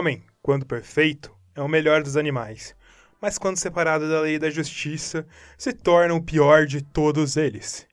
homem, 0.00 0.22
quando 0.40 0.64
perfeito, 0.64 1.30
é 1.54 1.60
o 1.60 1.68
melhor 1.68 2.02
dos 2.02 2.16
animais, 2.16 2.74
mas 3.20 3.36
quando 3.36 3.58
separado 3.58 4.08
da 4.08 4.22
lei 4.22 4.38
da 4.38 4.48
justiça, 4.48 5.26
se 5.58 5.74
torna 5.74 6.14
o 6.14 6.22
pior 6.22 6.64
de 6.64 6.80
todos 6.80 7.36
eles. 7.36 7.86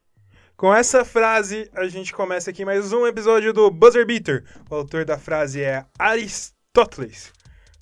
Com 0.56 0.74
essa 0.74 1.04
frase, 1.04 1.70
a 1.74 1.86
gente 1.89 2.14
começa 2.14 2.50
aqui 2.50 2.64
mais 2.64 2.93
um 2.93 3.06
episódio 3.06 3.52
do 3.52 3.70
Buzzer 3.70 4.06
Beater. 4.06 4.46
O 4.70 4.75
autor 4.75 5.04
da 5.04 5.18
frase 5.18 5.62
é 5.62 5.86
Aristóteles. 6.00 7.34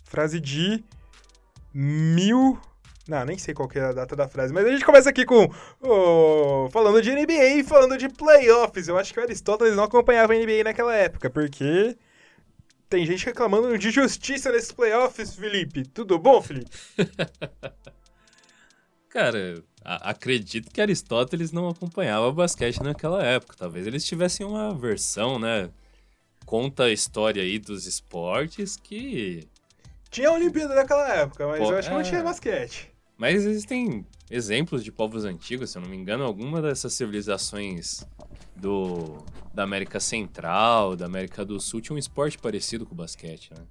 Frase 0.03 0.39
de 0.39 0.83
mil. 1.71 2.59
Não, 3.07 3.23
nem 3.25 3.37
sei 3.37 3.53
qual 3.53 3.69
é 3.75 3.79
a 3.79 3.91
data 3.91 4.15
da 4.15 4.27
frase, 4.27 4.51
mas 4.51 4.65
a 4.65 4.71
gente 4.71 4.83
começa 4.83 5.11
aqui 5.11 5.23
com. 5.23 5.47
Oh, 5.79 6.67
falando 6.71 6.99
de 6.99 7.11
NBA 7.11 7.59
e 7.59 7.63
falando 7.63 7.95
de 7.95 8.09
playoffs. 8.09 8.87
Eu 8.87 8.97
acho 8.97 9.13
que 9.13 9.19
o 9.19 9.23
Aristóteles 9.23 9.75
não 9.75 9.83
acompanhava 9.83 10.33
a 10.33 10.35
NBA 10.35 10.63
naquela 10.63 10.95
época, 10.95 11.29
porque. 11.29 11.95
Tem 12.89 13.05
gente 13.05 13.25
reclamando 13.25 13.77
de 13.77 13.91
justiça 13.91 14.51
nesses 14.51 14.71
playoffs, 14.71 15.35
Felipe. 15.35 15.83
Tudo 15.83 16.19
bom, 16.19 16.41
Felipe? 16.41 16.69
Cara, 19.09 19.63
acredito 19.83 20.69
que 20.69 20.81
Aristóteles 20.81 21.51
não 21.51 21.69
acompanhava 21.69 22.31
basquete 22.31 22.83
naquela 22.83 23.23
época. 23.23 23.55
Talvez 23.57 23.87
eles 23.87 24.05
tivessem 24.05 24.45
uma 24.45 24.73
versão, 24.73 25.39
né? 25.39 25.69
Conta 26.45 26.83
a 26.83 26.91
história 26.91 27.41
aí 27.41 27.57
dos 27.57 27.87
esportes 27.87 28.77
que. 28.77 29.47
Tinha 30.11 30.29
a 30.29 30.33
Olimpíada 30.33 30.75
naquela 30.75 31.11
época, 31.13 31.47
mas 31.47 31.59
Pô, 31.59 31.71
eu 31.71 31.77
acho 31.77 31.87
é... 31.87 31.91
que 31.91 31.97
não 31.97 32.03
tinha 32.03 32.23
basquete. 32.23 32.91
Mas 33.17 33.45
existem 33.45 34.05
exemplos 34.29 34.83
de 34.83 34.91
povos 34.91 35.25
antigos, 35.25 35.71
se 35.71 35.77
eu 35.77 35.81
não 35.81 35.89
me 35.89 35.95
engano, 35.95 36.23
alguma 36.23 36.61
dessas 36.61 36.93
civilizações 36.93 38.05
do, 38.55 39.23
da 39.53 39.63
América 39.63 39.99
Central, 39.99 40.95
da 40.95 41.05
América 41.05 41.43
do 41.43 41.59
Sul, 41.59 41.81
tinha 41.81 41.95
um 41.95 41.99
esporte 41.99 42.37
parecido 42.37 42.85
com 42.85 42.93
o 42.93 42.97
basquete, 42.97 43.51
né? 43.51 43.63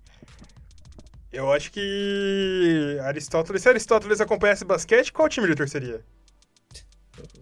Eu 1.33 1.53
acho 1.53 1.73
que 1.73 2.97
Aristóteles, 3.03 3.63
se 3.63 3.69
Aristóteles 3.69 4.21
acompanhasse 4.21 4.65
basquete, 4.65 5.13
qual 5.13 5.29
time 5.29 5.47
ele 5.49 5.57
torceria? 5.57 6.05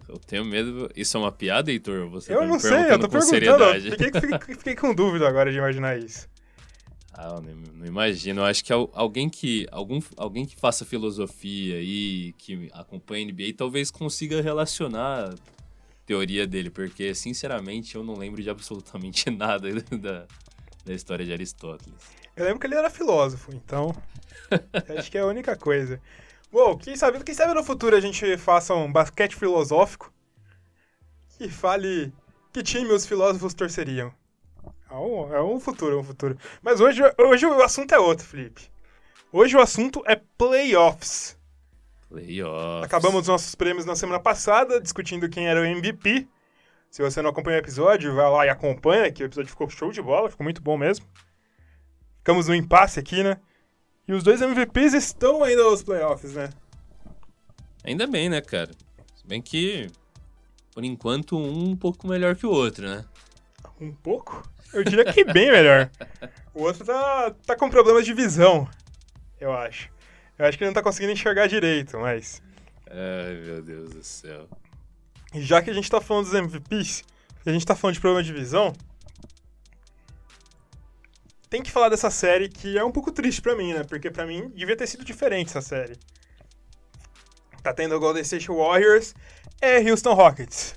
Eu 0.07 0.17
tenho 0.17 0.43
medo. 0.43 0.89
Isso 0.95 1.15
é 1.15 1.19
uma 1.19 1.31
piada, 1.31 1.71
Heitor? 1.71 2.09
Você 2.09 2.33
eu 2.33 2.39
tá 2.39 2.45
não 2.45 2.59
sei, 2.59 2.91
eu 2.91 2.99
tô 2.99 3.07
perguntando. 3.09 3.81
Fiquei, 3.81 4.11
fiquei, 4.11 4.55
fiquei, 4.55 4.75
com 4.75 4.93
dúvida 4.93 5.27
agora 5.27 5.51
de 5.51 5.57
imaginar 5.57 5.97
isso. 5.97 6.27
Ah, 7.15 7.39
não, 7.39 7.53
não, 7.75 7.85
imagino. 7.85 8.41
Eu 8.41 8.45
acho 8.45 8.65
que 8.65 8.73
alguém 8.73 9.29
que 9.29 9.67
algum, 9.71 9.99
alguém 10.17 10.47
que 10.47 10.55
faça 10.55 10.83
filosofia 10.83 11.79
e 11.79 12.33
que 12.39 12.71
acompanha 12.73 13.27
a 13.27 13.31
NBA 13.31 13.53
talvez 13.55 13.91
consiga 13.91 14.41
relacionar 14.41 15.31
teoria 16.05 16.45
dele, 16.45 16.69
porque 16.69 17.13
sinceramente 17.15 17.95
eu 17.95 18.03
não 18.03 18.15
lembro 18.15 18.41
de 18.41 18.49
absolutamente 18.49 19.29
nada 19.31 19.69
da, 19.73 20.25
da 20.85 20.93
história 20.93 21.25
de 21.25 21.33
Aristóteles. 21.33 21.99
Eu 22.35 22.45
lembro 22.45 22.59
que 22.59 22.67
ele 22.67 22.75
era 22.75 22.89
filósofo, 22.89 23.53
então 23.53 23.95
acho 24.97 25.11
que 25.11 25.17
é 25.17 25.21
a 25.21 25.25
única 25.25 25.55
coisa. 25.55 26.01
Bom, 26.51 26.77
quem 26.77 26.95
sabe, 26.95 27.23
quem 27.23 27.33
sabe 27.33 27.53
no 27.53 27.63
futuro 27.63 27.95
a 27.95 28.01
gente 28.01 28.37
faça 28.37 28.73
um 28.73 28.91
basquete 28.91 29.35
filosófico 29.35 30.13
que 31.37 31.49
fale 31.49 32.13
que 32.51 32.61
time 32.61 32.91
os 32.91 33.05
filósofos 33.05 33.53
torceriam. 33.53 34.13
É 34.89 34.95
um, 34.95 35.33
é 35.33 35.41
um 35.41 35.59
futuro, 35.59 35.97
é 35.97 35.99
um 35.99 36.03
futuro. 36.03 36.37
Mas 36.61 36.79
hoje, 36.79 37.01
hoje 37.17 37.45
o 37.47 37.63
assunto 37.63 37.93
é 37.93 37.99
outro, 37.99 38.25
Felipe. 38.25 38.69
Hoje 39.31 39.57
o 39.57 39.59
assunto 39.59 40.03
é 40.05 40.21
playoffs. 40.37 41.35
Playoffs. 42.13 42.85
Acabamos 42.85 43.21
os 43.21 43.27
nossos 43.27 43.55
prêmios 43.55 43.85
na 43.85 43.95
semana 43.95 44.19
passada, 44.19 44.79
discutindo 44.79 45.27
quem 45.27 45.47
era 45.47 45.59
o 45.59 45.65
MVP. 45.65 46.27
Se 46.91 47.01
você 47.01 47.23
não 47.23 47.31
acompanha 47.31 47.57
o 47.57 47.59
episódio, 47.59 48.13
vai 48.13 48.29
lá 48.29 48.45
e 48.45 48.49
acompanha, 48.49 49.11
que 49.11 49.23
o 49.23 49.25
episódio 49.25 49.49
ficou 49.49 49.67
show 49.67 49.91
de 49.91 49.99
bola, 49.99 50.29
ficou 50.29 50.43
muito 50.43 50.61
bom 50.61 50.77
mesmo. 50.77 51.07
Ficamos 52.19 52.47
no 52.47 52.53
impasse 52.53 52.99
aqui, 52.99 53.23
né? 53.23 53.37
E 54.07 54.13
os 54.13 54.21
dois 54.21 54.41
MVPs 54.41 54.93
estão 54.93 55.43
ainda 55.43 55.63
nos 55.63 55.81
playoffs, 55.81 56.33
né? 56.35 56.51
Ainda 57.83 58.05
bem, 58.05 58.29
né, 58.29 58.41
cara? 58.41 58.69
Se 59.15 59.25
bem 59.25 59.41
que, 59.41 59.87
por 60.71 60.83
enquanto, 60.83 61.35
um 61.35 61.71
um 61.71 61.75
pouco 61.75 62.07
melhor 62.07 62.35
que 62.35 62.45
o 62.45 62.51
outro, 62.51 62.87
né? 62.87 63.03
Um 63.81 63.91
pouco? 63.91 64.47
Eu 64.71 64.83
diria 64.83 65.11
que 65.11 65.23
bem 65.23 65.51
melhor. 65.51 65.89
O 66.55 66.61
outro 66.61 66.85
tá, 66.85 67.33
tá 67.47 67.55
com 67.55 67.67
problemas 67.67 68.05
de 68.05 68.13
visão, 68.13 68.69
eu 69.41 69.51
acho. 69.51 69.89
Eu 70.37 70.45
acho 70.45 70.57
que 70.57 70.63
ele 70.63 70.69
não 70.69 70.73
tá 70.75 70.81
conseguindo 70.81 71.13
enxergar 71.13 71.47
direito, 71.47 71.99
mas. 71.99 72.41
Ai, 72.89 73.35
meu 73.35 73.61
Deus 73.61 73.93
do 73.93 74.03
céu. 74.03 74.47
E 75.33 75.41
já 75.41 75.61
que 75.61 75.69
a 75.69 75.73
gente 75.73 75.89
tá 75.89 75.99
falando 76.01 76.25
dos 76.25 76.33
MVPs, 76.33 77.03
e 77.45 77.49
a 77.49 77.53
gente 77.53 77.65
tá 77.65 77.75
falando 77.75 77.95
de 77.95 78.01
problema 78.01 78.23
de 78.23 78.33
visão, 78.33 78.73
tem 81.49 81.61
que 81.61 81.71
falar 81.71 81.89
dessa 81.89 82.09
série 82.09 82.49
que 82.49 82.77
é 82.77 82.83
um 82.83 82.91
pouco 82.91 83.11
triste 83.11 83.41
para 83.41 83.55
mim, 83.55 83.73
né? 83.73 83.83
Porque 83.83 84.09
para 84.09 84.25
mim 84.25 84.49
devia 84.55 84.75
ter 84.75 84.87
sido 84.87 85.05
diferente 85.05 85.49
essa 85.49 85.61
série. 85.61 85.97
Tá 87.61 87.73
tendo 87.73 87.95
o 87.95 87.99
Golden 87.99 88.23
State 88.23 88.47
Warriors 88.47 89.13
e 89.61 89.89
Houston 89.89 90.13
Rockets. 90.13 90.75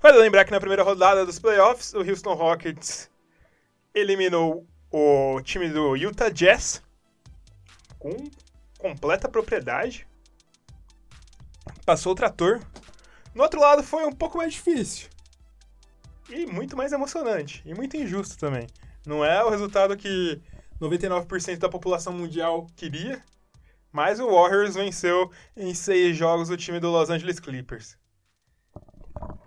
Vale 0.00 0.18
lembrar 0.18 0.44
que 0.44 0.52
na 0.52 0.60
primeira 0.60 0.82
rodada 0.82 1.26
dos 1.26 1.38
playoffs, 1.38 1.92
o 1.92 1.98
Houston 1.98 2.34
Rockets 2.34 3.10
eliminou 3.94 4.66
o 4.92 5.40
time 5.42 5.68
do 5.68 5.96
Utah 5.96 6.28
Jazz 6.28 6.82
com 7.98 8.30
completa 8.78 9.28
propriedade. 9.28 10.06
Passou 11.84 12.12
o 12.12 12.16
trator. 12.16 12.60
No 13.34 13.42
outro 13.42 13.60
lado 13.60 13.82
foi 13.82 14.04
um 14.04 14.12
pouco 14.12 14.38
mais 14.38 14.52
difícil. 14.52 15.08
E 16.28 16.46
muito 16.46 16.76
mais 16.76 16.92
emocionante. 16.92 17.62
E 17.64 17.74
muito 17.74 17.96
injusto 17.96 18.36
também. 18.38 18.66
Não 19.06 19.24
é 19.24 19.44
o 19.44 19.50
resultado 19.50 19.96
que 19.96 20.40
99% 20.80 21.58
da 21.58 21.68
população 21.68 22.12
mundial 22.12 22.66
queria. 22.74 23.22
Mas 23.92 24.20
o 24.20 24.30
Warriors 24.30 24.74
venceu 24.74 25.30
em 25.56 25.72
seis 25.74 26.16
jogos 26.16 26.50
o 26.50 26.56
time 26.56 26.80
do 26.80 26.90
Los 26.90 27.08
Angeles 27.08 27.40
Clippers. 27.40 27.96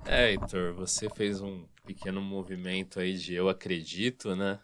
É, 0.06 0.32
Heitor, 0.32 0.74
você 0.74 1.08
fez 1.10 1.42
um 1.42 1.66
pequeno 1.86 2.22
movimento 2.22 3.00
aí 3.00 3.16
de 3.16 3.36
eu 3.36 3.50
acredito, 3.50 4.36
né? 4.36 4.60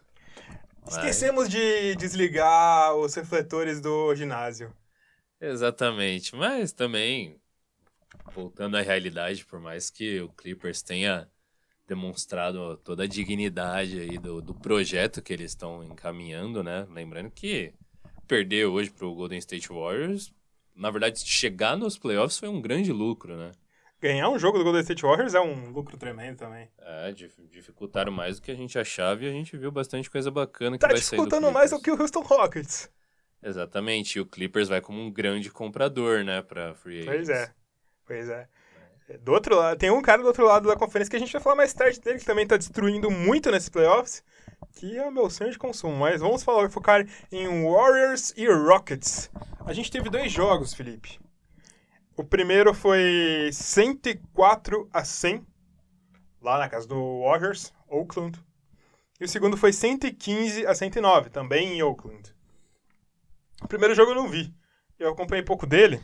Esquecemos 0.88 1.48
de 1.48 1.96
desligar 1.96 2.94
os 2.94 3.14
refletores 3.14 3.80
do 3.80 4.14
ginásio. 4.14 4.72
Exatamente, 5.40 6.34
mas 6.34 6.72
também, 6.72 7.40
voltando 8.32 8.76
à 8.76 8.80
realidade, 8.80 9.44
por 9.44 9.60
mais 9.60 9.90
que 9.90 10.20
o 10.20 10.28
Clippers 10.30 10.82
tenha 10.82 11.28
demonstrado 11.86 12.76
toda 12.78 13.04
a 13.04 13.06
dignidade 13.06 14.00
aí 14.00 14.18
do, 14.18 14.40
do 14.42 14.54
projeto 14.54 15.22
que 15.22 15.32
eles 15.32 15.52
estão 15.52 15.84
encaminhando, 15.84 16.62
né? 16.62 16.86
Lembrando 16.90 17.30
que 17.30 17.72
perder 18.26 18.66
hoje 18.66 18.90
para 18.90 19.06
o 19.06 19.14
Golden 19.14 19.38
State 19.38 19.68
Warriors, 19.68 20.32
na 20.74 20.90
verdade, 20.90 21.20
chegar 21.20 21.76
nos 21.76 21.96
playoffs 21.96 22.38
foi 22.38 22.48
um 22.48 22.60
grande 22.60 22.92
lucro, 22.92 23.36
né? 23.36 23.52
Ganhar 24.06 24.28
um 24.28 24.38
jogo 24.38 24.58
do 24.58 24.64
Golden 24.64 24.82
State 24.82 25.02
Warriors 25.02 25.34
é 25.34 25.40
um 25.40 25.70
lucro 25.70 25.96
tremendo 25.96 26.38
também. 26.38 26.68
É, 26.78 27.12
dificultaram 27.12 28.12
mais 28.12 28.36
do 28.36 28.42
que 28.42 28.50
a 28.50 28.54
gente 28.54 28.78
achava 28.78 29.24
e 29.24 29.28
a 29.28 29.32
gente 29.32 29.56
viu 29.56 29.70
bastante 29.70 30.10
coisa 30.10 30.30
bacana 30.30 30.76
que 30.76 30.80
tá 30.80 30.88
vai 30.88 30.96
sair 30.96 31.16
do 31.16 31.22
dificultando 31.22 31.52
mais 31.52 31.70
do 31.70 31.80
que 31.80 31.90
o 31.90 32.00
Houston 32.00 32.20
Rockets. 32.20 32.90
Exatamente, 33.42 34.16
e 34.16 34.20
o 34.20 34.26
Clippers 34.26 34.68
vai 34.68 34.80
como 34.80 35.00
um 35.00 35.10
grande 35.10 35.50
comprador, 35.50 36.24
né, 36.24 36.42
pra 36.42 36.74
Free 36.74 37.00
Agents. 37.00 37.16
Pois 37.16 37.28
é, 37.28 37.52
pois 38.06 38.28
é. 38.28 38.48
Do 39.20 39.32
outro 39.32 39.54
lado, 39.54 39.78
tem 39.78 39.90
um 39.90 40.02
cara 40.02 40.20
do 40.20 40.26
outro 40.26 40.44
lado 40.44 40.66
da 40.66 40.74
conferência 40.74 41.10
que 41.10 41.16
a 41.16 41.20
gente 41.20 41.32
vai 41.32 41.40
falar 41.40 41.54
mais 41.54 41.72
tarde 41.72 42.00
dele, 42.00 42.18
que 42.18 42.24
também 42.24 42.44
tá 42.46 42.56
destruindo 42.56 43.08
muito 43.08 43.52
nesses 43.52 43.68
playoffs, 43.68 44.24
que 44.74 44.98
é 44.98 45.06
o 45.06 45.12
meu 45.12 45.30
sonho 45.30 45.52
de 45.52 45.58
consumo. 45.58 45.94
Mas 45.96 46.20
vamos 46.20 46.42
falar, 46.42 46.68
focar 46.70 47.06
em 47.30 47.46
Warriors 47.64 48.32
e 48.36 48.48
Rockets. 48.48 49.30
A 49.64 49.72
gente 49.72 49.92
teve 49.92 50.10
dois 50.10 50.32
jogos, 50.32 50.74
Felipe. 50.74 51.20
O 52.16 52.24
primeiro 52.24 52.72
foi 52.72 53.50
104 53.52 54.88
a 54.90 55.04
100, 55.04 55.46
lá 56.40 56.58
na 56.58 56.68
casa 56.68 56.88
do 56.88 57.20
Warriors, 57.20 57.74
Oakland. 57.86 58.42
E 59.20 59.24
o 59.24 59.28
segundo 59.28 59.56
foi 59.56 59.70
115 59.70 60.66
a 60.66 60.74
109, 60.74 61.28
também 61.28 61.74
em 61.74 61.82
Oakland. 61.82 62.34
O 63.62 63.68
primeiro 63.68 63.94
jogo 63.94 64.12
eu 64.12 64.14
não 64.14 64.28
vi. 64.30 64.54
Eu 64.98 65.10
acompanhei 65.10 65.44
pouco 65.44 65.66
dele. 65.66 66.00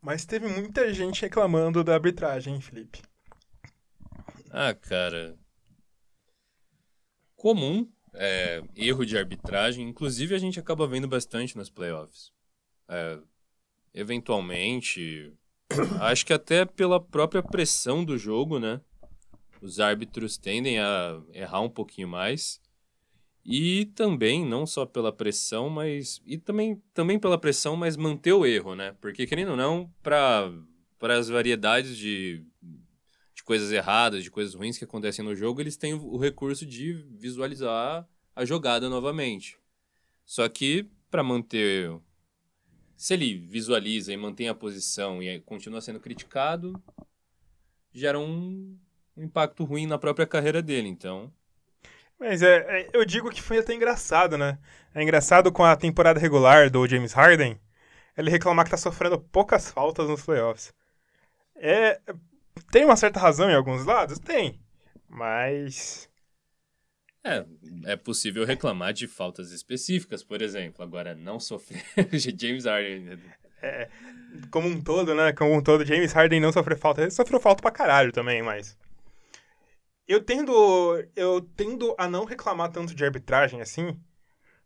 Mas 0.00 0.24
teve 0.24 0.46
muita 0.46 0.94
gente 0.94 1.22
reclamando 1.22 1.82
da 1.82 1.94
arbitragem, 1.94 2.54
hein, 2.54 2.60
Felipe? 2.60 3.02
Ah, 4.50 4.74
cara. 4.74 5.36
Comum. 7.34 7.90
É, 8.14 8.62
erro 8.76 9.04
de 9.04 9.18
arbitragem. 9.18 9.88
Inclusive, 9.88 10.34
a 10.34 10.38
gente 10.38 10.58
acaba 10.58 10.86
vendo 10.86 11.08
bastante 11.08 11.56
nos 11.56 11.68
playoffs. 11.68 12.32
É, 12.88 13.18
eventualmente. 13.94 15.32
acho 16.00 16.24
que 16.24 16.32
até 16.32 16.64
pela 16.64 17.00
própria 17.00 17.42
pressão 17.42 18.04
do 18.04 18.16
jogo, 18.16 18.58
né? 18.58 18.80
Os 19.60 19.80
árbitros 19.80 20.38
tendem 20.38 20.78
a 20.78 21.20
errar 21.32 21.60
um 21.60 21.70
pouquinho 21.70 22.08
mais. 22.08 22.60
E 23.44 23.86
também, 23.94 24.44
não 24.44 24.66
só 24.66 24.84
pela 24.84 25.12
pressão, 25.12 25.70
mas. 25.70 26.20
E 26.26 26.36
também, 26.36 26.82
também 26.92 27.18
pela 27.18 27.38
pressão, 27.38 27.76
mas 27.76 27.96
manter 27.96 28.32
o 28.32 28.44
erro, 28.44 28.74
né? 28.74 28.94
Porque, 29.00 29.26
querendo 29.26 29.52
ou 29.52 29.56
não, 29.56 29.90
para 30.02 30.52
as 31.02 31.28
variedades 31.28 31.96
de, 31.96 32.44
de 33.34 33.42
coisas 33.42 33.72
erradas, 33.72 34.22
de 34.22 34.30
coisas 34.30 34.54
ruins 34.54 34.76
que 34.76 34.84
acontecem 34.84 35.24
no 35.24 35.34
jogo, 35.34 35.60
eles 35.60 35.76
têm 35.76 35.94
o 35.94 36.18
recurso 36.18 36.66
de 36.66 36.92
visualizar 36.92 38.06
a 38.36 38.44
jogada 38.44 38.88
novamente. 38.88 39.56
Só 40.26 40.46
que 40.48 40.86
para 41.10 41.22
manter 41.22 41.98
se 42.98 43.14
ele 43.14 43.38
visualiza 43.38 44.12
e 44.12 44.16
mantém 44.16 44.48
a 44.48 44.54
posição 44.54 45.22
e 45.22 45.38
continua 45.42 45.80
sendo 45.80 46.00
criticado, 46.00 46.82
gera 47.92 48.18
um, 48.18 48.76
um 49.16 49.22
impacto 49.22 49.62
ruim 49.64 49.86
na 49.86 49.96
própria 49.96 50.26
carreira 50.26 50.60
dele, 50.60 50.88
então. 50.88 51.32
Mas 52.18 52.42
é, 52.42 52.56
é, 52.56 52.90
eu 52.92 53.04
digo 53.04 53.30
que 53.30 53.40
foi 53.40 53.58
até 53.58 53.72
engraçado, 53.72 54.36
né? 54.36 54.58
É 54.92 55.00
engraçado 55.00 55.52
com 55.52 55.64
a 55.64 55.76
temporada 55.76 56.18
regular 56.18 56.68
do 56.68 56.88
James 56.88 57.12
Harden, 57.12 57.56
ele 58.16 58.30
reclamar 58.30 58.64
que 58.64 58.72
tá 58.72 58.76
sofrendo 58.76 59.16
poucas 59.16 59.70
faltas 59.70 60.08
nos 60.08 60.24
playoffs. 60.24 60.74
É, 61.54 62.00
tem 62.72 62.84
uma 62.84 62.96
certa 62.96 63.20
razão 63.20 63.48
em 63.48 63.54
alguns 63.54 63.84
lados? 63.84 64.18
Tem. 64.18 64.60
Mas. 65.08 66.10
É, 67.28 67.92
é 67.92 67.96
possível 67.96 68.44
reclamar 68.44 68.92
de 68.92 69.06
faltas 69.06 69.52
específicas, 69.52 70.22
por 70.22 70.40
exemplo. 70.40 70.82
Agora, 70.82 71.14
não 71.14 71.38
sofrer 71.38 71.84
James 72.38 72.64
Harden. 72.64 73.18
É, 73.60 73.88
como 74.50 74.68
um 74.68 74.80
todo, 74.80 75.14
né? 75.14 75.32
Como 75.32 75.54
um 75.54 75.62
todo, 75.62 75.84
James 75.84 76.12
Harden 76.12 76.40
não 76.40 76.52
sofreu 76.52 76.78
falta. 76.78 77.02
Ele 77.02 77.10
sofreu 77.10 77.38
falta 77.38 77.60
pra 77.60 77.70
caralho 77.70 78.12
também, 78.12 78.42
mas. 78.42 78.76
Eu 80.06 80.22
tendo, 80.22 81.04
eu 81.14 81.42
tendo 81.54 81.94
a 81.98 82.08
não 82.08 82.24
reclamar 82.24 82.70
tanto 82.70 82.94
de 82.94 83.04
arbitragem 83.04 83.60
assim, 83.60 83.94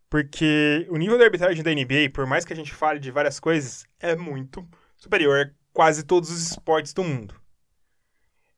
porque 0.09 0.87
o 0.89 0.97
nível 0.97 1.19
da 1.19 1.25
arbitragem 1.25 1.65
da 1.65 1.75
NBA, 1.75 2.11
por 2.15 2.27
mais 2.27 2.45
que 2.45 2.53
a 2.53 2.57
gente 2.57 2.73
fale 2.73 3.01
de 3.01 3.11
várias 3.11 3.41
coisas, 3.41 3.85
é 3.99 4.15
muito 4.15 4.65
superior 4.97 5.47
a 5.47 5.51
quase 5.73 6.05
todos 6.05 6.31
os 6.31 6.51
esportes 6.51 6.93
do 6.93 7.03
mundo. 7.03 7.42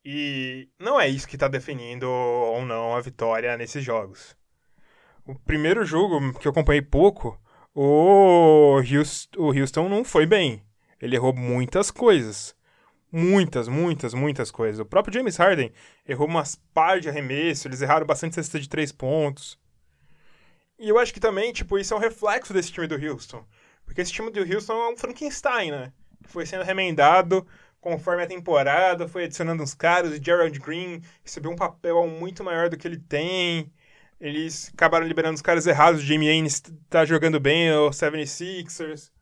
E 0.04 0.68
não 0.78 1.00
é 1.00 1.08
isso 1.08 1.26
que 1.26 1.36
está 1.36 1.48
definindo 1.48 2.08
ou 2.08 2.64
não 2.64 2.94
a 2.94 3.00
vitória 3.00 3.56
nesses 3.56 3.82
jogos. 3.82 4.36
O 5.24 5.34
primeiro 5.34 5.84
jogo 5.86 6.38
que 6.38 6.46
eu 6.46 6.52
acompanhei 6.52 6.82
pouco, 6.82 7.40
o 7.74 8.76
Houston, 8.78 9.40
o 9.40 9.58
Houston 9.58 9.88
não 9.88 10.04
foi 10.04 10.26
bem. 10.26 10.62
Ele 11.00 11.16
errou 11.16 11.34
muitas 11.34 11.90
coisas. 11.90 12.54
Muitas, 13.10 13.66
muitas, 13.68 14.12
muitas 14.12 14.50
coisas. 14.50 14.80
O 14.80 14.84
próprio 14.84 15.14
James 15.14 15.36
Harden 15.36 15.72
errou 16.06 16.26
umas 16.26 16.56
par 16.74 17.00
de 17.00 17.08
arremesso, 17.08 17.68
eles 17.68 17.80
erraram 17.80 18.04
bastante 18.04 18.34
cesta 18.34 18.60
de 18.60 18.68
três 18.68 18.92
pontos. 18.92 19.58
E 20.78 20.88
eu 20.88 20.98
acho 20.98 21.14
que 21.14 21.20
também, 21.20 21.52
tipo, 21.52 21.78
isso 21.78 21.94
é 21.94 21.96
um 21.96 22.00
reflexo 22.00 22.52
desse 22.52 22.72
time 22.72 22.86
do 22.86 22.96
Houston. 22.96 23.44
Porque 23.86 24.00
esse 24.00 24.12
time 24.12 24.30
do 24.30 24.40
Houston 24.40 24.72
é 24.72 24.92
um 24.92 24.96
Frankenstein, 24.96 25.70
né? 25.70 25.92
Foi 26.26 26.44
sendo 26.44 26.64
remendado 26.64 27.46
conforme 27.84 28.22
a 28.22 28.26
temporada, 28.26 29.06
foi 29.06 29.24
adicionando 29.24 29.62
uns 29.62 29.74
caras. 29.74 30.12
O 30.12 30.24
Gerald 30.24 30.58
Green 30.58 31.02
recebeu 31.22 31.50
um 31.50 31.56
papel 31.56 32.06
muito 32.06 32.42
maior 32.42 32.70
do 32.70 32.78
que 32.78 32.88
ele 32.88 32.96
tem. 32.98 33.70
Eles 34.18 34.70
acabaram 34.72 35.06
liberando 35.06 35.34
os 35.34 35.42
caras 35.42 35.66
errados. 35.66 36.00
O 36.00 36.04
Jamie 36.06 36.30
Ainnes 36.30 36.62
tá 36.88 37.04
jogando 37.04 37.38
bem, 37.38 37.70
o 37.72 37.90
76ers. 37.90 39.12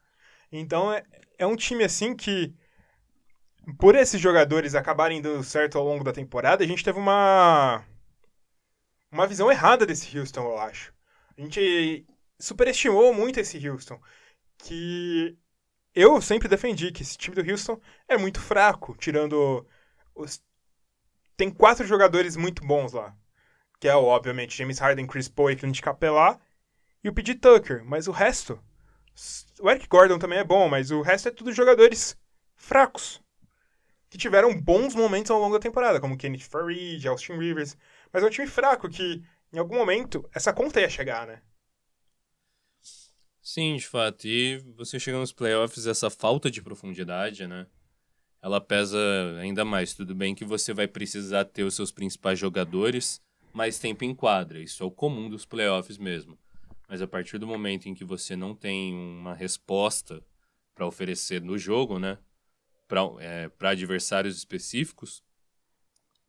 Então 0.52 0.92
é, 0.92 1.02
é 1.38 1.44
um 1.44 1.56
time 1.56 1.82
assim 1.82 2.14
que, 2.14 2.54
por 3.80 3.96
esses 3.96 4.20
jogadores 4.20 4.76
acabarem 4.76 5.20
dando 5.20 5.42
certo 5.42 5.76
ao 5.76 5.84
longo 5.84 6.04
da 6.04 6.12
temporada, 6.12 6.62
a 6.62 6.66
gente 6.66 6.84
teve 6.84 7.00
uma, 7.00 7.84
uma 9.10 9.26
visão 9.26 9.50
errada 9.50 9.84
desse 9.84 10.16
Houston, 10.16 10.44
eu 10.44 10.58
acho. 10.58 10.94
A 11.36 11.40
gente 11.40 12.06
superestimou 12.38 13.12
muito 13.12 13.40
esse 13.40 13.68
Houston. 13.68 14.00
Que 14.58 15.36
eu 15.94 16.20
sempre 16.20 16.48
defendi 16.48 16.90
que 16.90 17.02
esse 17.02 17.18
time 17.18 17.36
do 17.36 17.50
Houston 17.50 17.80
é 18.08 18.16
muito 18.16 18.40
fraco, 18.40 18.96
tirando 18.98 19.66
os. 20.14 20.42
Tem 21.36 21.50
quatro 21.50 21.86
jogadores 21.86 22.36
muito 22.36 22.64
bons 22.64 22.92
lá. 22.92 23.14
Que 23.80 23.88
é, 23.88 23.94
obviamente, 23.94 24.56
James 24.56 24.78
Harden, 24.78 25.06
Chris 25.06 25.28
Paul 25.28 25.50
e 25.50 25.56
Clint 25.56 25.80
Capela 25.80 26.40
e 27.02 27.08
o 27.08 27.12
P.J. 27.12 27.34
Tucker. 27.36 27.84
Mas 27.84 28.06
o 28.06 28.12
resto. 28.12 28.62
O 29.60 29.70
Eric 29.70 29.86
Gordon 29.88 30.18
também 30.18 30.38
é 30.38 30.44
bom, 30.44 30.68
mas 30.68 30.90
o 30.90 31.02
resto 31.02 31.28
é 31.28 31.30
tudo 31.30 31.52
jogadores 31.52 32.16
fracos. 32.54 33.20
Que 34.08 34.16
tiveram 34.16 34.58
bons 34.58 34.94
momentos 34.94 35.30
ao 35.30 35.40
longo 35.40 35.54
da 35.54 35.60
temporada, 35.60 36.00
como 36.00 36.16
Kenneth 36.16 36.48
Farid, 36.48 37.06
Austin 37.06 37.34
Rivers. 37.38 37.76
Mas 38.12 38.22
é 38.22 38.26
um 38.26 38.30
time 38.30 38.46
fraco 38.46 38.88
que, 38.88 39.22
em 39.52 39.58
algum 39.58 39.76
momento, 39.76 40.28
essa 40.34 40.52
conta 40.52 40.80
ia 40.80 40.88
chegar, 40.88 41.26
né? 41.26 41.42
Sim, 43.42 43.76
de 43.76 43.86
fato. 43.86 44.26
E 44.26 44.58
você 44.76 44.98
chega 45.00 45.18
nos 45.18 45.32
playoffs, 45.32 45.86
essa 45.86 46.08
falta 46.08 46.50
de 46.50 46.62
profundidade, 46.62 47.46
né? 47.46 47.66
Ela 48.40 48.60
pesa 48.60 48.98
ainda 49.40 49.64
mais. 49.64 49.94
Tudo 49.94 50.14
bem 50.14 50.34
que 50.34 50.44
você 50.44 50.72
vai 50.72 50.88
precisar 50.88 51.44
ter 51.46 51.64
os 51.64 51.74
seus 51.74 51.90
principais 51.92 52.38
jogadores 52.38 53.20
mais 53.52 53.78
tempo 53.78 54.04
em 54.04 54.14
quadra. 54.14 54.60
Isso 54.60 54.82
é 54.82 54.86
o 54.86 54.90
comum 54.90 55.28
dos 55.28 55.44
playoffs 55.44 55.98
mesmo. 55.98 56.38
Mas 56.88 57.02
a 57.02 57.06
partir 57.08 57.38
do 57.38 57.46
momento 57.46 57.88
em 57.88 57.94
que 57.94 58.04
você 58.04 58.36
não 58.36 58.54
tem 58.54 58.94
uma 58.94 59.34
resposta 59.34 60.22
para 60.74 60.86
oferecer 60.86 61.42
no 61.42 61.58
jogo, 61.58 61.98
né? 61.98 62.18
Para 62.88 63.02
é, 63.20 63.50
adversários 63.60 64.36
específicos, 64.36 65.22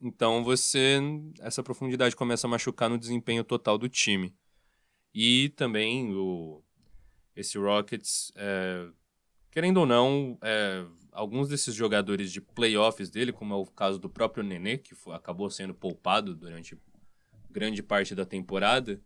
então 0.01 0.44
você. 0.44 1.00
Essa 1.39 1.63
profundidade 1.63 2.16
começa 2.16 2.45
a 2.45 2.50
machucar 2.50 2.89
no 2.89 2.98
desempenho 2.98 3.44
total 3.44 3.77
do 3.77 3.88
time. 3.89 4.36
E 5.13 5.50
também 5.50 6.13
o, 6.13 6.63
esse 7.35 7.57
Rockets, 7.57 8.31
é, 8.35 8.88
querendo 9.51 9.77
ou 9.77 9.85
não, 9.85 10.38
é, 10.41 10.85
alguns 11.12 11.47
desses 11.50 11.74
jogadores 11.74 12.31
de 12.31 12.41
playoffs 12.41 13.09
dele, 13.09 13.31
como 13.31 13.53
é 13.53 13.57
o 13.57 13.65
caso 13.65 14.00
do 14.00 14.09
próprio 14.09 14.44
Nenê, 14.44 14.77
que 14.77 14.95
foi, 14.95 15.15
acabou 15.15 15.50
sendo 15.50 15.74
poupado 15.74 16.35
durante 16.35 16.77
grande 17.50 17.83
parte 17.83 18.15
da 18.15 18.25
temporada. 18.25 19.00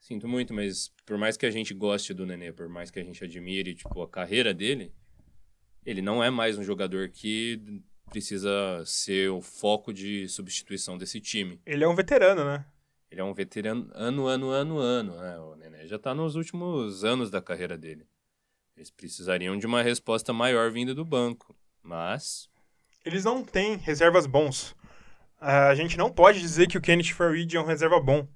Sinto 0.00 0.26
muito, 0.26 0.52
mas 0.52 0.92
por 1.06 1.16
mais 1.16 1.36
que 1.36 1.46
a 1.46 1.50
gente 1.50 1.72
goste 1.72 2.12
do 2.12 2.26
Nenê, 2.26 2.52
por 2.52 2.68
mais 2.68 2.90
que 2.90 2.98
a 2.98 3.04
gente 3.04 3.22
admire 3.22 3.74
tipo, 3.74 4.02
a 4.02 4.08
carreira 4.08 4.52
dele, 4.52 4.92
ele 5.84 6.02
não 6.02 6.22
é 6.22 6.30
mais 6.30 6.58
um 6.58 6.62
jogador 6.62 7.08
que 7.08 7.82
precisa 8.10 8.82
ser 8.84 9.30
o 9.30 9.40
foco 9.40 9.92
de 9.92 10.28
substituição 10.28 10.98
desse 10.98 11.20
time. 11.20 11.60
Ele 11.64 11.84
é 11.84 11.88
um 11.88 11.94
veterano, 11.94 12.44
né? 12.44 12.64
Ele 13.12 13.20
é 13.20 13.24
um 13.24 13.34
veterano 13.34 13.90
ano, 13.92 14.26
ano, 14.26 14.48
ano, 14.48 14.78
ano. 14.78 15.16
Né? 15.18 15.38
O 15.38 15.54
Nené 15.54 15.86
já 15.86 15.96
está 15.96 16.14
nos 16.14 16.34
últimos 16.34 17.04
anos 17.04 17.30
da 17.30 17.42
carreira 17.42 17.76
dele. 17.76 18.06
Eles 18.74 18.90
precisariam 18.90 19.58
de 19.58 19.66
uma 19.66 19.82
resposta 19.82 20.32
maior 20.32 20.70
vinda 20.70 20.94
do 20.94 21.04
banco. 21.04 21.54
Mas. 21.82 22.48
Eles 23.04 23.22
não 23.22 23.44
têm 23.44 23.76
reservas 23.76 24.24
bons. 24.24 24.74
A 25.38 25.74
gente 25.74 25.98
não 25.98 26.10
pode 26.10 26.40
dizer 26.40 26.68
que 26.68 26.78
o 26.78 26.80
Kenneth 26.80 27.12
Farid 27.12 27.54
é 27.54 27.60
um 27.60 27.66
reserva 27.66 28.00
bom. 28.00 28.26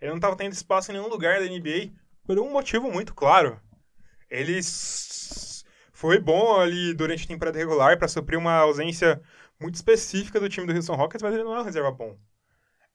Ele 0.00 0.10
não 0.10 0.16
estava 0.16 0.34
tendo 0.34 0.52
espaço 0.52 0.90
em 0.90 0.94
nenhum 0.94 1.08
lugar 1.08 1.38
da 1.38 1.46
NBA 1.46 1.92
por 2.26 2.36
um 2.40 2.50
motivo 2.50 2.90
muito 2.90 3.14
claro. 3.14 3.60
Ele 4.28 4.58
foi 5.92 6.18
bom 6.18 6.58
ali 6.58 6.92
durante 6.92 7.24
a 7.24 7.28
temporada 7.28 7.56
regular 7.56 7.96
para 7.98 8.08
suprir 8.08 8.36
uma 8.36 8.56
ausência 8.56 9.22
muito 9.60 9.76
específica 9.76 10.40
do 10.40 10.48
time 10.48 10.66
do 10.66 10.74
Houston 10.74 10.96
Rockets, 10.96 11.22
mas 11.22 11.34
ele 11.34 11.44
não 11.44 11.54
é 11.54 11.60
um 11.60 11.64
reserva 11.64 11.92
bom. 11.92 12.18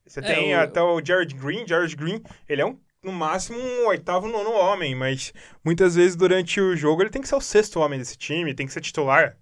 Você 0.09 0.19
é, 0.19 0.23
tem 0.23 0.55
o... 0.55 0.59
até 0.59 0.81
o 0.81 1.03
Jared 1.03 1.35
Green. 1.35 1.67
Jared 1.67 1.95
Green, 1.95 2.21
ele 2.47 2.61
é 2.61 2.65
um, 2.65 2.79
no 3.03 3.11
máximo 3.11 3.57
um 3.59 3.87
oitavo, 3.87 4.27
nono 4.27 4.51
homem, 4.51 4.95
mas 4.95 5.31
muitas 5.63 5.95
vezes 5.95 6.15
durante 6.15 6.59
o 6.59 6.75
jogo 6.75 7.03
ele 7.03 7.11
tem 7.11 7.21
que 7.21 7.27
ser 7.27 7.35
o 7.35 7.41
sexto 7.41 7.79
homem 7.79 7.99
desse 7.99 8.17
time, 8.17 8.53
tem 8.55 8.65
que 8.65 8.73
ser 8.73 8.81
titular. 8.81 9.37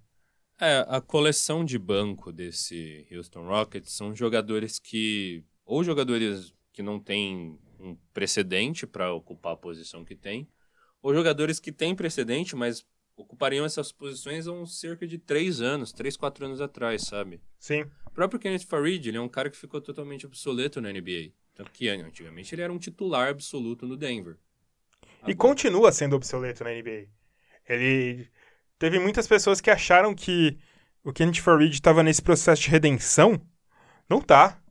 É, 0.60 0.84
a 0.88 1.00
coleção 1.00 1.64
de 1.64 1.78
banco 1.78 2.32
desse 2.32 3.06
Houston 3.10 3.46
Rockets 3.46 3.92
são 3.92 4.14
jogadores 4.14 4.78
que. 4.78 5.44
Ou 5.64 5.84
jogadores 5.84 6.52
que 6.72 6.82
não 6.82 6.98
têm 6.98 7.58
um 7.80 7.96
precedente 8.12 8.86
para 8.86 9.12
ocupar 9.12 9.52
a 9.54 9.56
posição 9.56 10.04
que 10.04 10.16
tem, 10.16 10.48
ou 11.00 11.14
jogadores 11.14 11.60
que 11.60 11.70
têm 11.70 11.94
precedente, 11.94 12.56
mas 12.56 12.84
ocupariam 13.18 13.64
essas 13.64 13.90
posições 13.90 14.46
há 14.46 14.52
uns 14.52 14.78
cerca 14.78 15.06
de 15.06 15.18
três 15.18 15.60
anos, 15.60 15.92
três, 15.92 16.16
quatro 16.16 16.46
anos 16.46 16.60
atrás, 16.60 17.02
sabe? 17.02 17.40
Sim. 17.58 17.84
O 18.06 18.10
próprio 18.10 18.40
Kenneth 18.40 18.64
Farid, 18.66 19.06
ele 19.06 19.18
é 19.18 19.20
um 19.20 19.28
cara 19.28 19.50
que 19.50 19.56
ficou 19.56 19.80
totalmente 19.80 20.24
obsoleto 20.24 20.80
na 20.80 20.92
NBA. 20.92 21.32
Tanto 21.54 21.72
que 21.72 21.88
antigamente 21.88 22.54
ele 22.54 22.62
era 22.62 22.72
um 22.72 22.78
titular 22.78 23.28
absoluto 23.28 23.86
no 23.86 23.96
Denver. 23.96 24.36
Agora... 25.18 25.32
E 25.32 25.34
continua 25.34 25.90
sendo 25.90 26.14
obsoleto 26.14 26.62
na 26.62 26.70
NBA. 26.70 27.08
Ele. 27.68 28.28
Teve 28.78 29.00
muitas 29.00 29.26
pessoas 29.26 29.60
que 29.60 29.70
acharam 29.70 30.14
que 30.14 30.56
o 31.02 31.12
Kenneth 31.12 31.40
Farid 31.42 31.72
estava 31.72 32.02
nesse 32.04 32.22
processo 32.22 32.62
de 32.62 32.70
redenção. 32.70 33.40
Não 34.08 34.20
tá. 34.20 34.62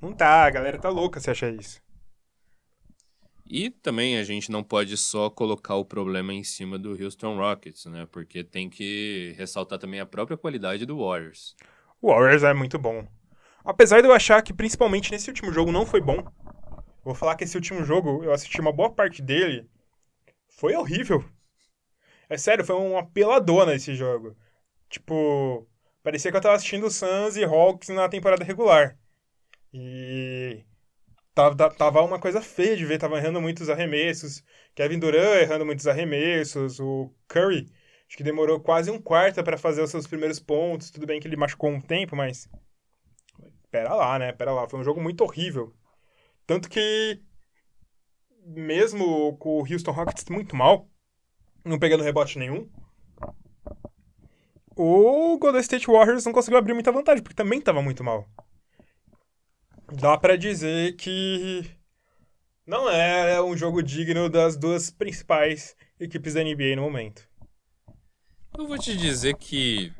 Não 0.00 0.14
tá, 0.14 0.46
a 0.46 0.50
galera 0.50 0.78
tá 0.78 0.88
louca 0.88 1.20
se 1.20 1.30
achar 1.30 1.52
isso. 1.52 1.82
E 3.52 3.68
também 3.68 4.16
a 4.16 4.22
gente 4.22 4.48
não 4.48 4.62
pode 4.62 4.96
só 4.96 5.28
colocar 5.28 5.74
o 5.74 5.84
problema 5.84 6.32
em 6.32 6.44
cima 6.44 6.78
do 6.78 6.90
Houston 6.90 7.36
Rockets, 7.36 7.84
né? 7.86 8.06
Porque 8.12 8.44
tem 8.44 8.70
que 8.70 9.34
ressaltar 9.36 9.76
também 9.76 9.98
a 9.98 10.06
própria 10.06 10.36
qualidade 10.36 10.86
do 10.86 10.98
Warriors. 10.98 11.56
O 12.00 12.12
Warriors 12.12 12.44
é 12.44 12.54
muito 12.54 12.78
bom. 12.78 13.04
Apesar 13.64 14.02
de 14.02 14.06
eu 14.06 14.12
achar 14.12 14.40
que 14.40 14.54
principalmente 14.54 15.10
nesse 15.10 15.28
último 15.30 15.52
jogo 15.52 15.72
não 15.72 15.84
foi 15.84 16.00
bom. 16.00 16.24
Vou 17.02 17.12
falar 17.12 17.34
que 17.34 17.42
esse 17.42 17.56
último 17.56 17.82
jogo, 17.82 18.22
eu 18.22 18.32
assisti 18.32 18.60
uma 18.60 18.72
boa 18.72 18.88
parte 18.88 19.20
dele. 19.20 19.68
Foi 20.48 20.76
horrível. 20.76 21.24
É 22.28 22.38
sério, 22.38 22.64
foi 22.64 22.76
uma 22.76 23.04
peladona 23.04 23.74
esse 23.74 23.96
jogo. 23.96 24.36
Tipo, 24.88 25.66
parecia 26.04 26.30
que 26.30 26.36
eu 26.36 26.40
tava 26.40 26.54
assistindo 26.54 26.88
Suns 26.88 27.36
e 27.36 27.42
Hawks 27.42 27.88
na 27.88 28.08
temporada 28.08 28.44
regular. 28.44 28.96
E 29.74 30.64
tava, 31.34 31.70
tava 31.70 32.02
uma 32.02 32.18
coisa 32.18 32.40
feia 32.40 32.76
de 32.76 32.84
ver, 32.84 32.98
tava 32.98 33.18
errando 33.18 33.40
muitos 33.40 33.68
arremessos. 33.68 34.42
Kevin 34.74 34.98
Durant 34.98 35.42
errando 35.42 35.66
muitos 35.66 35.86
arremessos, 35.86 36.80
o 36.80 37.12
Curry, 37.28 37.66
acho 38.06 38.16
que 38.16 38.22
demorou 38.22 38.60
quase 38.60 38.90
um 38.90 39.00
quarto 39.00 39.42
para 39.42 39.58
fazer 39.58 39.82
os 39.82 39.90
seus 39.90 40.06
primeiros 40.06 40.38
pontos. 40.38 40.90
Tudo 40.90 41.06
bem 41.06 41.20
que 41.20 41.28
ele 41.28 41.36
machucou 41.36 41.70
um 41.70 41.80
tempo, 41.80 42.16
mas 42.16 42.48
pera 43.70 43.94
lá, 43.94 44.18
né? 44.18 44.32
Pera 44.32 44.52
lá, 44.52 44.68
foi 44.68 44.80
um 44.80 44.84
jogo 44.84 45.00
muito 45.00 45.22
horrível. 45.22 45.72
Tanto 46.46 46.68
que 46.68 47.20
mesmo 48.44 49.36
com 49.38 49.60
o 49.60 49.72
Houston 49.72 49.92
Rockets 49.92 50.24
muito 50.28 50.56
mal, 50.56 50.88
não 51.64 51.78
pegando 51.78 52.02
rebote 52.02 52.38
nenhum, 52.38 52.68
o 54.76 55.38
Golden 55.38 55.60
State 55.60 55.86
Warriors 55.86 56.24
não 56.24 56.32
conseguiu 56.32 56.58
abrir 56.58 56.74
muita 56.74 56.90
vantagem, 56.90 57.22
porque 57.22 57.36
também 57.36 57.58
estava 57.58 57.82
muito 57.82 58.02
mal. 58.02 58.26
Dá 59.92 60.16
para 60.16 60.36
dizer 60.36 60.96
que 60.96 61.64
não 62.66 62.88
é 62.88 63.42
um 63.42 63.56
jogo 63.56 63.82
digno 63.82 64.28
das 64.28 64.56
duas 64.56 64.90
principais 64.90 65.74
equipes 65.98 66.34
da 66.34 66.44
NBA 66.44 66.76
no 66.76 66.82
momento. 66.82 67.28
Eu 68.56 68.68
vou 68.68 68.78
te 68.78 68.96
dizer 68.96 69.36
que 69.36 69.92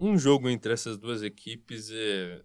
um 0.00 0.16
jogo 0.16 0.48
entre 0.48 0.72
essas 0.72 0.96
duas 0.96 1.22
equipes 1.22 1.90
é, 1.90 2.42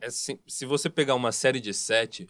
é 0.00 0.10
se, 0.10 0.40
se 0.46 0.64
você 0.64 0.88
pegar 0.88 1.14
uma 1.14 1.32
série 1.32 1.60
de 1.60 1.74
sete, 1.74 2.26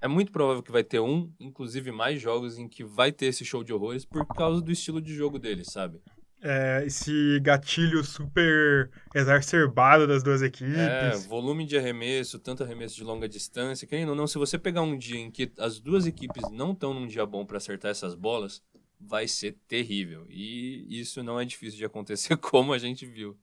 é 0.00 0.06
muito 0.06 0.30
provável 0.30 0.62
que 0.62 0.72
vai 0.72 0.84
ter 0.84 1.00
um, 1.00 1.32
inclusive 1.40 1.90
mais 1.90 2.20
jogos 2.20 2.58
em 2.58 2.68
que 2.68 2.84
vai 2.84 3.10
ter 3.10 3.26
esse 3.26 3.44
show 3.44 3.64
de 3.64 3.72
horrores 3.72 4.04
por 4.04 4.26
causa 4.26 4.60
do 4.60 4.70
estilo 4.70 5.00
de 5.00 5.14
jogo 5.14 5.38
deles, 5.38 5.68
sabe? 5.72 6.00
É, 6.40 6.84
esse 6.86 7.40
gatilho 7.40 8.04
super 8.04 8.90
exacerbado 9.12 10.06
das 10.06 10.22
duas 10.22 10.40
equipes. 10.40 10.76
É, 10.76 11.10
volume 11.26 11.66
de 11.66 11.76
arremesso, 11.76 12.38
tanto 12.38 12.62
arremesso 12.62 12.94
de 12.94 13.02
longa 13.02 13.28
distância. 13.28 13.88
Querendo 13.88 14.10
ou 14.10 14.14
não, 14.14 14.26
se 14.26 14.38
você 14.38 14.56
pegar 14.56 14.82
um 14.82 14.96
dia 14.96 15.18
em 15.18 15.30
que 15.30 15.50
as 15.58 15.80
duas 15.80 16.06
equipes 16.06 16.48
não 16.50 16.72
estão 16.72 16.94
num 16.94 17.06
dia 17.06 17.26
bom 17.26 17.44
para 17.44 17.56
acertar 17.56 17.90
essas 17.90 18.14
bolas, 18.14 18.62
vai 19.00 19.26
ser 19.26 19.56
terrível. 19.66 20.26
E 20.28 21.00
isso 21.00 21.22
não 21.22 21.40
é 21.40 21.44
difícil 21.44 21.78
de 21.78 21.84
acontecer, 21.84 22.36
como 22.38 22.72
a 22.72 22.78
gente 22.78 23.04
viu. 23.04 23.36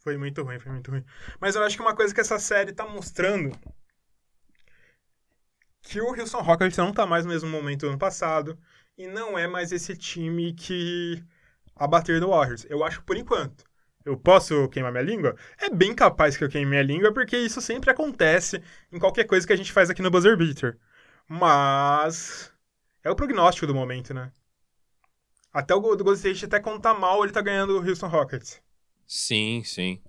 Foi 0.00 0.16
muito 0.18 0.42
ruim, 0.42 0.58
foi 0.58 0.72
muito 0.72 0.90
ruim. 0.90 1.04
Mas 1.40 1.54
eu 1.54 1.62
acho 1.62 1.76
que 1.76 1.82
uma 1.82 1.94
coisa 1.94 2.12
que 2.12 2.20
essa 2.20 2.38
série 2.38 2.72
tá 2.72 2.86
mostrando 2.86 3.56
que 5.82 6.00
o 6.00 6.08
Houston 6.08 6.40
Rockets 6.40 6.76
não 6.76 6.92
tá 6.92 7.06
mais 7.06 7.24
no 7.24 7.30
mesmo 7.30 7.48
momento 7.48 7.80
do 7.80 7.88
ano 7.88 7.98
passado 7.98 8.58
e 8.96 9.06
não 9.06 9.38
é 9.38 9.46
mais 9.46 9.72
esse 9.72 9.96
time 9.96 10.52
que 10.52 11.22
abater 11.84 12.20
do 12.20 12.28
Warriors. 12.28 12.66
Eu 12.68 12.84
acho 12.84 13.02
por 13.02 13.16
enquanto. 13.16 13.64
Eu 14.04 14.16
posso 14.16 14.68
queimar 14.68 14.90
minha 14.90 15.04
língua? 15.04 15.36
É 15.58 15.70
bem 15.70 15.94
capaz 15.94 16.36
que 16.36 16.42
eu 16.42 16.48
queime 16.48 16.70
minha 16.70 16.82
língua, 16.82 17.12
porque 17.12 17.36
isso 17.36 17.60
sempre 17.60 17.90
acontece 17.90 18.62
em 18.90 18.98
qualquer 18.98 19.24
coisa 19.24 19.46
que 19.46 19.52
a 19.52 19.56
gente 19.56 19.72
faz 19.72 19.90
aqui 19.90 20.02
no 20.02 20.10
Buzzer 20.10 20.36
Beater. 20.36 20.78
Mas. 21.28 22.52
É 23.04 23.10
o 23.10 23.16
prognóstico 23.16 23.66
do 23.66 23.74
momento, 23.74 24.12
né? 24.14 24.32
Até 25.52 25.74
o 25.74 25.80
Golden 25.80 26.14
State, 26.14 26.46
até 26.46 26.60
quando 26.60 26.80
tá 26.80 26.94
mal, 26.94 27.22
ele 27.22 27.32
tá 27.32 27.40
ganhando 27.40 27.78
o 27.78 27.86
Houston 27.86 28.06
Rockets. 28.06 28.62
Sim, 29.06 29.62
sim. 29.64 30.00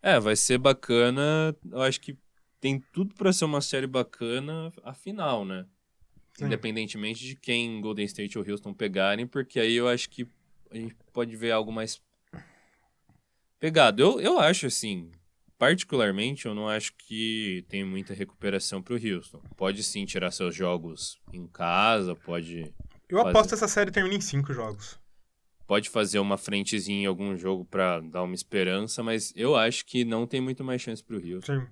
É, 0.00 0.18
vai 0.18 0.34
ser 0.34 0.58
bacana. 0.58 1.54
Eu 1.70 1.82
acho 1.82 2.00
que 2.00 2.16
tem 2.60 2.80
tudo 2.92 3.14
para 3.14 3.32
ser 3.32 3.44
uma 3.44 3.60
série 3.60 3.86
bacana 3.86 4.72
a 4.82 4.94
final, 4.94 5.44
né? 5.44 5.66
Sim. 6.32 6.46
Independentemente 6.46 7.24
de 7.24 7.36
quem 7.36 7.80
Golden 7.80 8.06
State 8.06 8.38
ou 8.38 8.48
Houston 8.48 8.72
pegarem, 8.72 9.26
porque 9.26 9.60
aí 9.60 9.74
eu 9.74 9.88
acho 9.88 10.08
que 10.08 10.26
a 10.70 10.76
gente 10.76 10.96
pode 11.12 11.36
ver 11.36 11.50
algo 11.50 11.72
mais 11.72 12.00
pegado. 13.58 14.02
Eu, 14.02 14.20
eu 14.20 14.38
acho 14.38 14.66
assim, 14.66 15.10
particularmente, 15.58 16.46
eu 16.46 16.54
não 16.54 16.68
acho 16.68 16.92
que 16.96 17.64
tem 17.68 17.84
muita 17.84 18.14
recuperação 18.14 18.82
para 18.82 18.94
o 18.94 18.96
Houston. 18.96 19.42
Pode 19.56 19.82
sim 19.82 20.04
tirar 20.06 20.30
seus 20.30 20.54
jogos 20.54 21.20
em 21.32 21.46
casa, 21.46 22.14
pode. 22.14 22.72
Eu 23.08 23.18
fazer... 23.18 23.30
aposto 23.30 23.48
que 23.48 23.54
essa 23.54 23.68
série 23.68 23.90
termina 23.90 24.14
em 24.14 24.20
cinco 24.20 24.52
jogos. 24.52 24.98
Pode 25.66 25.90
fazer 25.90 26.18
uma 26.18 26.38
frentezinha 26.38 27.02
em 27.02 27.06
algum 27.06 27.36
jogo 27.36 27.64
para 27.64 28.00
dar 28.00 28.22
uma 28.22 28.34
esperança, 28.34 29.02
mas 29.02 29.34
eu 29.36 29.54
acho 29.54 29.84
que 29.84 30.04
não 30.04 30.26
tem 30.26 30.40
muito 30.40 30.64
mais 30.64 30.80
chance 30.80 31.04
para 31.04 31.16
o 31.16 31.18
Houston. 31.18 31.60
Sim. 31.60 31.66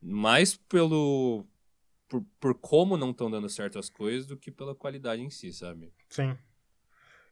Mais 0.00 0.56
pelo. 0.56 1.44
Por, 2.08 2.24
por 2.38 2.54
como 2.54 2.96
não 2.96 3.10
estão 3.10 3.28
dando 3.28 3.48
certo 3.48 3.80
as 3.80 3.90
coisas 3.90 4.26
do 4.26 4.36
que 4.36 4.50
pela 4.50 4.76
qualidade 4.76 5.20
em 5.20 5.28
si, 5.28 5.52
sabe? 5.52 5.92
Sim. 6.08 6.38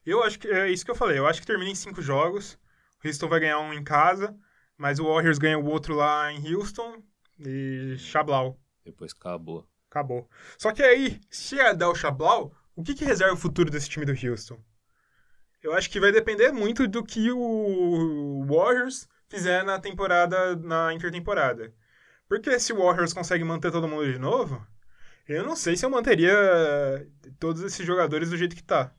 Eu 0.06 0.22
acho 0.22 0.38
que 0.38 0.48
é 0.48 0.70
isso 0.70 0.84
que 0.84 0.90
eu 0.90 0.94
falei. 0.94 1.18
Eu 1.18 1.26
acho 1.26 1.40
que 1.40 1.46
termina 1.46 1.70
em 1.70 1.74
cinco 1.74 2.02
jogos. 2.02 2.58
O 3.02 3.06
Houston 3.06 3.28
vai 3.28 3.40
ganhar 3.40 3.60
um 3.60 3.72
em 3.72 3.82
casa, 3.82 4.36
mas 4.76 4.98
o 4.98 5.04
Warriors 5.04 5.38
ganha 5.38 5.58
o 5.58 5.66
outro 5.66 5.94
lá 5.94 6.32
em 6.32 6.54
Houston 6.54 7.02
e 7.38 7.96
Chablau. 7.98 8.58
Depois 8.84 9.12
acabou. 9.12 9.66
Acabou. 9.90 10.28
Só 10.58 10.72
que 10.72 10.82
aí, 10.82 11.20
se 11.30 11.58
é 11.58 11.72
dar 11.74 11.88
o 11.88 11.94
Chablau, 11.94 12.54
o 12.74 12.82
que, 12.82 12.94
que 12.94 13.04
reserva 13.04 13.34
o 13.34 13.38
futuro 13.38 13.70
desse 13.70 13.88
time 13.88 14.04
do 14.04 14.12
Houston? 14.12 14.58
Eu 15.62 15.72
acho 15.72 15.88
que 15.88 16.00
vai 16.00 16.12
depender 16.12 16.52
muito 16.52 16.86
do 16.86 17.02
que 17.02 17.30
o 17.30 18.44
Warriors 18.46 19.08
fizer 19.28 19.64
na 19.64 19.78
temporada, 19.78 20.56
na 20.56 20.92
intertemporada. 20.92 21.72
Porque 22.28 22.58
se 22.58 22.72
o 22.72 22.78
Warriors 22.82 23.12
consegue 23.12 23.44
manter 23.44 23.70
todo 23.70 23.88
mundo 23.88 24.10
de 24.10 24.18
novo, 24.18 24.66
eu 25.26 25.44
não 25.44 25.56
sei 25.56 25.76
se 25.76 25.86
eu 25.86 25.90
manteria 25.90 26.34
todos 27.38 27.62
esses 27.62 27.86
jogadores 27.86 28.30
do 28.30 28.36
jeito 28.36 28.56
que 28.56 28.62
tá. 28.62 28.92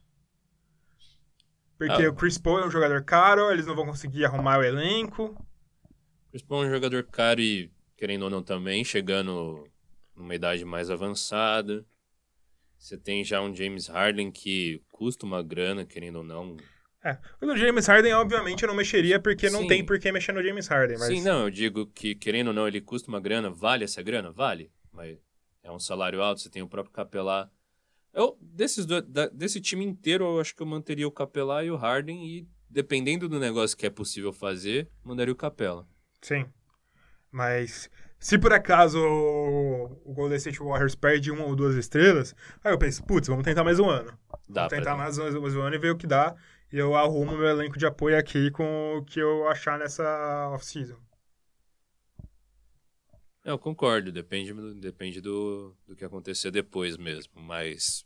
Porque 1.78 2.04
ah. 2.04 2.10
o 2.10 2.16
Chris 2.16 2.38
Paul 2.38 2.60
é 2.60 2.68
um 2.68 2.72
jogador 2.72 3.04
caro, 3.04 3.52
eles 3.52 3.66
não 3.66 3.76
vão 3.76 3.86
conseguir 3.86 4.26
arrumar 4.26 4.60
o 4.60 4.64
elenco. 4.64 5.36
Chris 6.30 6.42
Paul 6.42 6.64
é 6.64 6.68
um 6.68 6.72
jogador 6.72 7.04
caro 7.04 7.42
e, 7.42 7.72
querendo 7.98 8.24
ou 8.24 8.30
não 8.30 8.42
também, 8.42 8.84
chegando 8.84 9.68
numa 10.16 10.36
idade 10.36 10.64
mais 10.64 10.90
avançada. 10.90 11.86
Você 12.78 12.98
tem 12.98 13.24
já 13.24 13.42
um 13.42 13.54
James 13.54 13.88
Harden 13.88 14.32
que 14.32 14.82
custa 14.92 15.26
uma 15.26 15.42
grana, 15.42 15.86
querendo 15.86 16.18
ou 16.18 16.24
não. 16.24 16.56
É, 17.04 17.18
o 17.42 17.56
James 17.56 17.88
Harden, 17.88 18.14
obviamente, 18.14 18.64
eu 18.64 18.68
não 18.68 18.76
mexeria 18.76 19.20
porque 19.20 19.50
não 19.50 19.68
tem 19.68 19.86
por 19.86 20.00
que 20.00 20.12
mexer 20.12 20.32
no 20.32 20.44
James 20.44 20.68
Harden. 20.68 20.98
Mas... 20.98 21.08
Sim, 21.08 21.22
não, 21.22 21.44
eu 21.44 21.50
digo 21.50 21.88
que, 21.88 22.16
querendo 22.16 22.48
ou 22.48 22.54
não, 22.54 22.68
ele 22.68 22.82
custa 22.82 23.10
uma 23.10 23.20
grana. 23.20 23.50
Vale 23.50 23.84
essa 23.84 24.02
grana? 24.02 24.32
Vale. 24.32 24.72
Mas 24.92 25.18
é 25.62 25.72
um 25.72 25.80
salário 25.80 26.22
alto, 26.22 26.42
você 26.42 26.50
tem 26.50 26.62
o 26.62 26.68
próprio 26.68 26.94
Capelá 26.94 27.50
eu, 28.16 28.38
desses 28.42 28.86
do, 28.86 29.02
da, 29.02 29.28
desse 29.28 29.60
time 29.60 29.86
inteiro, 29.86 30.24
eu 30.24 30.40
acho 30.40 30.56
que 30.56 30.62
eu 30.62 30.66
manteria 30.66 31.08
o 31.08 31.12
Capela 31.12 31.64
e 31.64 31.70
o 31.70 31.76
Harden 31.76 32.26
e, 32.26 32.48
dependendo 32.70 33.28
do 33.28 33.40
negócio 33.40 33.76
que 33.76 33.86
é 33.86 33.90
possível 33.90 34.32
fazer, 34.32 34.90
mandaria 35.04 35.34
o 35.34 35.36
Capela. 35.36 35.86
Sim. 36.22 36.46
Mas 37.30 37.90
se 38.18 38.40
por 38.40 38.54
acaso 38.54 38.98
o 38.98 40.14
Golden 40.14 40.38
State 40.38 40.60
Warriors 40.60 40.96
perde 40.96 41.30
uma 41.30 41.44
ou 41.44 41.56
duas 41.56 41.76
estrelas, 41.76 42.34
aí 42.64 42.72
eu 42.72 42.78
penso, 42.78 43.04
putz, 43.04 43.28
vamos 43.28 43.44
tentar 43.44 43.64
mais 43.64 43.80
um 43.80 43.90
ano. 43.90 44.18
Dá 44.48 44.62
vamos 44.62 44.78
tentar 44.78 44.96
mais, 44.96 45.18
mais 45.18 45.56
um 45.56 45.62
ano 45.62 45.76
e 45.76 45.80
ver 45.80 45.92
o 45.92 45.98
que 45.98 46.08
dá. 46.08 46.34
E 46.72 46.78
eu 46.78 46.96
arrumo 46.96 47.38
meu 47.38 47.48
elenco 47.48 47.78
de 47.78 47.86
apoio 47.86 48.18
aqui 48.18 48.50
com 48.50 48.98
o 48.98 49.04
que 49.04 49.20
eu 49.20 49.48
achar 49.48 49.78
nessa 49.78 50.50
off-season. 50.54 50.98
Eu 53.46 53.60
concordo, 53.60 54.12
depende, 54.12 54.52
depende 54.74 55.22
do, 55.22 55.72
do 55.88 55.96
que 55.96 56.04
acontecer 56.04 56.50
depois 56.50 56.98
mesmo, 56.98 57.40
mas. 57.40 58.04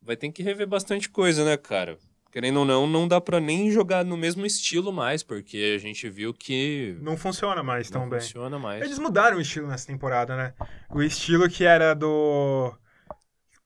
Vai 0.00 0.16
ter 0.16 0.32
que 0.32 0.42
rever 0.42 0.66
bastante 0.66 1.10
coisa, 1.10 1.44
né, 1.44 1.54
cara? 1.58 1.98
Querendo 2.32 2.60
ou 2.60 2.64
não, 2.64 2.86
não 2.86 3.06
dá 3.06 3.20
pra 3.20 3.38
nem 3.38 3.70
jogar 3.70 4.02
no 4.02 4.16
mesmo 4.16 4.46
estilo 4.46 4.90
mais, 4.90 5.22
porque 5.22 5.74
a 5.76 5.78
gente 5.78 6.08
viu 6.08 6.32
que. 6.32 6.96
Não 7.02 7.18
funciona 7.18 7.62
mais 7.62 7.90
tão 7.90 8.02
não 8.02 8.08
bem. 8.08 8.18
funciona 8.18 8.58
mais. 8.58 8.82
Eles 8.82 8.98
mudaram 8.98 9.36
o 9.36 9.40
estilo 9.42 9.68
nessa 9.68 9.86
temporada, 9.86 10.34
né? 10.34 10.54
O 10.90 11.02
estilo 11.02 11.50
que 11.50 11.64
era 11.64 11.92
do. 11.92 12.74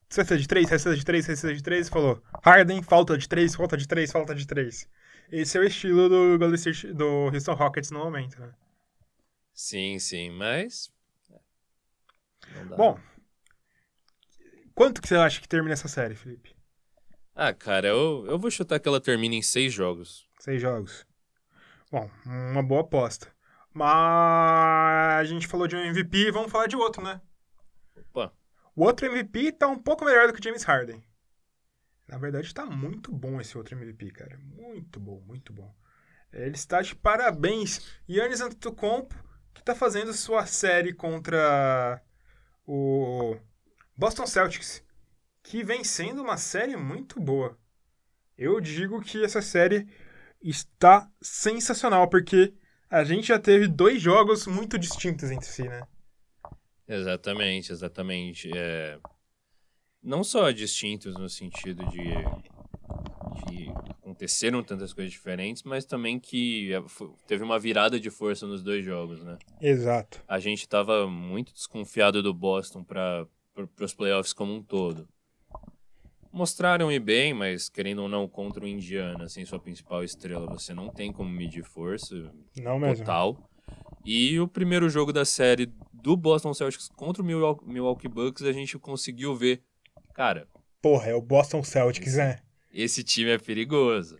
Cesta 0.08 0.36
de 0.36 0.48
três, 0.48 0.68
cesta 0.68 0.96
de 0.96 1.04
três, 1.04 1.24
cesta 1.24 1.54
de 1.54 1.62
três, 1.62 1.88
falou 1.88 2.20
Harden, 2.44 2.82
falta 2.82 3.16
de 3.16 3.28
três, 3.28 3.54
falta 3.54 3.76
de 3.76 3.86
três, 3.86 4.10
falta 4.10 4.34
de 4.34 4.44
três. 4.44 4.88
Esse 5.30 5.56
é 5.56 5.60
o 5.60 5.64
estilo 5.64 6.08
do 6.08 6.36
do 6.36 7.06
Houston 7.32 7.54
Rockets 7.54 7.92
no 7.92 8.00
momento, 8.00 8.40
né? 8.40 8.52
Sim, 9.52 9.98
sim, 9.98 10.30
mas. 10.30 10.92
É, 11.30 12.64
Bom, 12.76 12.98
quanto 14.74 15.00
que 15.00 15.08
você 15.08 15.16
acha 15.16 15.40
que 15.40 15.48
termina 15.48 15.74
essa 15.74 15.88
série, 15.88 16.14
Felipe? 16.14 16.54
Ah, 17.34 17.52
cara, 17.52 17.88
eu, 17.88 18.26
eu 18.26 18.38
vou 18.38 18.50
chutar 18.50 18.78
que 18.78 18.88
ela 18.88 19.00
termina 19.00 19.34
em 19.34 19.42
seis 19.42 19.72
jogos. 19.72 20.28
Seis 20.38 20.60
jogos. 20.60 21.06
Bom, 21.90 22.10
uma 22.26 22.62
boa 22.62 22.82
aposta. 22.82 23.32
Mas 23.72 25.20
a 25.20 25.24
gente 25.24 25.46
falou 25.46 25.66
de 25.66 25.76
um 25.76 25.80
MVP, 25.80 26.30
vamos 26.30 26.50
falar 26.50 26.66
de 26.66 26.76
outro, 26.76 27.02
né? 27.02 27.20
Opa. 27.96 28.32
O 28.76 28.84
outro 28.84 29.06
MVP 29.06 29.52
tá 29.52 29.66
um 29.66 29.78
pouco 29.78 30.04
melhor 30.04 30.26
do 30.26 30.34
que 30.34 30.40
o 30.40 30.44
James 30.44 30.62
Harden. 30.62 31.02
Na 32.06 32.18
verdade, 32.18 32.52
tá 32.52 32.66
muito 32.66 33.10
bom 33.10 33.40
esse 33.40 33.56
outro 33.56 33.74
MVP, 33.74 34.10
cara. 34.10 34.38
Muito 34.38 35.00
bom, 35.00 35.20
muito 35.20 35.52
bom. 35.52 35.74
Ele 36.32 36.54
está 36.54 36.82
de 36.82 36.94
parabéns. 36.94 37.80
Yannis 38.08 38.40
Antetokounmpo 38.40 39.14
está 39.60 39.74
fazendo 39.74 40.12
sua 40.12 40.46
série 40.46 40.92
contra 40.92 42.02
o 42.66 43.36
Boston 43.96 44.26
Celtics, 44.26 44.84
que 45.42 45.62
vem 45.62 45.84
sendo 45.84 46.22
uma 46.22 46.36
série 46.36 46.76
muito 46.76 47.20
boa. 47.20 47.58
Eu 48.36 48.60
digo 48.60 49.00
que 49.00 49.24
essa 49.24 49.42
série 49.42 49.86
está 50.40 51.08
sensacional, 51.20 52.08
porque 52.08 52.54
a 52.90 53.04
gente 53.04 53.28
já 53.28 53.38
teve 53.38 53.68
dois 53.68 54.00
jogos 54.00 54.46
muito 54.46 54.78
distintos 54.78 55.30
entre 55.30 55.46
si, 55.46 55.62
né? 55.62 55.86
Exatamente, 56.86 57.72
exatamente. 57.72 58.50
É... 58.54 58.98
Não 60.02 60.24
só 60.24 60.50
distintos 60.50 61.14
no 61.14 61.28
sentido 61.28 61.86
de, 61.86 62.02
de 63.46 63.72
aconteceram 64.22 64.62
tantas 64.62 64.92
coisas 64.92 65.12
diferentes, 65.12 65.62
mas 65.64 65.84
também 65.84 66.18
que 66.18 66.72
é, 66.72 66.82
teve 67.26 67.42
uma 67.42 67.58
virada 67.58 67.98
de 67.98 68.08
força 68.08 68.46
nos 68.46 68.62
dois 68.62 68.84
jogos, 68.84 69.22
né? 69.22 69.36
Exato. 69.60 70.22
A 70.28 70.38
gente 70.38 70.60
estava 70.60 71.06
muito 71.08 71.52
desconfiado 71.52 72.22
do 72.22 72.32
Boston 72.32 72.84
para 72.84 73.26
os 73.80 73.94
playoffs 73.94 74.32
como 74.32 74.54
um 74.54 74.62
todo. 74.62 75.08
Mostraram 76.32 76.90
ir 76.90 77.00
bem, 77.00 77.34
mas 77.34 77.68
querendo 77.68 78.02
ou 78.02 78.08
não, 78.08 78.28
contra 78.28 78.64
o 78.64 78.68
Indiana, 78.68 79.28
sem 79.28 79.44
sua 79.44 79.58
principal 79.58 80.02
estrela, 80.02 80.46
você 80.46 80.72
não 80.72 80.88
tem 80.88 81.12
como 81.12 81.28
medir 81.28 81.64
força 81.64 82.14
não 82.56 82.78
mesmo. 82.78 83.04
total. 83.04 83.50
E 84.04 84.38
o 84.40 84.48
primeiro 84.48 84.88
jogo 84.88 85.12
da 85.12 85.24
série 85.24 85.70
do 85.92 86.16
Boston 86.16 86.54
Celtics 86.54 86.88
contra 86.88 87.22
o 87.22 87.26
Milwaukee 87.26 88.08
Bucks, 88.08 88.44
a 88.44 88.52
gente 88.52 88.78
conseguiu 88.78 89.34
ver, 89.34 89.62
cara... 90.14 90.48
Porra, 90.80 91.10
é 91.10 91.14
o 91.14 91.20
Boston 91.20 91.62
Celtics, 91.62 92.16
né? 92.16 92.38
Esse 92.72 93.02
time 93.02 93.30
é 93.30 93.38
perigoso. 93.38 94.18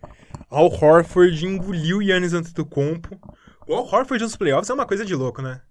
Al 0.49 0.67
Horford 0.67 1.45
engoliu 1.45 2.01
Yannis 2.01 2.33
Antetokounmpo. 2.33 3.19
O 3.67 3.73
Al 3.73 3.85
Horford 3.85 4.23
nos 4.23 4.35
playoffs 4.35 4.69
é 4.69 4.73
uma 4.73 4.85
coisa 4.85 5.03
de 5.03 5.15
louco, 5.15 5.41
né? 5.41 5.61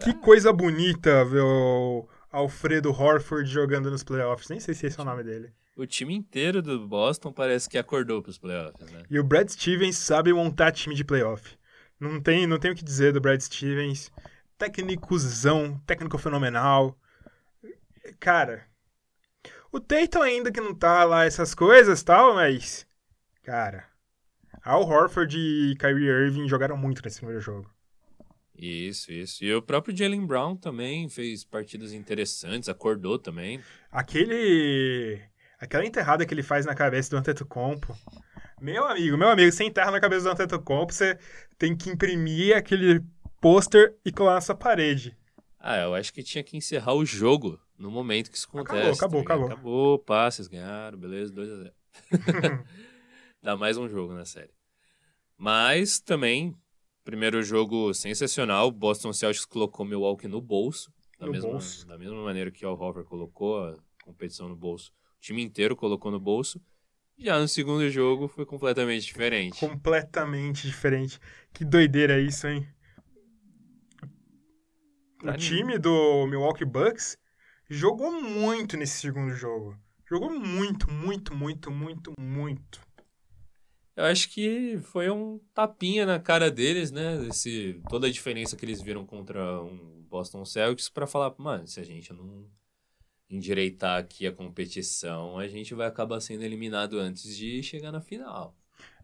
Que 0.00 0.14
coisa 0.14 0.52
bonita 0.52 1.24
ver 1.24 1.42
o 1.42 2.08
Alfredo 2.30 2.90
Horford 2.90 3.50
jogando 3.50 3.90
nos 3.90 4.02
playoffs. 4.02 4.48
Nem 4.48 4.60
sei 4.60 4.74
se 4.74 4.86
esse 4.86 4.98
é 4.98 5.02
o 5.02 5.06
nome 5.06 5.22
dele. 5.22 5.52
O 5.76 5.86
time 5.86 6.14
inteiro 6.14 6.62
do 6.62 6.86
Boston 6.86 7.32
parece 7.32 7.68
que 7.68 7.78
acordou 7.78 8.22
para 8.22 8.30
os 8.30 8.38
playoffs, 8.38 8.90
né? 8.90 9.02
E 9.10 9.18
o 9.18 9.24
Brad 9.24 9.48
Stevens 9.48 9.96
sabe 9.96 10.32
montar 10.32 10.72
time 10.72 10.94
de 10.94 11.04
playoff. 11.04 11.56
Não 11.98 12.20
tem, 12.20 12.46
não 12.46 12.58
tem 12.58 12.70
o 12.70 12.74
que 12.74 12.84
dizer 12.84 13.12
do 13.12 13.20
Brad 13.20 13.40
Stevens. 13.40 14.10
Técnicozão, 14.58 15.80
técnico 15.86 16.18
fenomenal. 16.18 16.98
Cara, 18.20 18.66
o 19.76 19.80
Tatum 19.80 20.22
ainda 20.22 20.50
que 20.50 20.60
não 20.60 20.74
tá 20.74 21.04
lá 21.04 21.24
essas 21.24 21.54
coisas 21.54 22.02
tal, 22.02 22.34
mas. 22.34 22.86
Cara. 23.42 23.84
Al 24.64 24.82
Horford 24.82 25.38
e 25.38 25.76
Kyrie 25.76 26.08
Irving 26.08 26.48
jogaram 26.48 26.76
muito 26.76 27.02
nesse 27.04 27.18
primeiro 27.18 27.40
jogo. 27.40 27.70
Isso, 28.58 29.12
isso. 29.12 29.44
E 29.44 29.54
o 29.54 29.62
próprio 29.62 29.96
Jalen 29.96 30.26
Brown 30.26 30.56
também 30.56 31.08
fez 31.08 31.44
partidas 31.44 31.92
interessantes, 31.92 32.68
acordou 32.68 33.18
também. 33.18 33.60
Aquele. 33.92 35.20
Aquela 35.60 35.84
enterrada 35.84 36.26
que 36.26 36.34
ele 36.34 36.42
faz 36.42 36.66
na 36.66 36.74
cabeça 36.74 37.10
do 37.10 37.16
Antetokounmpo. 37.18 37.96
Meu 38.60 38.84
amigo, 38.86 39.16
meu 39.16 39.28
amigo, 39.28 39.52
você 39.52 39.64
enterra 39.64 39.90
na 39.90 40.00
cabeça 40.00 40.24
do 40.24 40.30
Antetokounmpo, 40.30 40.92
você 40.92 41.18
tem 41.58 41.76
que 41.76 41.90
imprimir 41.90 42.56
aquele 42.56 43.04
pôster 43.40 43.94
e 44.04 44.10
colar 44.10 44.34
na 44.34 44.40
sua 44.40 44.54
parede. 44.54 45.16
Ah, 45.68 45.78
eu 45.78 45.96
acho 45.96 46.12
que 46.12 46.22
tinha 46.22 46.44
que 46.44 46.56
encerrar 46.56 46.94
o 46.94 47.04
jogo 47.04 47.58
no 47.76 47.90
momento 47.90 48.30
que 48.30 48.36
isso 48.36 48.46
acontece. 48.48 49.02
Acabou, 49.04 49.20
acabou, 49.22 49.24
tá 49.24 49.34
acabou. 49.34 49.46
Acabou, 49.46 49.98
passes, 49.98 50.46
ganharam, 50.46 50.96
beleza, 50.96 51.34
2x0. 51.34 51.72
Dá 53.42 53.56
mais 53.56 53.76
um 53.76 53.88
jogo 53.88 54.14
na 54.14 54.24
série. 54.24 54.54
Mas 55.36 55.98
também, 55.98 56.54
primeiro 57.02 57.42
jogo 57.42 57.92
sensacional, 57.92 58.70
Boston 58.70 59.12
Celtics 59.12 59.44
colocou 59.44 59.84
Milwaukee 59.84 60.28
no 60.28 60.40
bolso. 60.40 60.92
Da, 61.18 61.26
no 61.26 61.32
mesma, 61.32 61.50
bolso. 61.50 61.84
da 61.84 61.98
mesma 61.98 62.22
maneira 62.22 62.52
que 62.52 62.64
o 62.64 62.70
Horford 62.70 63.08
colocou 63.08 63.64
a 63.64 63.76
competição 64.04 64.48
no 64.48 64.54
bolso. 64.54 64.92
O 65.16 65.20
time 65.20 65.42
inteiro 65.42 65.74
colocou 65.74 66.12
no 66.12 66.20
bolso. 66.20 66.62
Já 67.18 67.40
no 67.40 67.48
segundo 67.48 67.90
jogo 67.90 68.28
foi 68.28 68.46
completamente 68.46 69.04
diferente. 69.04 69.58
Completamente 69.58 70.64
diferente. 70.64 71.18
Que 71.52 71.64
doideira 71.64 72.20
isso, 72.20 72.46
hein? 72.46 72.68
O 75.34 75.36
time 75.36 75.78
do 75.78 76.26
Milwaukee 76.26 76.64
Bucks 76.64 77.18
jogou 77.68 78.10
muito 78.10 78.76
nesse 78.76 79.00
segundo 79.00 79.34
jogo. 79.34 79.76
Jogou 80.08 80.30
muito, 80.30 80.90
muito, 80.90 81.34
muito, 81.34 81.70
muito, 81.70 82.12
muito. 82.18 82.80
Eu 83.96 84.04
acho 84.04 84.28
que 84.28 84.78
foi 84.92 85.10
um 85.10 85.40
tapinha 85.54 86.04
na 86.04 86.20
cara 86.20 86.50
deles, 86.50 86.92
né? 86.92 87.26
Esse, 87.26 87.80
toda 87.88 88.06
a 88.06 88.10
diferença 88.10 88.54
que 88.54 88.64
eles 88.64 88.82
viram 88.82 89.06
contra 89.06 89.62
um 89.62 90.04
Boston 90.08 90.44
Celtics 90.44 90.88
para 90.88 91.06
falar, 91.06 91.34
mano, 91.38 91.66
se 91.66 91.80
a 91.80 91.84
gente 91.84 92.12
não 92.12 92.46
endireitar 93.28 93.98
aqui 93.98 94.26
a 94.26 94.32
competição, 94.32 95.38
a 95.38 95.48
gente 95.48 95.74
vai 95.74 95.86
acabar 95.86 96.20
sendo 96.20 96.44
eliminado 96.44 96.98
antes 96.98 97.36
de 97.36 97.62
chegar 97.62 97.90
na 97.90 98.00
final. 98.00 98.54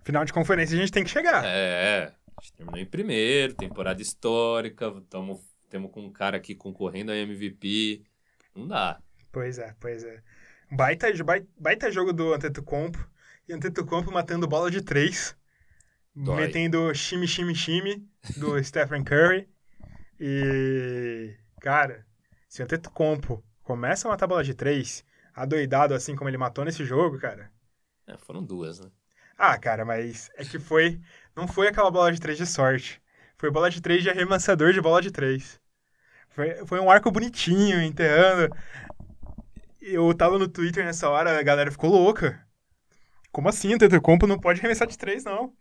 Final 0.04 0.24
de 0.24 0.32
conferência 0.32 0.76
a 0.76 0.80
gente 0.80 0.92
tem 0.92 1.04
que 1.04 1.10
chegar. 1.10 1.44
É, 1.44 2.12
a 2.36 2.42
gente 2.42 2.52
terminou 2.52 2.80
em 2.80 2.86
primeiro, 2.86 3.54
temporada 3.54 4.00
histórica, 4.02 4.92
tamo, 5.08 5.40
temos 5.72 5.90
com 5.90 6.02
um 6.02 6.12
cara 6.12 6.36
aqui 6.36 6.54
concorrendo 6.54 7.10
a 7.10 7.16
MVP. 7.16 8.04
Não 8.54 8.68
dá. 8.68 9.00
Pois 9.32 9.58
é, 9.58 9.74
pois 9.80 10.04
é. 10.04 10.22
Baita, 10.70 11.10
baita, 11.24 11.48
baita 11.58 11.90
jogo 11.90 12.12
do 12.12 12.34
Antetokounmpo. 12.34 13.10
E 13.48 13.54
Antetokounmpo 13.54 14.12
matando 14.12 14.46
bola 14.46 14.70
de 14.70 14.82
três. 14.82 15.34
Dói. 16.14 16.42
Metendo 16.42 16.94
shime, 16.94 17.26
shime, 17.26 17.54
shime 17.54 18.06
do 18.36 18.56
Stephen 18.62 19.02
Curry. 19.02 19.48
E, 20.20 21.34
cara, 21.58 22.06
se 22.46 22.60
o 22.60 22.64
Antetokounmpo 22.64 23.42
começa 23.62 24.06
a 24.06 24.10
matar 24.10 24.26
bola 24.26 24.44
de 24.44 24.52
três, 24.52 25.02
adoidado 25.34 25.94
assim 25.94 26.14
como 26.14 26.28
ele 26.28 26.36
matou 26.36 26.66
nesse 26.66 26.84
jogo, 26.84 27.18
cara... 27.18 27.50
É, 28.06 28.18
foram 28.18 28.44
duas, 28.44 28.78
né? 28.78 28.90
Ah, 29.38 29.56
cara, 29.56 29.86
mas 29.86 30.30
é 30.36 30.44
que 30.44 30.58
foi... 30.58 31.00
Não 31.34 31.48
foi 31.48 31.68
aquela 31.68 31.90
bola 31.90 32.12
de 32.12 32.20
três 32.20 32.36
de 32.36 32.44
sorte. 32.44 33.00
Foi 33.38 33.50
bola 33.50 33.70
de 33.70 33.80
três 33.80 34.02
de 34.02 34.10
arremessador 34.10 34.72
de 34.74 34.80
bola 34.80 35.00
de 35.00 35.10
três. 35.10 35.61
Foi, 36.34 36.66
foi 36.66 36.80
um 36.80 36.90
arco 36.90 37.10
bonitinho, 37.10 37.80
enterrando. 37.82 38.54
Eu 39.80 40.12
tava 40.14 40.38
no 40.38 40.48
Twitter 40.48 40.84
nessa 40.84 41.08
hora, 41.08 41.38
a 41.38 41.42
galera 41.42 41.70
ficou 41.70 41.90
louca. 41.90 42.40
Como 43.30 43.48
assim? 43.48 43.74
O 43.74 43.78
Tetecompo 43.78 44.26
não 44.26 44.38
pode 44.38 44.60
arremessar 44.60 44.86
de 44.86 44.96
três, 44.96 45.24
não. 45.24 45.52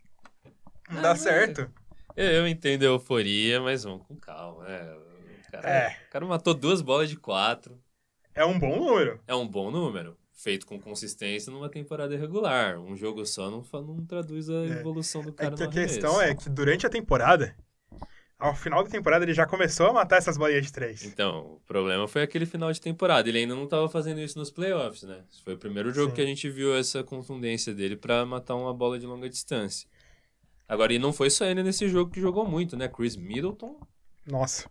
Não 0.90 0.98
Ah, 0.98 1.02
dá 1.02 1.08
mas- 1.10 1.20
certo. 1.20 1.70
Eu, 2.14 2.26
eu 2.26 2.48
entendo 2.48 2.82
a 2.82 2.86
euforia, 2.86 3.60
mas 3.60 3.84
vamos 3.84 4.06
com 4.06 4.14
calma. 4.16 4.64
né? 4.64 4.82
O 5.48 5.50
cara, 5.50 5.68
É. 5.68 5.96
o 6.06 6.10
cara 6.10 6.26
matou 6.26 6.54
duas 6.54 6.80
bolas 6.82 7.08
de 7.08 7.16
quatro. 7.16 7.78
É 8.34 8.44
um 8.44 8.58
bom 8.58 8.76
número. 8.76 9.20
É 9.26 9.34
um 9.34 9.46
bom 9.48 9.70
número. 9.70 10.16
Feito 10.34 10.66
com 10.66 10.78
consistência 10.80 11.52
numa 11.52 11.68
temporada 11.70 12.16
regular. 12.16 12.78
Um 12.78 12.96
jogo 12.96 13.24
só 13.24 13.50
não, 13.50 13.62
não 13.82 14.04
traduz 14.06 14.48
a 14.50 14.64
evolução 14.64 15.22
do 15.22 15.30
É 15.30 15.32
cara 15.32 15.54
que 15.56 15.62
a 15.62 15.68
questão 15.68 16.20
é 16.20 16.34
que 16.34 16.48
durante 16.50 16.86
a 16.86 16.90
temporada, 16.90 17.54
ao 18.42 18.54
final 18.54 18.82
da 18.82 18.90
temporada, 18.90 19.24
ele 19.24 19.32
já 19.32 19.46
começou 19.46 19.86
a 19.86 19.92
matar 19.92 20.16
essas 20.16 20.36
bolinhas 20.36 20.66
de 20.66 20.72
três. 20.72 21.04
Então, 21.04 21.54
o 21.54 21.60
problema 21.66 22.08
foi 22.08 22.22
aquele 22.22 22.44
final 22.44 22.72
de 22.72 22.80
temporada. 22.80 23.28
Ele 23.28 23.38
ainda 23.38 23.54
não 23.54 23.64
estava 23.64 23.88
fazendo 23.88 24.20
isso 24.20 24.38
nos 24.38 24.50
playoffs, 24.50 25.02
né? 25.04 25.20
Foi 25.44 25.54
o 25.54 25.58
primeiro 25.58 25.92
jogo 25.92 26.10
Sim. 26.10 26.16
que 26.16 26.20
a 26.22 26.26
gente 26.26 26.50
viu 26.50 26.74
essa 26.76 27.02
contundência 27.04 27.72
dele 27.72 27.96
pra 27.96 28.26
matar 28.26 28.56
uma 28.56 28.74
bola 28.74 28.98
de 28.98 29.06
longa 29.06 29.28
distância. 29.28 29.88
Agora, 30.68 30.92
e 30.92 30.98
não 30.98 31.12
foi 31.12 31.30
só 31.30 31.44
ele 31.44 31.62
nesse 31.62 31.88
jogo 31.88 32.10
que 32.10 32.20
jogou 32.20 32.46
muito, 32.46 32.76
né? 32.76 32.88
Chris 32.88 33.14
Middleton. 33.16 33.78
Nossa. 34.26 34.68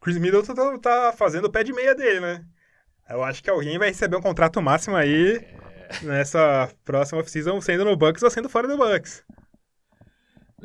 Chris 0.00 0.18
Middleton 0.18 0.54
tá- 0.54 0.78
tá 0.78 1.12
fazendo 1.16 1.46
o 1.46 1.50
pé 1.50 1.62
de 1.64 1.72
meia 1.72 1.94
dele, 1.94 2.20
né? 2.20 2.44
Eu 3.08 3.22
acho 3.22 3.42
que 3.42 3.50
alguém 3.50 3.78
vai 3.78 3.88
receber 3.88 4.16
um 4.16 4.22
contrato 4.22 4.60
máximo 4.62 4.96
aí 4.96 5.44
nessa 6.02 6.70
próxima 6.84 7.20
off-season, 7.20 7.60
sendo 7.60 7.84
no 7.84 7.96
Bucks 7.96 8.22
ou 8.22 8.30
sendo 8.30 8.48
fora 8.48 8.66
do 8.66 8.76
Bucks. 8.76 9.22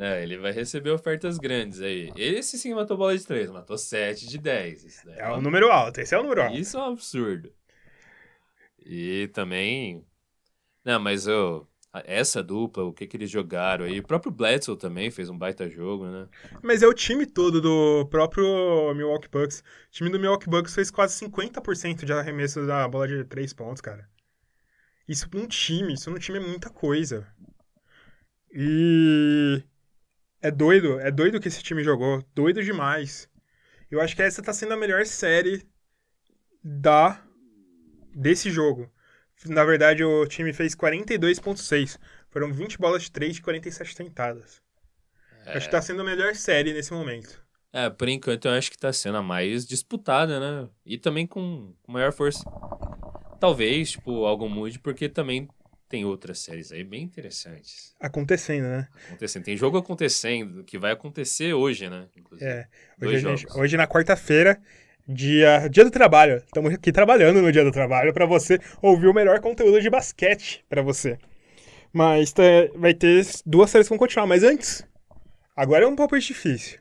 Né? 0.00 0.22
Ele 0.22 0.38
vai 0.38 0.50
receber 0.50 0.90
ofertas 0.90 1.36
grandes 1.36 1.82
aí. 1.82 2.10
Esse 2.16 2.56
sim 2.58 2.72
matou 2.72 2.96
bola 2.96 3.16
de 3.16 3.26
3, 3.26 3.50
matou 3.50 3.76
7 3.76 4.26
de 4.26 4.38
10. 4.38 4.84
Isso, 4.84 5.04
daí 5.04 5.18
É 5.18 5.30
um 5.30 5.42
número 5.42 5.70
alto, 5.70 6.00
esse 6.00 6.14
é 6.14 6.18
o 6.18 6.22
número 6.22 6.40
alto. 6.42 6.56
Isso 6.56 6.78
é 6.78 6.80
um 6.80 6.92
absurdo. 6.92 7.52
E 8.78 9.28
também. 9.34 10.02
Não, 10.82 10.98
mas 10.98 11.26
eu. 11.26 11.68
Essa 12.06 12.42
dupla, 12.42 12.84
o 12.84 12.92
que, 12.92 13.06
que 13.06 13.16
eles 13.16 13.28
jogaram 13.28 13.84
aí. 13.84 13.98
O 13.98 14.06
próprio 14.06 14.32
Bledsoe 14.32 14.78
também 14.78 15.10
fez 15.10 15.28
um 15.28 15.36
baita 15.36 15.68
jogo, 15.68 16.06
né? 16.06 16.28
Mas 16.62 16.82
é 16.82 16.86
o 16.86 16.94
time 16.94 17.26
todo 17.26 17.60
do 17.60 18.06
próprio 18.06 18.94
Milwaukee 18.94 19.28
Bucks. 19.28 19.58
O 19.58 19.90
time 19.90 20.08
do 20.08 20.18
Milwaukee 20.18 20.48
Bucks 20.48 20.74
fez 20.74 20.90
quase 20.90 21.18
50% 21.26 22.06
de 22.06 22.12
arremesso 22.12 22.64
da 22.66 22.88
bola 22.88 23.06
de 23.06 23.24
três 23.24 23.52
pontos, 23.52 23.82
cara. 23.82 24.08
Isso 25.06 25.28
num 25.34 25.48
time, 25.48 25.92
isso 25.92 26.10
num 26.10 26.18
time 26.18 26.38
é 26.38 26.40
muita 26.40 26.70
coisa. 26.70 27.26
E 28.52 29.62
é 30.42 30.50
doido, 30.50 30.98
é 31.00 31.10
doido 31.10 31.40
que 31.40 31.48
esse 31.48 31.62
time 31.62 31.82
jogou, 31.82 32.24
doido 32.34 32.62
demais. 32.62 33.28
Eu 33.90 34.00
acho 34.00 34.14
que 34.14 34.22
essa 34.22 34.42
tá 34.42 34.52
sendo 34.52 34.74
a 34.74 34.76
melhor 34.76 35.04
série 35.04 35.66
da 36.62 37.22
desse 38.14 38.50
jogo. 38.50 38.90
Na 39.46 39.64
verdade, 39.64 40.04
o 40.04 40.26
time 40.26 40.52
fez 40.52 40.74
42.6. 40.74 41.98
Foram 42.28 42.52
20 42.52 42.78
bolas 42.78 43.04
de 43.04 43.10
3 43.10 43.36
de 43.36 43.42
47 43.42 43.96
tentadas. 43.96 44.62
Acho 45.46 45.66
que 45.66 45.72
tá 45.72 45.80
sendo 45.80 46.02
a 46.02 46.04
melhor 46.04 46.34
série 46.34 46.72
nesse 46.72 46.92
momento. 46.92 47.42
É, 47.72 47.88
por 47.88 48.08
enquanto 48.08 48.46
eu 48.46 48.52
acho 48.52 48.70
que 48.70 48.78
tá 48.78 48.92
sendo 48.92 49.16
a 49.16 49.22
mais 49.22 49.66
disputada, 49.66 50.38
né? 50.38 50.68
E 50.84 50.98
também 50.98 51.26
com 51.26 51.72
com 51.82 51.92
maior 51.92 52.12
força. 52.12 52.44
Talvez, 53.40 53.92
tipo, 53.92 54.26
algo 54.26 54.48
mude, 54.48 54.78
porque 54.78 55.08
também 55.08 55.48
tem 55.90 56.04
outras 56.04 56.38
séries 56.38 56.70
aí 56.72 56.84
bem 56.84 57.02
interessantes 57.02 57.94
Acontecendo, 58.00 58.62
né? 58.62 58.88
acontecendo. 59.08 59.44
Tem 59.44 59.56
jogo 59.56 59.76
acontecendo, 59.76 60.64
que 60.64 60.78
vai 60.78 60.92
acontecer 60.92 61.52
hoje, 61.52 61.90
né? 61.90 62.08
Inclusive. 62.16 62.48
É. 62.50 62.66
Hoje, 63.02 63.18
gente- 63.18 63.46
hoje 63.58 63.76
na 63.76 63.86
quarta-feira, 63.86 64.58
Dia, 65.12 65.66
dia 65.68 65.84
do 65.84 65.90
trabalho. 65.90 66.36
Estamos 66.36 66.72
aqui 66.72 66.92
trabalhando 66.92 67.42
no 67.42 67.50
dia 67.50 67.64
do 67.64 67.72
trabalho 67.72 68.12
para 68.14 68.26
você 68.26 68.60
ouvir 68.80 69.08
o 69.08 69.14
melhor 69.14 69.40
conteúdo 69.40 69.80
de 69.80 69.90
basquete 69.90 70.64
para 70.68 70.82
você. 70.82 71.18
Mas 71.92 72.32
tá, 72.32 72.42
vai 72.76 72.94
ter 72.94 73.26
duas 73.44 73.70
séries 73.70 73.88
que 73.88 73.90
vão 73.90 73.98
continuar. 73.98 74.28
Mas 74.28 74.44
antes, 74.44 74.86
agora 75.56 75.84
é 75.84 75.88
um 75.88 75.96
pouco 75.96 76.16
difícil. 76.16 76.78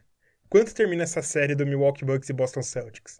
Quanto 0.48 0.76
termina 0.76 1.04
essa 1.04 1.24
série 1.24 1.56
do 1.56 1.66
Milwaukee 1.66 2.06
Bucks 2.06 2.30
e 2.30 2.34
Boston 2.34 2.62
Celtics? 2.62 3.20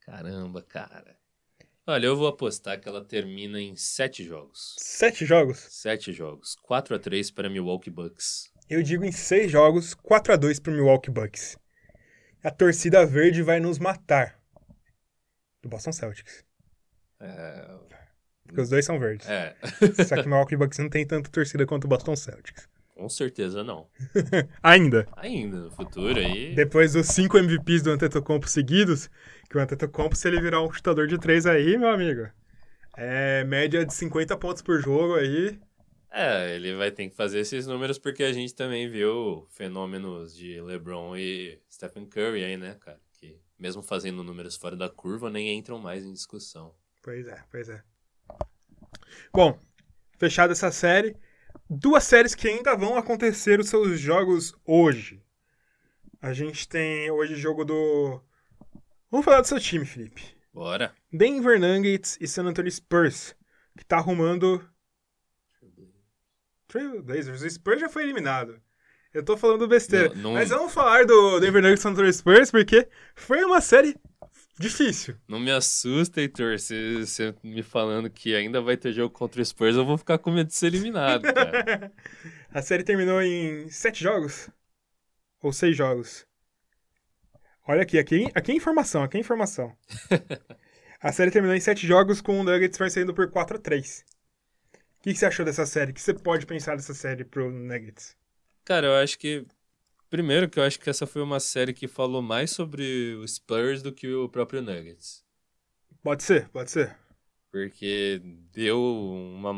Caramba, 0.00 0.62
cara. 0.62 1.15
Olha, 1.88 2.06
eu 2.06 2.16
vou 2.16 2.26
apostar 2.26 2.80
que 2.80 2.88
ela 2.88 3.04
termina 3.04 3.60
em 3.60 3.76
sete 3.76 4.24
jogos. 4.24 4.74
Sete 4.76 5.24
jogos? 5.24 5.58
Sete 5.70 6.12
jogos. 6.12 6.56
4 6.56 6.96
a 6.96 6.98
3 6.98 7.30
para 7.30 7.48
Milwaukee 7.48 7.90
Bucks. 7.90 8.50
Eu 8.68 8.82
digo 8.82 9.04
em 9.04 9.12
seis 9.12 9.52
jogos, 9.52 9.94
4 9.94 10.32
a 10.32 10.36
2 10.36 10.58
para 10.58 10.72
Milwaukee 10.72 11.12
Bucks. 11.12 11.56
A 12.42 12.50
torcida 12.50 13.06
verde 13.06 13.40
vai 13.40 13.60
nos 13.60 13.78
matar. 13.78 14.36
Do 15.62 15.68
Boston 15.68 15.92
Celtics. 15.92 16.44
É... 17.20 17.78
Porque 18.44 18.60
os 18.60 18.68
dois 18.68 18.84
são 18.84 18.98
verdes. 18.98 19.28
é. 19.28 19.56
Só 20.04 20.16
que 20.16 20.22
o 20.22 20.28
Milwaukee 20.28 20.56
Bucks 20.56 20.78
não 20.78 20.88
tem 20.88 21.06
tanta 21.06 21.30
torcida 21.30 21.64
quanto 21.66 21.84
o 21.84 21.88
Boston 21.88 22.16
Celtics. 22.16 22.68
Com 22.96 23.10
certeza 23.10 23.62
não. 23.62 23.86
Ainda. 24.62 25.06
Ainda 25.16 25.58
no 25.58 25.70
futuro 25.70 26.18
aí. 26.18 26.54
Depois 26.54 26.94
dos 26.94 27.08
cinco 27.08 27.36
MVPs 27.36 27.82
do 27.82 27.90
Antetokounmpo 27.90 28.48
seguidos, 28.48 29.10
que 29.50 29.58
o 29.58 29.60
Antetokounmpo, 29.60 30.16
se 30.16 30.26
ele 30.26 30.40
virar 30.40 30.62
um 30.62 30.72
chutador 30.72 31.06
de 31.06 31.18
três 31.18 31.44
aí, 31.44 31.76
meu 31.76 31.90
amigo, 31.90 32.26
é 32.96 33.44
média 33.44 33.84
de 33.84 33.92
50 33.92 34.34
pontos 34.38 34.62
por 34.62 34.80
jogo 34.80 35.14
aí. 35.14 35.60
É, 36.10 36.56
ele 36.56 36.74
vai 36.74 36.90
ter 36.90 37.10
que 37.10 37.14
fazer 37.14 37.40
esses 37.40 37.66
números 37.66 37.98
porque 37.98 38.24
a 38.24 38.32
gente 38.32 38.54
também 38.54 38.88
viu 38.88 39.46
fenômenos 39.50 40.34
de 40.34 40.58
LeBron 40.62 41.14
e 41.18 41.60
Stephen 41.70 42.06
Curry 42.06 42.44
aí, 42.44 42.56
né, 42.56 42.76
cara? 42.80 42.98
Que 43.12 43.38
mesmo 43.58 43.82
fazendo 43.82 44.24
números 44.24 44.56
fora 44.56 44.74
da 44.74 44.88
curva, 44.88 45.28
nem 45.28 45.54
entram 45.54 45.78
mais 45.78 46.02
em 46.02 46.14
discussão. 46.14 46.74
Pois 47.02 47.26
é, 47.28 47.44
pois 47.50 47.68
é. 47.68 47.82
Bom, 49.30 49.58
fechada 50.18 50.52
essa 50.52 50.70
série, 50.70 51.14
duas 51.68 52.04
séries 52.04 52.34
que 52.34 52.48
ainda 52.48 52.76
vão 52.76 52.96
acontecer 52.96 53.60
os 53.60 53.68
seus 53.68 53.98
jogos 54.00 54.54
hoje. 54.64 55.22
A 56.20 56.32
gente 56.32 56.68
tem 56.68 57.10
hoje 57.10 57.36
jogo 57.36 57.64
do. 57.64 58.20
Vamos 59.10 59.24
falar 59.24 59.40
do 59.40 59.46
seu 59.46 59.60
time, 59.60 59.84
Felipe. 59.84 60.36
Bora. 60.52 60.94
Denver 61.12 61.60
Nuggets 61.60 62.16
e 62.20 62.26
San 62.26 62.44
Antonio 62.46 62.70
Spurs, 62.70 63.34
que 63.76 63.84
tá 63.84 63.98
arrumando. 63.98 64.66
Trailblazers. 66.68 67.42
O 67.42 67.50
Spurs 67.50 67.80
já 67.80 67.88
foi 67.88 68.02
eliminado. 68.02 68.60
Eu 69.14 69.22
tô 69.24 69.36
falando 69.36 69.66
besteira. 69.68 70.08
Não- 70.10 70.22
não- 70.22 70.32
Mas 70.34 70.50
vamos 70.50 70.72
falar 70.72 71.06
do 71.06 71.38
Denver 71.40 71.62
Nuggets 71.62 71.80
e 71.80 71.82
San 71.82 71.90
Antonio 71.90 72.12
Spurs, 72.12 72.50
porque 72.50 72.88
foi 73.14 73.44
uma 73.44 73.60
série 73.60 73.96
difícil. 74.58 75.16
Não 75.28 75.38
me 75.38 75.50
assusta, 75.50 76.20
Heitor. 76.20 76.58
Se 76.58 77.04
você 77.04 77.34
me 77.42 77.62
falando 77.62 78.10
que 78.10 78.34
ainda 78.34 78.60
vai 78.60 78.76
ter 78.76 78.92
jogo 78.92 79.12
contra 79.12 79.40
o 79.40 79.44
Spurs, 79.44 79.76
eu 79.76 79.84
vou 79.84 79.98
ficar 79.98 80.18
com 80.18 80.30
medo 80.30 80.48
de 80.48 80.54
ser 80.54 80.66
eliminado, 80.68 81.22
cara. 81.32 81.92
A 82.50 82.62
série 82.62 82.82
terminou 82.82 83.20
em 83.20 83.68
sete 83.68 84.02
jogos? 84.02 84.48
Ou 85.42 85.52
seis 85.52 85.76
jogos? 85.76 86.26
Olha 87.68 87.82
aqui, 87.82 87.98
aqui, 87.98 88.30
aqui 88.34 88.52
é 88.52 88.54
informação, 88.54 89.02
aqui 89.02 89.16
é 89.16 89.20
informação. 89.20 89.76
a 91.00 91.12
série 91.12 91.30
terminou 91.30 91.56
em 91.56 91.60
sete 91.60 91.86
jogos 91.86 92.20
com 92.20 92.40
o 92.40 92.44
Nuggets 92.44 92.78
vencendo 92.78 93.12
por 93.12 93.28
4 93.28 93.56
a 93.56 93.60
3 93.60 94.04
O 94.72 95.02
que, 95.02 95.12
que 95.12 95.18
você 95.18 95.26
achou 95.26 95.44
dessa 95.44 95.66
série? 95.66 95.90
O 95.90 95.94
que 95.94 96.00
você 96.00 96.14
pode 96.14 96.46
pensar 96.46 96.76
dessa 96.76 96.94
série 96.94 97.24
pro 97.24 97.50
Nuggets? 97.50 98.16
Cara, 98.64 98.86
eu 98.86 98.94
acho 98.94 99.18
que. 99.18 99.44
Primeiro, 100.08 100.48
que 100.48 100.58
eu 100.58 100.62
acho 100.62 100.78
que 100.78 100.88
essa 100.88 101.06
foi 101.06 101.20
uma 101.20 101.40
série 101.40 101.74
que 101.74 101.88
falou 101.88 102.22
mais 102.22 102.50
sobre 102.50 103.14
o 103.16 103.26
Spurs 103.26 103.82
do 103.82 103.92
que 103.92 104.12
o 104.12 104.28
próprio 104.28 104.62
Nuggets. 104.62 105.24
Pode 106.02 106.22
ser, 106.22 106.48
pode 106.50 106.70
ser. 106.70 106.96
Porque 107.50 108.20
deu 108.52 108.80
uma, 108.80 109.50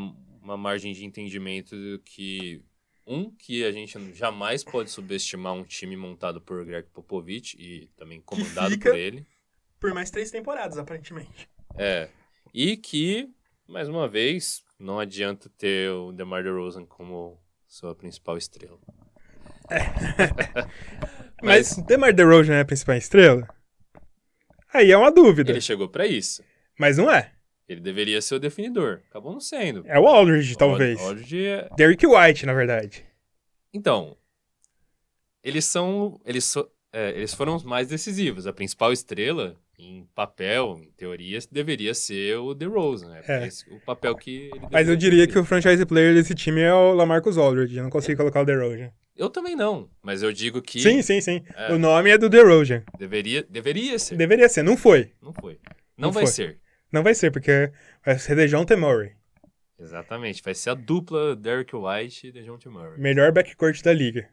uma 0.42 0.56
margem 0.56 0.92
de 0.92 1.04
entendimento 1.04 1.76
do 1.76 1.98
que. 1.98 2.62
Um, 3.06 3.30
que 3.30 3.64
a 3.64 3.72
gente 3.72 3.98
jamais 4.14 4.62
pode 4.62 4.90
subestimar 4.90 5.54
um 5.54 5.64
time 5.64 5.96
montado 5.96 6.42
por 6.42 6.62
Greg 6.64 6.88
Popovich 6.90 7.56
e 7.58 7.86
também 7.96 8.20
comandado 8.20 8.78
por 8.78 8.94
ele. 8.94 9.26
Por 9.80 9.94
mais 9.94 10.10
três 10.10 10.30
temporadas, 10.30 10.76
aparentemente. 10.76 11.48
É. 11.76 12.10
E 12.52 12.76
que, 12.76 13.30
mais 13.66 13.88
uma 13.88 14.06
vez, 14.06 14.62
não 14.78 14.98
adianta 14.98 15.50
ter 15.56 15.90
o 15.90 16.12
DeMar 16.12 16.42
DeRozan 16.42 16.84
como 16.84 17.40
sua 17.66 17.94
principal 17.94 18.36
estrela. 18.36 18.78
Mas, 21.42 21.76
DeMar 21.86 22.12
DeRozan 22.12 22.54
é 22.54 22.60
a 22.60 22.64
principal 22.64 22.96
estrela? 22.96 23.46
Aí 24.72 24.90
é 24.90 24.96
uma 24.96 25.10
dúvida. 25.10 25.50
ele 25.52 25.60
chegou 25.60 25.88
pra 25.88 26.06
isso. 26.06 26.42
Mas 26.78 26.98
não 26.98 27.10
é. 27.10 27.32
Ele 27.68 27.80
deveria 27.80 28.20
ser 28.22 28.34
o 28.36 28.40
definidor. 28.40 29.00
Acabou 29.10 29.32
não 29.32 29.40
sendo. 29.40 29.82
É 29.86 29.98
o 29.98 30.06
Aldridge, 30.06 30.56
talvez. 30.56 30.98
Aldridge 31.00 31.44
é... 31.46 31.68
Derrick 31.76 32.06
White, 32.06 32.46
na 32.46 32.54
verdade. 32.54 33.04
Então, 33.72 34.16
eles 35.44 35.64
são... 35.64 36.18
Eles, 36.24 36.44
so- 36.44 36.70
é, 36.92 37.10
eles 37.10 37.34
foram 37.34 37.54
os 37.54 37.62
mais 37.64 37.88
decisivos. 37.88 38.46
A 38.46 38.52
principal 38.52 38.92
estrela, 38.92 39.54
em 39.78 40.06
papel, 40.14 40.80
em 40.82 40.90
teoria, 40.92 41.38
deveria 41.52 41.92
ser 41.94 42.36
o 42.38 42.54
DeRozan. 42.54 43.10
né? 43.10 43.22
É. 43.28 43.46
Esse- 43.46 43.68
o 43.70 43.80
papel 43.80 44.14
que 44.16 44.50
ele 44.54 44.66
Mas 44.72 44.88
eu 44.88 44.96
diria 44.96 45.26
que 45.26 45.34
ter. 45.34 45.38
o 45.38 45.44
franchise 45.44 45.84
player 45.84 46.14
desse 46.14 46.34
time 46.34 46.62
é 46.62 46.72
o 46.72 46.94
Lamarcus 46.94 47.36
Aldridge. 47.36 47.76
Eu 47.76 47.82
não 47.82 47.90
consigo 47.90 48.16
colocar 48.18 48.40
o 48.40 48.46
DeRozan. 48.46 48.90
Eu 49.18 49.28
também 49.28 49.56
não, 49.56 49.90
mas 50.00 50.22
eu 50.22 50.32
digo 50.32 50.62
que 50.62 50.80
Sim, 50.80 51.02
sim, 51.02 51.20
sim. 51.20 51.44
É. 51.56 51.72
O 51.72 51.78
nome 51.78 52.08
é 52.08 52.16
do 52.16 52.28
DeRozan. 52.28 52.84
deveria, 52.96 53.42
deveria 53.42 53.98
ser. 53.98 54.16
Deveria 54.16 54.48
ser. 54.48 54.62
Não 54.62 54.76
foi. 54.76 55.12
Não 55.20 55.32
foi. 55.32 55.58
Não, 55.96 56.06
Não 56.06 56.12
vai 56.12 56.22
foi. 56.24 56.32
ser. 56.32 56.60
Não 56.92 57.02
vai 57.02 57.14
ser, 57.14 57.32
porque 57.32 57.72
vai 58.04 58.16
ser 58.16 58.36
DeJounte 58.36 58.76
Murray. 58.76 59.16
Exatamente. 59.76 60.40
Vai 60.40 60.54
ser 60.54 60.70
a 60.70 60.74
dupla 60.74 61.34
Derrick 61.34 61.74
White 61.74 62.28
e 62.28 62.32
DeJounte 62.32 62.68
Murray. 62.68 62.96
Melhor 62.98 63.32
backcourt 63.32 63.82
da 63.82 63.92
liga. 63.92 64.30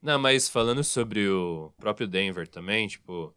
Não, 0.00 0.18
mas 0.18 0.48
falando 0.48 0.82
sobre 0.82 1.28
o 1.28 1.70
próprio 1.78 2.08
Denver 2.08 2.48
também, 2.48 2.88
tipo... 2.88 3.36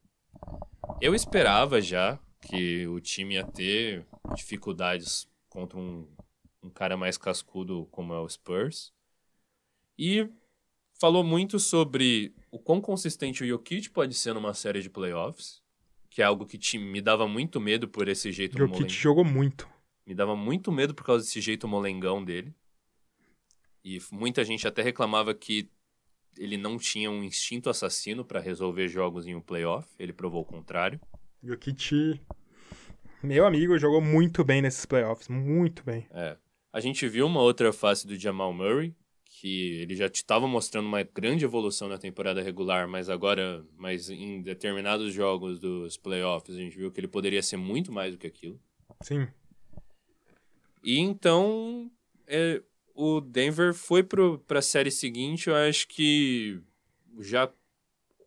Eu 1.02 1.14
esperava 1.14 1.82
já 1.82 2.18
que 2.42 2.88
o 2.88 3.00
time 3.02 3.36
ia 3.36 3.44
ter 3.44 4.06
dificuldades 4.36 5.28
contra 5.50 5.78
um, 5.78 6.08
um 6.64 6.70
cara 6.70 6.96
mais 6.96 7.18
cascudo 7.18 7.88
como 7.92 8.14
é 8.14 8.20
o 8.20 8.30
Spurs. 8.30 8.94
E 9.98 10.28
falou 11.00 11.24
muito 11.24 11.60
sobre 11.60 12.34
o 12.52 12.60
quão 12.60 12.80
consistente 12.82 13.44
o 13.44 13.48
Jokic 13.48 13.90
pode 13.90 14.14
ser 14.14 14.34
numa 14.34 14.54
série 14.54 14.82
de 14.82 14.90
playoffs, 14.90 15.62
que 16.10 16.22
é 16.22 16.26
algo 16.26 16.46
que 16.46 16.58
te, 16.58 16.78
me 16.78 17.02
dava 17.02 17.28
muito 17.28 17.60
medo 17.60 17.88
por 17.88 18.08
esse 18.08 18.32
jeito 18.32 18.58
Jokic 18.58 18.74
molen- 18.80 18.90
jogou 18.90 19.26
muito. 19.26 19.68
me 20.06 20.14
dava 20.16 20.36
muito 20.36 20.72
medo 20.72 20.94
por 20.94 21.04
causa 21.06 21.24
desse 21.26 21.42
jeito 21.42 21.68
molengão 21.68 22.24
dele. 22.24 22.54
E 23.84 24.00
muita 24.12 24.44
gente 24.44 24.68
até 24.68 24.82
reclamava 24.82 25.34
que 25.36 25.70
ele 26.38 26.58
não 26.58 26.78
tinha 26.78 27.10
um 27.12 27.24
instinto 27.24 27.70
assassino 27.70 28.26
para 28.26 28.40
resolver 28.40 28.88
jogos 28.88 29.28
em 29.28 29.36
um 29.36 29.42
playoff. 29.42 29.88
Ele 30.00 30.12
provou 30.12 30.42
o 30.42 30.46
contrário. 30.46 31.00
Jokic, 31.44 32.20
meu 33.22 33.46
amigo, 33.46 33.78
jogou 33.78 34.02
muito 34.02 34.44
bem 34.44 34.62
nesses 34.62 34.86
playoffs. 34.86 35.28
Muito 35.28 35.84
bem. 35.84 36.08
É. 36.12 36.36
A 36.74 36.80
gente 36.80 37.08
viu 37.08 37.26
uma 37.28 37.42
outra 37.42 37.72
face 37.72 38.06
do 38.08 38.16
Jamal 38.18 38.52
Murray, 38.54 38.96
que 39.40 39.82
ele 39.82 39.96
já 39.96 40.06
estava 40.06 40.48
mostrando 40.48 40.88
uma 40.88 41.04
grande 41.04 41.44
evolução 41.44 41.90
na 41.90 41.98
temporada 41.98 42.42
regular, 42.42 42.88
mas 42.88 43.10
agora, 43.10 43.66
mas 43.78 44.10
em 44.10 44.42
determinados 44.42 45.14
jogos 45.14 45.60
dos 45.60 45.98
playoffs, 45.98 46.56
a 46.56 46.60
gente 46.60 46.78
viu 46.78 46.92
que 46.92 47.00
ele 47.00 47.08
poderia 47.08 47.44
ser 47.44 47.58
muito 47.58 47.92
mais 47.92 48.14
do 48.14 48.18
que 48.18 48.28
aquilo. 48.28 48.60
Sim. 49.02 49.28
E 50.84 51.00
então, 51.00 51.92
é, 52.26 52.62
o 52.94 53.20
Denver 53.20 53.74
foi 53.74 54.04
para 54.04 54.60
a 54.60 54.62
série 54.62 54.92
seguinte, 54.92 55.50
eu 55.50 55.56
acho 55.56 55.88
que 55.88 56.62
já 57.20 57.52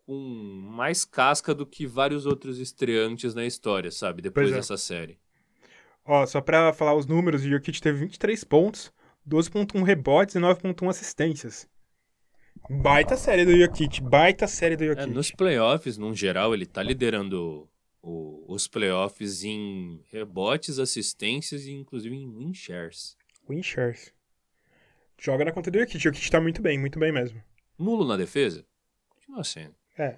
com 0.05 0.15
mais 0.15 1.05
casca 1.05 1.55
do 1.55 1.67
que 1.67 1.87
vários 1.87 2.27
outros 2.27 2.59
estreantes 2.59 3.35
na 3.35 3.47
história, 3.47 3.91
sabe? 3.91 4.23
Depois 4.23 4.47
Pois 4.47 4.55
é. 4.55 4.57
dessa 4.57 4.77
série. 4.77 5.19
Ó, 6.05 6.27
só 6.27 6.41
pra 6.41 6.73
falar 6.73 6.95
os 6.95 7.07
números, 7.07 7.43
o 7.43 7.49
Jokic 7.49 7.81
teve 7.81 7.99
23 7.99 8.43
pontos, 8.45 8.93
12.1 9.29 9.83
rebotes 9.83 10.35
e 10.35 10.39
9.1 10.39 10.89
assistências. 10.89 11.69
Baita 12.71 13.17
série 13.17 13.45
do 13.45 13.57
Jokic, 13.57 14.01
baita 14.03 14.47
série 14.49 14.77
do 14.77 14.85
É, 14.85 14.89
Jokic. 14.89 15.11
nos 15.11 15.31
playoffs, 15.31 15.97
no 15.97 16.15
geral, 16.15 16.55
ele 16.55 16.67
tá 16.67 16.83
liderando 16.83 17.69
o- 18.03 18.45
os 18.53 18.67
playoffs 18.67 19.45
em 19.45 20.03
rebotes, 20.11 20.79
assistências 20.79 21.67
e 21.67 21.73
inclusive 21.73 22.15
em 22.17 22.29
win 22.37 22.53
shares. 22.55 23.17
Win 23.49 23.63
shares. 23.63 24.13
Joga 25.21 25.45
na 25.45 25.53
conta 25.53 25.71
do 25.71 25.79
Jokic, 25.79 25.97
o 25.97 26.01
Jokic 26.01 26.31
tá 26.31 26.41
muito 26.41 26.61
bem, 26.63 26.79
muito 26.79 26.99
bem 26.99 27.13
mesmo. 27.13 27.43
Nulo 27.79 28.07
na 28.07 28.17
defesa? 28.17 28.65
Continua 29.11 29.45
sendo. 29.45 29.75
É. 29.99 30.17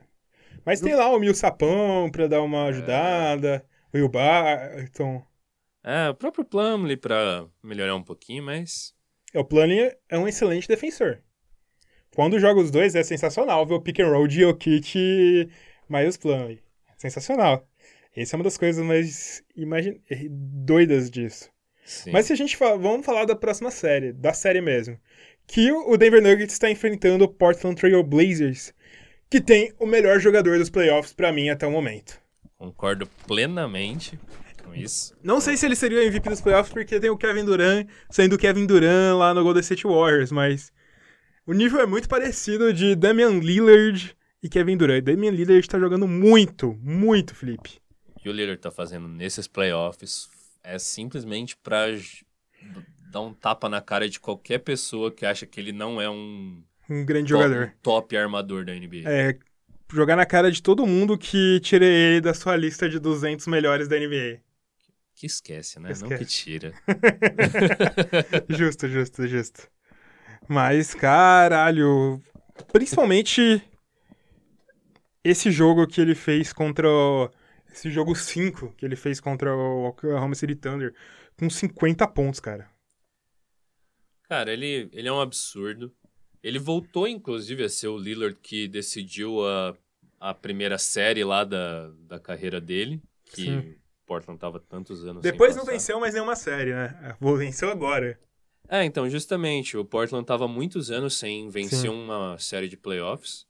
Mas 0.65 0.81
tem 0.81 0.95
lá 0.95 1.09
o 1.09 1.19
Mil 1.19 1.35
Sapão 1.35 2.11
pra 2.11 2.27
dar 2.27 2.43
uma 2.43 2.65
ajudada, 2.67 3.65
o 3.93 3.97
Will 3.97 4.09
Barton. 4.09 5.25
É, 5.83 6.09
o 6.11 6.15
próprio 6.15 6.45
Plumlee 6.45 6.97
pra 6.97 7.47
melhorar 7.63 7.95
um 7.95 8.03
pouquinho, 8.03 8.43
mas 8.43 8.95
É, 8.95 9.00
O 9.35 9.45
Plumlee 9.45 9.93
é 10.09 10.19
um 10.19 10.27
excelente 10.27 10.67
defensor. 10.67 11.23
Quando 12.15 12.41
joga 12.41 12.61
os 12.61 12.71
dois 12.71 12.97
é 12.97 13.03
sensacional 13.05 13.65
ver 13.65 13.75
o 13.75 13.81
pick 13.81 14.01
and 14.01 14.09
roll 14.09 14.27
de 14.27 14.41
Jokic 14.41 14.99
e 14.99 15.49
Miles 15.89 16.17
Plumlee. 16.17 16.61
Sensacional. 16.97 17.67
Essa 18.17 18.35
é 18.35 18.37
uma 18.37 18.45
das 18.45 18.59
coisas 18.59 18.85
mais 18.85 19.45
imagine... 19.57 20.03
doidas 20.29 21.09
disso. 21.09 21.49
Sim. 21.85 22.11
Mas 22.11 22.27
se 22.27 22.33
a 22.33 22.37
gente 22.37 22.57
fa... 22.57 22.77
vamos 22.77 23.07
falar 23.07 23.25
da 23.25 23.37
próxima 23.37 23.71
série, 23.71 24.13
da 24.13 24.33
série 24.33 24.61
mesmo, 24.61 24.99
que 25.47 25.71
o 25.71 25.97
Denver 25.97 26.21
Nuggets 26.21 26.53
está 26.53 26.69
enfrentando 26.69 27.25
o 27.25 27.29
Portland 27.29 27.81
Trail 27.81 28.03
Blazers, 28.03 28.75
que 29.31 29.41
tem 29.41 29.73
o 29.79 29.87
melhor 29.87 30.19
jogador 30.19 30.59
dos 30.59 30.71
playoffs 30.71 31.13
pra 31.13 31.33
mim 31.33 31.49
até 31.49 31.67
o 31.67 31.71
momento. 31.71 32.21
Concordo 32.59 33.07
plenamente 33.27 34.19
com 34.63 34.75
isso. 34.75 35.15
Não 35.23 35.41
sei 35.41 35.57
se 35.57 35.67
ele 35.67 35.77
seria 35.77 35.99
o 35.99 36.03
MVP 36.03 36.29
dos 36.29 36.41
playoffs 36.41 36.73
porque 36.73 36.99
tem 37.01 37.11
o 37.11 37.17
Kevin 37.17 37.45
Durant 37.45 37.87
sendo 38.11 38.35
o 38.35 38.39
Kevin 38.39 38.67
Durant 38.67 39.17
lá 39.19 39.33
no 39.35 39.43
Golden 39.43 39.61
State 39.61 39.87
Warriors, 39.87 40.31
mas 40.33 40.73
o 41.47 41.53
nível 41.53 41.81
é 41.81 41.87
muito 41.87 42.09
parecido 42.09 42.73
de 42.73 42.95
Damian 42.95 43.39
Lillard 43.41 44.17
e 44.43 44.49
Kevin 44.49 44.77
Durant. 44.77 45.03
Damian 45.05 45.31
Lillard 45.33 45.69
tá 45.69 45.79
jogando 45.79 46.07
muito, 46.07 46.79
muito, 46.83 47.35
Felipe. 47.35 47.81
O 48.17 48.21
que 48.21 48.29
o 48.29 48.33
Lillard 48.33 48.61
tá 48.61 48.71
fazendo 48.71 49.09
nesses 49.09 49.47
playoffs 49.49 50.29
é 50.63 50.79
simplesmente 50.79 51.57
pra 51.57 51.87
dar 53.11 53.21
um 53.23 53.33
tapa 53.35 53.69
na 53.69 53.81
cara 53.81 54.09
de 54.09 54.21
qualquer 54.21 54.59
pessoa 54.59 55.11
que 55.11 55.27
acha 55.27 55.47
que 55.47 55.59
ele 55.59 55.73
não 55.73 56.01
é 56.01 56.09
um 56.09 56.63
Um 56.89 57.05
grande 57.05 57.33
top, 57.33 57.43
jogador. 57.43 57.73
top 57.83 58.17
armador 58.17 58.65
da 58.65 58.73
NBA. 58.75 59.03
É, 59.07 59.39
jogar 59.93 60.17
na 60.17 60.27
cara 60.27 60.51
de 60.53 60.63
todo 60.63 60.87
mundo 60.87 61.19
que 61.19 61.59
tire 61.61 61.85
ele 61.85 62.21
da 62.21 62.33
sua 62.35 62.57
lista 62.57 62.89
de 62.89 62.99
200 62.99 63.47
melhores 63.47 63.89
da 63.89 63.99
NBA. 63.99 64.41
Que 65.21 65.27
esquece, 65.27 65.79
né? 65.79 65.91
Esquece. 65.93 66.11
Não 66.11 66.19
que 66.19 66.25
tira. 66.25 66.73
justo, 68.49 68.89
justo, 68.89 69.27
justo. 69.29 69.69
Mas, 70.49 70.95
caralho. 70.95 72.19
Principalmente 72.73 73.63
esse 75.23 75.51
jogo 75.51 75.87
que 75.87 76.01
ele 76.01 76.15
fez 76.15 76.55
contra. 76.55 76.89
o- 76.89 77.29
Esse 77.71 77.91
jogo 77.91 78.17
5 78.17 78.73
que 78.79 78.87
ele 78.87 78.97
fez 78.97 79.21
contra 79.21 79.55
o 79.55 79.89
Oklahoma 79.89 80.35
City 80.35 80.55
Thunder. 80.55 80.95
Com 81.39 81.51
50 81.51 82.09
pontos, 82.09 82.41
cara. 82.41 82.71
Cara, 84.27 84.51
ele, 84.51 84.89
ele 84.91 85.07
é 85.07 85.13
um 85.13 85.21
absurdo. 85.21 85.95
Ele 86.43 86.59
voltou, 86.59 87.07
inclusive, 87.07 87.63
a 87.63 87.69
ser 87.69 87.89
o 87.89 87.99
Lillard 87.99 88.39
que 88.41 88.67
decidiu 88.67 89.47
a, 89.47 89.77
a 90.19 90.33
primeira 90.33 90.79
série 90.79 91.23
lá 91.25 91.45
da, 91.45 91.91
da 92.09 92.19
carreira 92.19 92.59
dele. 92.59 93.03
Que 93.27 93.45
Sim. 93.45 93.80
Portland 94.11 94.41
tava 94.41 94.59
tantos 94.59 95.05
anos 95.05 95.23
Depois 95.23 95.55
não 95.55 95.65
venceu 95.65 96.01
mais 96.01 96.15
nenhuma 96.15 96.35
série, 96.35 96.75
né? 96.75 97.15
Vou 97.21 97.37
venceu 97.37 97.71
agora. 97.71 98.19
É, 98.69 98.85
então, 98.85 99.09
justamente, 99.09 99.77
o 99.77 99.85
Portland 99.85 100.27
tava 100.27 100.49
muitos 100.49 100.91
anos 100.91 101.17
sem 101.17 101.49
vencer 101.49 101.79
Sim. 101.79 101.89
uma 101.91 102.37
série 102.37 102.69
de 102.69 102.77
playoffs. 102.77 103.47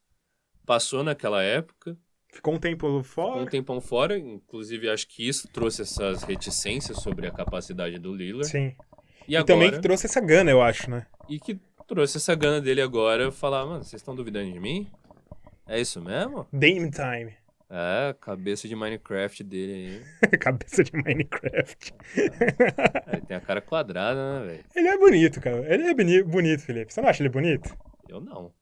Passou 0.66 1.02
naquela 1.02 1.42
época, 1.42 1.96
Ficou 2.30 2.54
um 2.54 2.58
tempo 2.58 2.86
ficou 2.86 3.02
fora. 3.02 3.40
um 3.40 3.46
tempão 3.46 3.80
fora, 3.80 4.18
inclusive 4.18 4.88
acho 4.90 5.08
que 5.08 5.26
isso 5.26 5.48
trouxe 5.48 5.80
essas 5.82 6.22
reticências 6.24 6.98
sobre 6.98 7.26
a 7.26 7.30
capacidade 7.30 7.98
do 7.98 8.14
Lillard. 8.14 8.46
Sim. 8.46 8.76
E, 9.26 9.32
E 9.32 9.36
agora, 9.36 9.46
também 9.46 9.70
que 9.70 9.80
trouxe 9.80 10.06
essa 10.06 10.20
gana, 10.20 10.50
eu 10.50 10.60
acho, 10.60 10.90
né? 10.90 11.06
e 11.28 11.40
que 11.40 11.58
trouxe 11.88 12.18
essa 12.18 12.34
gana 12.34 12.60
dele 12.60 12.82
agora, 12.82 13.32
falar, 13.32 13.64
mano, 13.64 13.82
vocês 13.82 14.00
estão 14.00 14.14
duvidando 14.14 14.52
de 14.52 14.60
mim? 14.60 14.86
É 15.66 15.80
isso 15.80 16.00
mesmo? 16.02 16.46
Dame 16.52 16.90
Time. 16.90 17.34
É, 17.72 18.14
cabeça 18.20 18.66
de 18.66 18.74
Minecraft 18.74 19.44
dele 19.44 20.02
aí. 20.22 20.38
Cabeça 20.38 20.82
de 20.82 20.92
Minecraft. 20.92 21.94
Ele 23.12 23.20
tem 23.28 23.36
a 23.36 23.40
cara 23.40 23.60
quadrada, 23.60 24.40
né, 24.40 24.46
velho? 24.46 24.64
ele 24.74 24.88
é 24.88 24.98
bonito, 24.98 25.40
cara. 25.40 25.72
Ele 25.72 25.84
é 25.84 25.94
boni- 25.94 26.22
bonito, 26.24 26.62
Felipe. 26.62 26.92
Você 26.92 27.00
não 27.00 27.08
acha 27.08 27.22
ele 27.22 27.28
bonito? 27.28 27.76
Eu 28.08 28.20
não. 28.20 28.52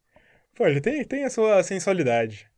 Pô, 0.54 0.66
ele 0.66 0.80
tem, 0.80 1.02
tem 1.04 1.24
a 1.24 1.30
sua 1.30 1.62
sensualidade. 1.62 2.50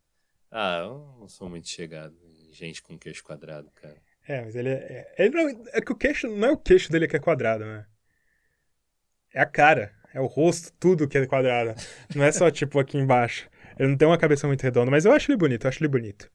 Ah, 0.50 0.78
eu 0.80 1.16
não 1.20 1.28
sou 1.28 1.48
muito 1.48 1.68
chegado 1.68 2.16
em 2.24 2.52
gente 2.52 2.82
com 2.82 2.98
queixo 2.98 3.22
quadrado, 3.22 3.70
cara. 3.76 3.96
É, 4.26 4.40
mas 4.44 4.56
ele 4.56 4.70
é. 4.70 4.74
é- 5.16 5.24
ele 5.24 5.30
não, 5.36 5.64
é 5.72 5.80
que 5.80 5.92
o 5.92 5.96
queixo. 5.96 6.26
Não 6.26 6.48
é 6.48 6.50
o 6.50 6.58
queixo 6.58 6.90
dele 6.90 7.06
que 7.06 7.14
é 7.16 7.20
quadrado, 7.20 7.64
né? 7.64 7.86
É 9.32 9.40
a 9.40 9.46
cara. 9.46 9.92
É 10.12 10.20
o 10.20 10.26
rosto, 10.26 10.72
tudo 10.80 11.06
que 11.06 11.16
é 11.16 11.26
quadrado. 11.26 11.80
Não 12.16 12.24
é 12.24 12.32
só, 12.32 12.50
tipo, 12.50 12.80
aqui 12.80 12.98
embaixo. 12.98 13.48
Ele 13.78 13.90
não 13.90 13.96
tem 13.96 14.08
uma 14.08 14.18
cabeça 14.18 14.48
muito 14.48 14.62
redonda, 14.62 14.90
mas 14.90 15.04
eu 15.04 15.12
acho 15.12 15.30
ele 15.30 15.38
bonito, 15.38 15.64
eu 15.64 15.68
acho 15.68 15.80
ele 15.80 15.88
bonito. 15.88 16.28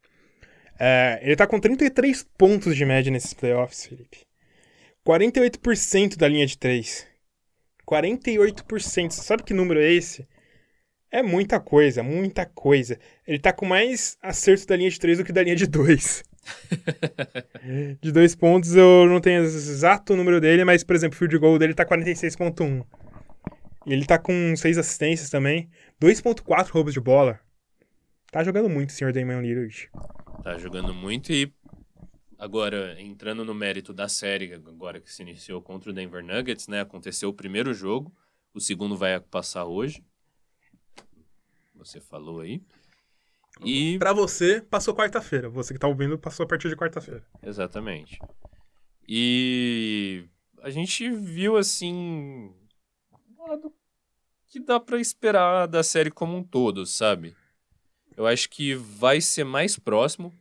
É, 0.79 1.19
ele 1.21 1.35
tá 1.35 1.47
com 1.47 1.59
33 1.59 2.25
pontos 2.37 2.75
de 2.75 2.85
média 2.85 3.11
nesses 3.11 3.33
playoffs, 3.33 3.85
Felipe. 3.85 4.25
48% 5.05 6.17
da 6.17 6.27
linha 6.27 6.45
de 6.45 6.57
3. 6.57 7.07
48%. 7.87 9.11
Você 9.11 9.21
sabe 9.21 9.43
que 9.43 9.53
número 9.53 9.79
é 9.79 9.91
esse? 9.91 10.27
É 11.11 11.21
muita 11.21 11.59
coisa, 11.59 12.03
muita 12.03 12.45
coisa. 12.45 12.99
Ele 13.25 13.39
tá 13.39 13.53
com 13.53 13.65
mais 13.65 14.17
acerto 14.21 14.65
da 14.67 14.75
linha 14.75 14.89
de 14.89 14.99
3 14.99 15.19
do 15.19 15.23
que 15.23 15.31
da 15.31 15.43
linha 15.43 15.55
de 15.55 15.67
2. 15.67 16.23
de 18.01 18.11
dois 18.11 18.35
pontos 18.35 18.75
eu 18.75 19.05
não 19.07 19.19
tenho 19.19 19.41
o 19.41 19.45
exato 19.45 20.15
número 20.15 20.41
dele, 20.41 20.63
mas, 20.63 20.83
por 20.83 20.95
exemplo, 20.95 21.15
o 21.15 21.17
field 21.17 21.37
goal 21.37 21.57
dele 21.57 21.73
tá 21.73 21.85
46.1. 21.85 22.85
E 23.85 23.93
ele 23.93 24.05
tá 24.05 24.17
com 24.17 24.55
6 24.55 24.77
assistências 24.77 25.29
também. 25.29 25.69
2.4 26.01 26.69
roubos 26.69 26.93
de 26.93 26.99
bola. 26.99 27.39
Tá 28.31 28.43
jogando 28.43 28.69
muito 28.69 28.89
o 28.89 28.93
senhor 28.93 29.13
Damian 29.13 29.41
Lillard. 29.41 29.89
Tá 30.43 30.57
jogando 30.57 30.93
muito 30.93 31.31
e 31.31 31.51
agora 32.37 32.99
entrando 33.01 33.45
no 33.45 33.53
mérito 33.53 33.93
da 33.93 34.07
série, 34.07 34.53
agora 34.53 34.99
que 34.99 35.11
se 35.11 35.21
iniciou 35.21 35.61
contra 35.61 35.89
o 35.89 35.93
Denver 35.93 36.23
Nuggets, 36.23 36.67
né? 36.67 36.81
Aconteceu 36.81 37.29
o 37.29 37.33
primeiro 37.33 37.73
jogo, 37.73 38.13
o 38.53 38.59
segundo 38.59 38.97
vai 38.97 39.19
passar 39.19 39.65
hoje. 39.65 40.03
Você 41.75 41.99
falou 41.99 42.41
aí. 42.41 42.61
E 43.63 43.97
Pra 43.99 44.11
você, 44.11 44.61
passou 44.61 44.93
quarta-feira. 44.93 45.49
Você 45.49 45.73
que 45.73 45.79
tá 45.79 45.87
ouvindo, 45.87 46.17
passou 46.17 46.43
a 46.43 46.47
partir 46.47 46.69
de 46.69 46.75
quarta-feira. 46.75 47.25
exatamente. 47.41 48.19
E 49.07 50.25
a 50.61 50.69
gente 50.69 51.09
viu 51.09 51.57
assim 51.57 52.51
lado 53.37 53.71
que 54.47 54.59
dá 54.59 54.79
pra 54.79 54.99
esperar 54.99 55.67
da 55.67 55.83
série 55.83 56.09
como 56.09 56.35
um 56.35 56.43
todo, 56.43 56.85
sabe? 56.85 57.35
Eu 58.17 58.25
acho 58.25 58.49
que 58.49 58.73
vai 58.75 59.19
ser 59.21 59.43
mais 59.43 59.77
próximo 59.77 60.33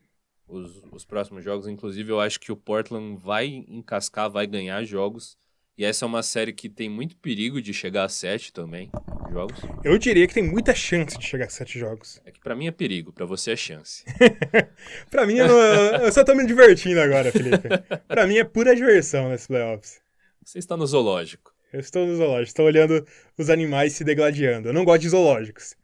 os, 0.46 0.82
os 0.92 1.04
próximos 1.04 1.42
jogos. 1.44 1.66
Inclusive, 1.68 2.10
eu 2.10 2.20
acho 2.20 2.38
que 2.40 2.52
o 2.52 2.56
Portland 2.56 3.16
vai 3.22 3.64
encascar, 3.68 4.30
vai 4.30 4.46
ganhar 4.46 4.84
jogos. 4.84 5.36
E 5.76 5.84
essa 5.84 6.04
é 6.04 6.06
uma 6.06 6.22
série 6.22 6.52
que 6.52 6.68
tem 6.68 6.88
muito 6.88 7.16
perigo 7.16 7.60
de 7.60 7.74
chegar 7.74 8.04
a 8.04 8.08
sete 8.08 8.52
também 8.52 8.90
jogos. 9.34 9.58
Eu 9.82 9.98
diria 9.98 10.26
que 10.28 10.34
tem 10.34 10.42
muita 10.44 10.72
chance 10.74 11.18
de 11.18 11.24
chegar 11.26 11.46
a 11.46 11.50
7 11.50 11.76
jogos. 11.78 12.20
É 12.24 12.30
que 12.30 12.38
pra 12.38 12.54
mim 12.54 12.68
é 12.68 12.70
perigo, 12.70 13.12
pra 13.12 13.26
você 13.26 13.50
é 13.52 13.56
chance. 13.56 14.04
Pra 15.10 15.26
mim, 15.26 15.34
eu, 15.34 15.48
não- 15.48 16.04
eu 16.04 16.12
só 16.12 16.22
tô 16.24 16.34
me 16.36 16.46
divertindo 16.46 17.00
agora, 17.00 17.32
Felipe. 17.32 17.68
Pra 18.06 18.26
mim 18.28 18.36
é 18.38 18.44
pura 18.44 18.74
diversão 18.76 19.28
nesses 19.28 19.48
playoffs. 19.48 20.00
Você 20.44 20.58
está 20.60 20.76
no 20.76 20.86
zoológico. 20.86 21.52
Eu 21.72 21.80
estou 21.80 22.06
no 22.06 22.14
zoológico, 22.14 22.46
estou 22.48 22.66
olhando 22.66 23.04
os 23.36 23.50
animais 23.50 23.94
se 23.94 24.04
degladiando. 24.04 24.68
Eu 24.68 24.72
não 24.72 24.84
gosto 24.84 25.02
de 25.02 25.08
zoológicos, 25.08 25.74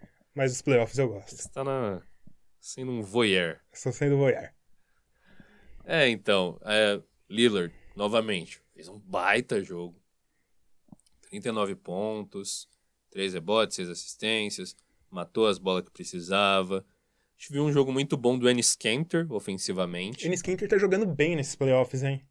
mas 0.40 0.52
os 0.52 0.62
playoffs 0.62 0.98
eu 0.98 1.06
gosto. 1.06 1.36
Você 1.36 1.48
está 1.48 1.62
na... 1.62 2.00
sendo 2.58 2.92
um 2.92 3.02
voyeur. 3.02 3.60
Estou 3.70 3.92
sendo 3.92 4.16
voyeur. 4.16 4.48
É, 5.84 6.08
então, 6.08 6.58
é, 6.64 6.98
Lillard, 7.28 7.74
novamente, 7.94 8.58
fez 8.72 8.88
um 8.88 8.98
baita 8.98 9.62
jogo. 9.62 10.00
39 11.28 11.74
pontos, 11.74 12.66
3 13.10 13.34
rebotes, 13.34 13.76
6 13.76 13.90
assistências, 13.90 14.74
matou 15.10 15.46
as 15.46 15.58
bolas 15.58 15.84
que 15.84 15.90
precisava. 15.90 16.78
A 16.78 16.82
gente 17.36 17.52
viu 17.52 17.62
um 17.62 17.70
jogo 17.70 17.92
muito 17.92 18.16
bom 18.16 18.38
do 18.38 18.48
Ennis 18.48 18.74
Kanter, 18.74 19.30
ofensivamente. 19.30 20.26
Enes 20.26 20.40
Kanter 20.40 20.70
tá 20.70 20.78
jogando 20.78 21.04
bem 21.04 21.36
nesses 21.36 21.54
playoffs, 21.54 22.02
hein? 22.02 22.26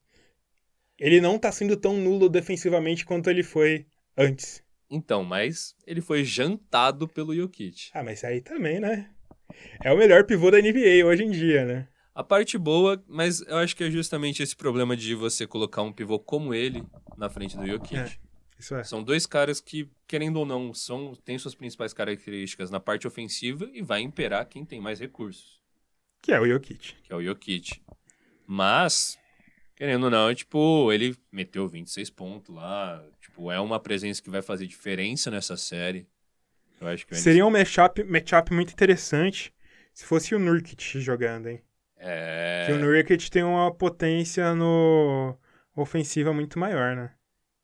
Ele 0.97 1.21
não 1.21 1.37
tá 1.37 1.51
sendo 1.51 1.77
tão 1.77 1.95
nulo 1.95 2.27
defensivamente 2.27 3.05
quanto 3.05 3.29
ele 3.29 3.43
foi 3.43 3.85
antes. 4.17 4.63
Então, 4.89 5.23
mas 5.23 5.75
ele 5.85 6.01
foi 6.01 6.23
jantado 6.23 7.07
pelo 7.07 7.35
Jokic. 7.35 7.89
Ah, 7.93 8.03
mas 8.03 8.23
aí 8.23 8.41
também, 8.41 8.79
né? 8.79 9.09
É 9.83 9.91
o 9.91 9.97
melhor 9.97 10.25
pivô 10.25 10.49
da 10.49 10.59
NBA 10.59 11.05
hoje 11.05 11.23
em 11.23 11.31
dia, 11.31 11.65
né? 11.65 11.87
A 12.13 12.23
parte 12.23 12.57
boa, 12.57 13.01
mas 13.07 13.41
eu 13.41 13.57
acho 13.57 13.75
que 13.75 13.83
é 13.83 13.91
justamente 13.91 14.41
esse 14.43 14.55
problema 14.55 14.97
de 14.97 15.15
você 15.15 15.45
colocar 15.47 15.81
um 15.83 15.93
pivô 15.93 16.19
como 16.19 16.53
ele 16.53 16.83
na 17.17 17.29
frente 17.29 17.55
do 17.55 17.65
Jokic. 17.65 17.95
É. 17.97 18.11
Isso 18.59 18.75
é. 18.75 18.83
São 18.83 19.01
dois 19.01 19.25
caras 19.25 19.61
que, 19.61 19.89
querendo 20.05 20.37
ou 20.37 20.45
não, 20.45 20.73
são, 20.73 21.15
têm 21.23 21.37
suas 21.37 21.55
principais 21.55 21.93
características 21.93 22.69
na 22.69 22.79
parte 22.79 23.07
ofensiva 23.07 23.69
e 23.73 23.81
vai 23.81 24.01
imperar 24.01 24.45
quem 24.47 24.65
tem 24.65 24.81
mais 24.81 24.99
recursos, 24.99 25.61
Que 26.21 26.33
é 26.33 26.39
o 26.41 26.45
Jokic. 26.45 26.95
que 27.03 27.13
é 27.13 27.15
o 27.15 27.23
Jokic. 27.23 27.81
Mas, 28.45 29.18
querendo 29.79 30.03
ou 30.03 30.09
não, 30.09 30.35
tipo, 30.35 30.91
ele 30.91 31.15
meteu 31.31 31.65
26 31.65 32.09
pontos 32.09 32.53
lá. 32.53 33.01
Tipo, 33.21 33.49
é 33.49 33.59
uma 33.61 33.79
presença 33.79 34.21
que 34.21 34.29
vai 34.29 34.41
fazer 34.41 34.67
diferença 34.67 35.31
nessa 35.31 35.55
série. 35.55 36.05
Eu 36.81 36.87
acho 36.87 37.07
que 37.07 37.15
Seria 37.15 37.45
um 37.45 37.49
matchup, 37.49 38.03
matchup 38.03 38.53
muito 38.53 38.73
interessante 38.73 39.53
se 39.93 40.03
fosse 40.03 40.35
o 40.35 40.39
Nurkic 40.39 40.99
jogando, 40.99 41.47
hein? 41.47 41.61
É... 41.95 42.65
Que 42.67 42.73
o 42.73 42.77
Nurkic 42.77 43.31
tem 43.31 43.41
uma 43.43 43.73
potência 43.73 44.53
no 44.53 45.37
ofensiva 45.73 46.33
muito 46.33 46.59
maior, 46.59 46.93
né? 46.95 47.13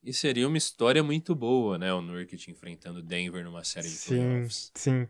E 0.01 0.13
seria 0.13 0.47
uma 0.47 0.57
história 0.57 1.03
muito 1.03 1.35
boa, 1.35 1.77
né? 1.77 1.93
O 1.93 2.01
Nurkic 2.01 2.49
enfrentando 2.49 2.99
o 2.99 3.03
Denver 3.03 3.43
numa 3.43 3.63
série 3.65 3.89
de 3.89 3.93
Sim, 3.93 4.17
playoffs. 4.17 4.71
sim. 4.73 5.07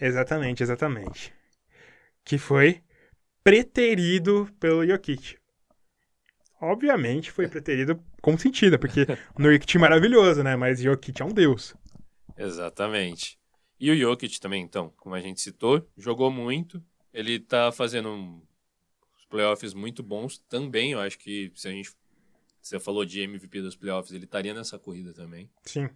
Exatamente, 0.00 0.62
exatamente. 0.62 1.32
que 2.24 2.38
foi 2.38 2.82
preterido 3.42 4.48
pelo 4.60 4.86
Jokic. 4.86 5.39
Obviamente 6.60 7.30
foi 7.30 7.48
preterido 7.48 8.02
com 8.20 8.36
sentido, 8.36 8.78
porque 8.78 9.06
o 9.34 9.42
Nurkic 9.42 9.76
é 9.76 9.80
maravilhoso, 9.80 10.42
né? 10.42 10.56
Mas 10.56 10.80
Jokic 10.80 11.22
é 11.22 11.24
um 11.24 11.32
deus. 11.32 11.74
Exatamente. 12.36 13.38
E 13.78 13.90
o 13.90 13.96
Jokic 13.96 14.38
também, 14.38 14.62
então, 14.62 14.92
como 14.98 15.14
a 15.14 15.20
gente 15.20 15.40
citou, 15.40 15.88
jogou 15.96 16.30
muito. 16.30 16.82
Ele 17.12 17.40
tá 17.40 17.72
fazendo 17.72 18.10
um, 18.10 18.42
playoffs 19.30 19.72
muito 19.72 20.02
bons 20.02 20.36
também. 20.36 20.92
Eu 20.92 21.00
acho 21.00 21.18
que 21.18 21.50
se 21.54 21.68
a 21.68 21.70
gente. 21.70 21.92
Você 22.60 22.78
falou 22.78 23.06
de 23.06 23.22
MVP 23.22 23.62
dos 23.62 23.74
playoffs, 23.74 24.12
ele 24.12 24.24
estaria 24.24 24.52
nessa 24.52 24.78
corrida 24.78 25.14
também. 25.14 25.48
Sim. 25.64 25.88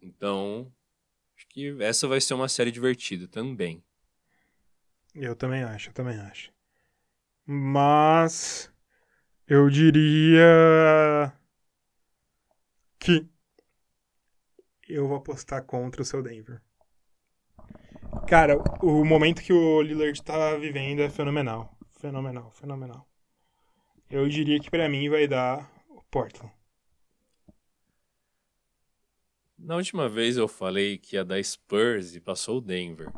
Então, 0.00 0.72
acho 1.36 1.48
que 1.48 1.76
essa 1.82 2.06
vai 2.06 2.20
ser 2.20 2.34
uma 2.34 2.48
série 2.48 2.70
divertida 2.70 3.26
também. 3.26 3.82
Eu 5.12 5.34
também 5.34 5.64
acho, 5.64 5.90
eu 5.90 5.92
também 5.92 6.16
acho. 6.16 6.52
Mas 7.44 8.71
eu 9.46 9.68
diria 9.68 11.32
que 12.98 13.28
eu 14.88 15.08
vou 15.08 15.16
apostar 15.16 15.64
contra 15.64 16.02
o 16.02 16.04
seu 16.04 16.22
Denver. 16.22 16.60
Cara, 18.28 18.56
o 18.82 19.04
momento 19.04 19.42
que 19.42 19.52
o 19.52 19.82
Lillard 19.82 20.22
tá 20.22 20.56
vivendo 20.56 21.00
é 21.00 21.10
fenomenal. 21.10 21.76
Fenomenal, 21.98 22.50
fenomenal. 22.50 23.08
Eu 24.10 24.28
diria 24.28 24.60
que 24.60 24.70
para 24.70 24.88
mim 24.88 25.08
vai 25.08 25.26
dar 25.26 25.70
o 25.88 26.02
Portland. 26.10 26.52
Na 29.58 29.76
última 29.76 30.08
vez 30.08 30.36
eu 30.36 30.48
falei 30.48 30.98
que 30.98 31.16
ia 31.16 31.24
dar 31.24 31.42
Spurs 31.42 32.14
e 32.14 32.20
passou 32.20 32.58
o 32.58 32.60
Denver. 32.60 33.08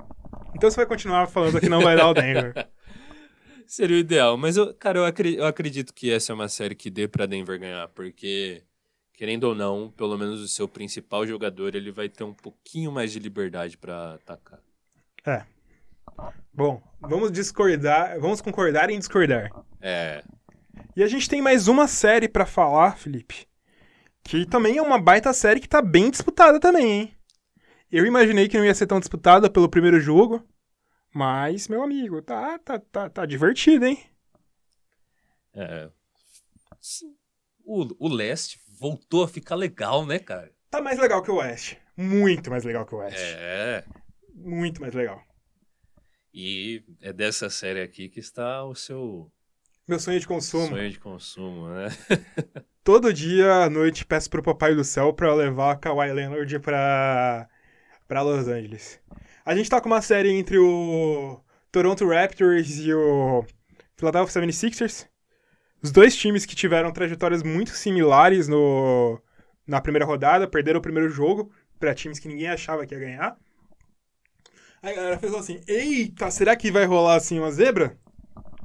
Então 0.55 0.71
você 0.71 0.77
vai 0.77 0.87
continuar 0.87 1.27
falando 1.27 1.59
que 1.59 1.69
não 1.69 1.81
vai 1.81 1.97
dar 1.97 2.09
o 2.09 2.15
Denver. 2.15 2.55
Seria 3.67 3.97
o 3.97 4.01
ideal, 4.01 4.37
mas 4.37 4.57
eu, 4.57 4.75
cara, 4.75 4.99
eu 4.99 5.05
acredito, 5.05 5.39
eu 5.39 5.47
acredito 5.47 5.95
que 5.95 6.11
essa 6.11 6.33
é 6.33 6.35
uma 6.35 6.49
série 6.49 6.75
que 6.75 6.91
dê 6.91 7.09
para 7.09 7.27
Denver 7.27 7.59
ganhar, 7.59 7.89
porque 7.89 8.63
querendo 9.15 9.45
ou 9.45 9.55
não, 9.55 9.91
pelo 9.97 10.19
menos 10.19 10.41
o 10.41 10.49
seu 10.49 10.69
principal 10.69 11.27
jogador, 11.27 11.75
ele 11.75 11.91
vai 11.91 12.09
ter 12.09 12.25
um 12.25 12.35
pouquinho 12.35 12.93
mais 12.93 13.13
de 13.13 13.19
liberdade 13.19 13.79
para 13.79 14.15
atacar. 14.15 14.61
É. 15.27 15.43
Bom, 16.53 16.83
vamos 17.01 17.33
discordar, 17.33 18.21
vamos 18.21 18.41
concordar 18.41 18.91
em 18.91 18.99
discordar. 18.99 19.51
É. 19.81 20.23
E 20.97 21.03
a 21.03 21.09
gente 21.09 21.29
tem 21.29 21.41
mais 21.41 21.69
uma 21.69 21.89
série 21.89 22.29
para 22.29 22.47
falar, 22.47 22.97
Felipe, 22.97 23.47
que 24.23 24.45
também 24.45 24.79
é 24.79 24.83
uma 24.83 25.01
baita 25.01 25.33
série 25.33 25.61
que 25.61 25.69
tá 25.69 25.81
bem 25.81 26.11
disputada 26.11 26.61
também, 26.61 26.93
hein? 26.93 27.15
Eu 27.91 28.05
imaginei 28.05 28.49
que 28.49 28.59
não 28.59 28.65
ia 28.65 28.75
ser 28.75 28.87
tão 28.87 28.99
disputada 28.99 29.49
pelo 29.49 29.69
primeiro 29.69 30.01
jogo, 30.01 30.45
mas, 31.15 31.69
meu 31.69 31.83
amigo, 31.83 32.21
tá, 32.21 32.59
tá, 32.59 32.79
tá, 32.79 33.09
tá 33.09 33.25
divertido, 33.25 33.87
hein? 33.87 33.99
É. 35.55 35.89
O, 37.65 38.07
o 38.07 38.09
leste 38.09 38.61
voltou 38.79 39.23
a 39.23 39.29
ficar 39.29 39.55
legal, 39.55 40.05
né, 40.05 40.19
cara? 40.19 40.53
Tá 40.71 40.83
mais 40.83 40.99
legal 40.99 41.23
que 41.23 41.31
o 41.31 41.37
oeste. 41.37 41.79
Muito 41.97 42.51
mais 42.51 42.65
legal 42.65 42.85
que 42.85 42.95
o 42.95 42.99
oeste. 42.99 43.21
É. 43.21 43.85
Muito 44.35 44.81
mais 44.81 44.93
legal. 44.93 45.23
E 46.35 46.83
é 47.01 47.13
dessa 47.13 47.49
série 47.49 47.81
aqui 47.81 48.09
que 48.09 48.19
está 48.19 48.65
o 48.65 48.75
seu. 48.75 49.31
Meu 49.87 50.01
sonho 50.01 50.19
de 50.19 50.27
consumo. 50.27 50.67
Sonho 50.67 50.91
de 50.91 50.99
consumo, 50.99 51.69
né? 51.69 51.87
Todo 52.83 53.15
dia 53.15 53.63
à 53.63 53.71
noite 53.71 54.05
peço 54.05 54.29
pro 54.29 54.43
Papai 54.43 54.75
do 54.75 54.83
Céu 54.83 55.13
pra 55.13 55.33
levar 55.33 55.73
a 55.73 55.77
Kawhi 55.77 56.13
Leonard 56.13 56.59
pra, 56.59 57.49
pra 58.09 58.23
Los 58.23 58.49
Angeles. 58.49 59.01
A 59.45 59.55
gente 59.55 59.69
tá 59.69 59.79
com 59.79 59.89
uma 59.89 60.01
série 60.01 60.31
entre 60.31 60.59
o 60.59 61.39
Toronto 61.71 62.09
Raptors 62.09 62.79
e 62.79 62.95
o 62.95 63.45
Philadelphia 63.95 64.41
76ers. 64.41 65.07
Os 65.83 65.93
dois 65.93 66.17
times 66.17 66.47
que 66.47 66.57
tiveram 66.57 66.91
trajetórias 66.91 67.43
muito 67.43 67.71
similares 67.71 68.49
no, 68.49 69.21
na 69.67 69.83
primeira 69.83 70.07
rodada, 70.07 70.49
perderam 70.49 70.79
o 70.79 70.83
primeiro 70.83 71.11
jogo 71.11 71.53
para 71.79 71.95
times 71.95 72.19
que 72.19 72.27
ninguém 72.27 72.49
achava 72.49 72.87
que 72.87 72.95
ia 72.95 73.01
ganhar. 73.01 73.37
Aí 74.83 74.93
a 74.93 74.97
galera 74.97 75.19
fez 75.19 75.35
assim: 75.35 75.61
eita, 75.67 76.31
será 76.31 76.57
que 76.57 76.71
vai 76.71 76.87
rolar 76.87 77.17
assim 77.17 77.39
uma 77.39 77.53
zebra? 77.53 77.99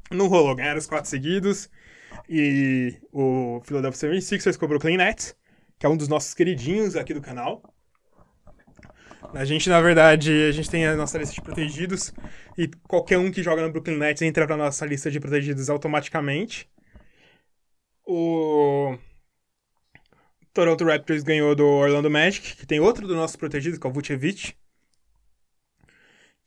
Não 0.09 0.27
rolou, 0.27 0.55
ganharam 0.55 0.79
os 0.79 0.87
quatro 0.87 1.09
seguidos. 1.09 1.69
E 2.29 2.95
o 3.11 3.61
Philadelphia 3.65 4.09
76ers 4.09 4.57
com 4.57 4.63
o 4.63 4.69
Brooklyn 4.69 4.95
Nets, 4.95 5.35
que 5.77 5.85
é 5.85 5.89
um 5.89 5.97
dos 5.97 6.07
nossos 6.07 6.33
queridinhos 6.33 6.95
aqui 6.95 7.13
do 7.13 7.21
canal. 7.21 7.61
A 9.33 9.45
gente, 9.45 9.69
na 9.69 9.79
verdade, 9.79 10.31
a 10.49 10.51
gente 10.51 10.69
tem 10.69 10.85
a 10.85 10.95
nossa 10.95 11.17
lista 11.17 11.35
de 11.35 11.41
protegidos 11.41 12.11
e 12.57 12.67
qualquer 12.87 13.19
um 13.19 13.31
que 13.31 13.43
joga 13.43 13.61
no 13.61 13.71
Brooklyn 13.71 13.97
Nets 13.97 14.21
entra 14.23 14.47
pra 14.47 14.57
nossa 14.57 14.85
lista 14.85 15.11
de 15.11 15.19
protegidos 15.19 15.69
automaticamente. 15.69 16.67
O 18.05 18.97
Toronto 20.51 20.83
Raptors 20.83 21.21
ganhou 21.21 21.53
do 21.53 21.65
Orlando 21.65 22.09
Magic, 22.09 22.55
que 22.55 22.65
tem 22.65 22.79
outro 22.79 23.07
do 23.07 23.15
nosso 23.15 23.37
protegido, 23.37 23.79
que 23.79 23.85
é 23.85 23.89
o 23.89 23.93
Vucevic, 23.93 24.55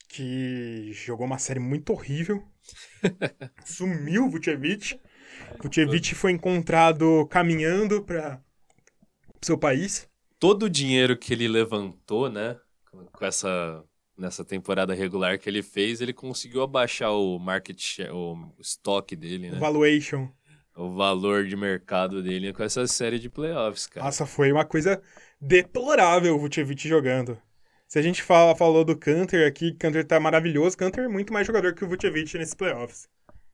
que 0.09 0.93
jogou 0.93 1.25
uma 1.25 1.39
série 1.39 1.61
muito 1.61 1.93
horrível. 1.93 2.43
Sumiu 3.65 4.27
o 4.27 4.31
Vucevic. 4.31 5.01
Vucevic 5.63 6.15
foi 6.15 6.33
encontrado 6.33 7.27
caminhando 7.29 8.03
para 8.03 8.43
seu 9.41 9.57
país. 9.57 10.09
Todo 10.39 10.65
o 10.65 10.71
dinheiro 10.71 11.17
que 11.17 11.33
ele 11.33 11.47
levantou, 11.47 12.29
né, 12.29 12.57
com 13.13 13.25
essa 13.25 13.85
nessa 14.17 14.45
temporada 14.45 14.95
regular 14.95 15.39
que 15.39 15.49
ele 15.49 15.63
fez, 15.63 16.01
ele 16.01 16.13
conseguiu 16.13 16.63
abaixar 16.63 17.13
o 17.13 17.39
market 17.39 17.81
share, 17.81 18.11
o 18.11 18.55
estoque 18.61 19.17
dele, 19.17 19.51
né? 19.51 19.59
Valuation 19.59 20.31
o 20.75 20.91
valor 20.95 21.45
de 21.47 21.57
mercado 21.57 22.23
dele 22.23 22.53
com 22.53 22.63
essa 22.63 22.87
série 22.87 23.19
de 23.19 23.29
playoffs, 23.29 23.87
cara. 23.87 24.07
Nossa, 24.07 24.27
foi 24.27 24.51
uma 24.51 24.65
coisa 24.65 25.03
deplorável 25.41 26.35
o 26.35 26.39
Vucevic 26.39 26.89
jogando. 26.89 27.39
Se 27.87 27.99
a 27.99 28.03
gente 28.03 28.23
fala, 28.23 28.57
falou 28.57 28.85
do 28.85 28.97
Canter 28.97 29.47
aqui, 29.47 29.73
Canter 29.75 30.07
tá 30.07 30.19
maravilhoso, 30.19 30.77
Canter 30.77 31.05
é 31.05 31.09
muito 31.09 31.33
mais 31.33 31.47
jogador 31.47 31.75
que 31.75 31.85
o 31.85 31.89
Vucevic 31.89 32.39
nesses 32.39 32.55
playoffs. 32.55 33.09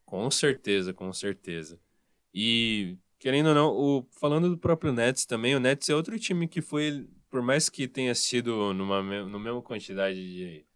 Com 0.04 0.30
certeza, 0.30 0.94
com 0.94 1.12
certeza. 1.12 1.78
E, 2.32 2.96
querendo 3.18 3.48
ou 3.48 3.54
não, 3.54 3.68
o, 3.70 4.06
falando 4.20 4.48
do 4.48 4.56
próprio 4.56 4.92
Nets 4.92 5.26
também, 5.26 5.56
o 5.56 5.60
Nets 5.60 5.88
é 5.88 5.94
outro 5.94 6.18
time 6.18 6.46
que 6.46 6.62
foi, 6.62 7.04
por 7.30 7.42
mais 7.42 7.68
que 7.68 7.86
tenha 7.86 8.14
sido 8.14 8.72
numa 8.72 9.02
no 9.02 9.38
mesma 9.38 9.62
quantidade 9.62 10.16
de 10.16 10.66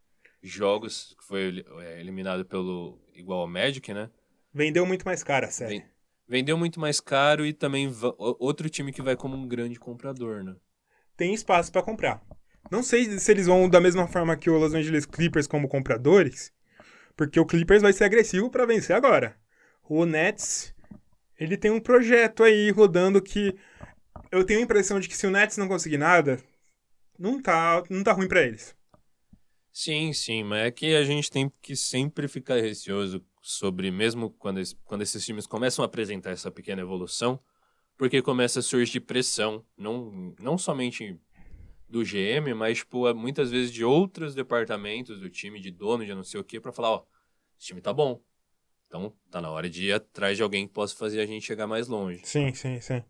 jogos, 0.43 1.15
que 1.19 1.25
foi 1.25 1.65
é, 1.81 2.01
eliminado 2.01 2.45
pelo 2.45 2.99
igual 3.15 3.41
ao 3.41 3.49
Magic, 3.49 3.93
né? 3.93 4.11
Vendeu 4.53 4.85
muito 4.85 5.05
mais 5.05 5.23
cara 5.23 5.47
a 5.47 5.51
série. 5.51 5.85
Vendeu 6.29 6.57
muito 6.57 6.81
mais 6.81 7.01
caro 7.01 7.45
e 7.45 7.53
também 7.53 7.93
outro 8.39 8.69
time 8.69 8.93
que 8.93 9.03
vai 9.03 9.17
como 9.17 9.37
um 9.37 9.47
grande 9.47 9.79
comprador, 9.79 10.43
né? 10.43 10.57
Tem 11.17 11.35
espaço 11.35 11.71
para 11.71 11.83
comprar. 11.83 12.23
Não 12.71 12.83
sei 12.83 13.19
se 13.19 13.31
eles 13.31 13.47
vão 13.47 13.69
da 13.69 13.81
mesma 13.81 14.07
forma 14.07 14.37
que 14.37 14.49
o 14.49 14.59
Los 14.59 14.73
Angeles 14.73 15.05
Clippers 15.05 15.47
como 15.47 15.69
compradores, 15.69 16.53
porque 17.17 17.39
o 17.39 17.47
Clippers 17.47 17.83
vai 17.83 17.93
ser 17.93 18.05
agressivo 18.05 18.51
para 18.51 18.67
vencer 18.67 18.97
agora. 18.97 19.37
O 19.89 20.07
Nets, 20.07 20.75
ele 21.39 21.57
tem 21.57 21.71
um 21.71 21.81
projeto 21.81 22.43
aí 22.43 22.71
rodando 22.71 23.21
que 23.21 23.55
eu 24.33 24.45
tenho 24.45 24.61
a 24.61 24.63
impressão 24.63 24.99
de 24.99 25.09
que 25.09 25.17
se 25.17 25.27
o 25.27 25.31
Nets 25.31 25.59
não 25.59 25.69
conseguir 25.69 25.99
nada, 25.99 26.43
não 27.19 27.41
tá, 27.41 27.85
não 27.91 28.03
tá 28.03 28.13
ruim 28.13 28.27
para 28.27 28.43
eles. 28.43 28.75
Sim, 29.73 30.13
sim, 30.13 30.43
mas 30.43 30.67
é 30.67 30.71
que 30.71 30.95
a 30.95 31.05
gente 31.05 31.31
tem 31.31 31.51
que 31.63 31.77
sempre 31.77 32.29
ficar 32.29 32.57
receoso 32.57 33.25
sobre, 33.41 33.91
mesmo 33.91 34.31
quando, 34.31 34.61
quando 34.85 35.03
esses 35.03 35.25
times 35.25 35.47
começam 35.47 35.83
a 35.83 35.87
apresentar 35.87 36.31
essa 36.31 36.51
pequena 36.51 36.83
evolução, 36.83 37.41
porque 37.97 38.21
começa 38.23 38.61
a 38.61 38.63
surgir 38.63 39.01
pressão, 39.01 39.65
não, 39.77 40.35
não 40.41 40.59
somente 40.59 41.19
do 41.89 42.03
GM, 42.05 42.55
mas 42.55 42.79
tipo, 42.79 43.13
muitas 43.15 43.51
vezes 43.51 43.73
de 43.73 43.85
outros 43.85 44.35
departamentos 44.35 45.21
do 45.21 45.29
time, 45.29 45.61
de 45.61 45.71
dono, 45.71 46.05
de 46.05 46.15
não 46.15 46.25
sei 46.25 46.41
o 46.41 46.45
que, 46.45 46.61
para 46.61 46.73
falar, 46.73 46.91
ó, 46.91 47.05
esse 47.59 47.69
time 47.69 47.81
tá 47.81 47.93
bom. 47.93 48.23
Então, 48.87 49.15
tá 49.31 49.41
na 49.41 49.51
hora 49.51 49.71
de 49.71 49.87
ir 49.87 49.93
atrás 49.93 50.37
de 50.37 50.43
alguém 50.43 50.67
que 50.67 50.75
possa 50.75 50.95
fazer 50.95 51.21
a 51.21 51.27
gente 51.27 51.47
chegar 51.47 51.67
mais 51.67 51.89
longe. 51.89 52.21
Sim, 52.25 52.53
sim, 52.53 52.81
sim. 52.81 53.03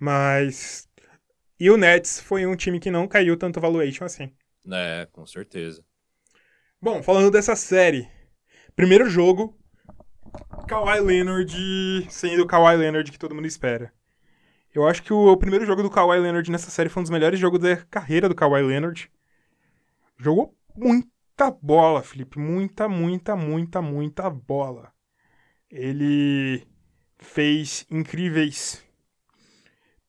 Mas. 0.00 0.88
E 1.58 1.70
o 1.70 1.76
Nets 1.76 2.18
foi 2.18 2.46
um 2.46 2.56
time 2.56 2.80
que 2.80 2.90
não 2.90 3.06
caiu 3.06 3.36
tanto 3.36 3.60
valuation 3.60 4.04
assim. 4.04 4.32
É, 4.72 5.06
com 5.12 5.26
certeza. 5.26 5.84
Bom, 6.80 7.02
falando 7.02 7.30
dessa 7.30 7.54
série. 7.54 8.08
Primeiro 8.74 9.10
jogo, 9.10 9.58
Kawhi 10.66 11.00
Leonard 11.00 12.06
sendo 12.08 12.44
o 12.44 12.46
Kawhi 12.46 12.76
Leonard 12.76 13.12
que 13.12 13.18
todo 13.18 13.34
mundo 13.34 13.46
espera. 13.46 13.92
Eu 14.72 14.86
acho 14.86 15.02
que 15.02 15.12
o, 15.12 15.32
o, 15.32 15.36
primeiro 15.36 15.66
jogo 15.66 15.82
do 15.82 15.90
Kawhi 15.90 16.18
Leonard 16.18 16.50
nessa 16.50 16.70
série 16.70 16.88
foi 16.88 17.00
um 17.00 17.04
dos 17.04 17.10
melhores 17.10 17.38
jogos 17.38 17.60
da 17.60 17.76
carreira 17.76 18.28
do 18.28 18.34
Kawhi 18.34 18.62
Leonard. 18.62 19.10
Jogou 20.16 20.56
muita 20.74 21.50
bola, 21.50 22.02
Felipe. 22.02 22.38
Muita, 22.38 22.88
muita, 22.88 23.36
muita, 23.36 23.82
muita 23.82 24.30
bola. 24.30 24.92
Ele 25.68 26.66
fez 27.18 27.84
incríveis 27.90 28.82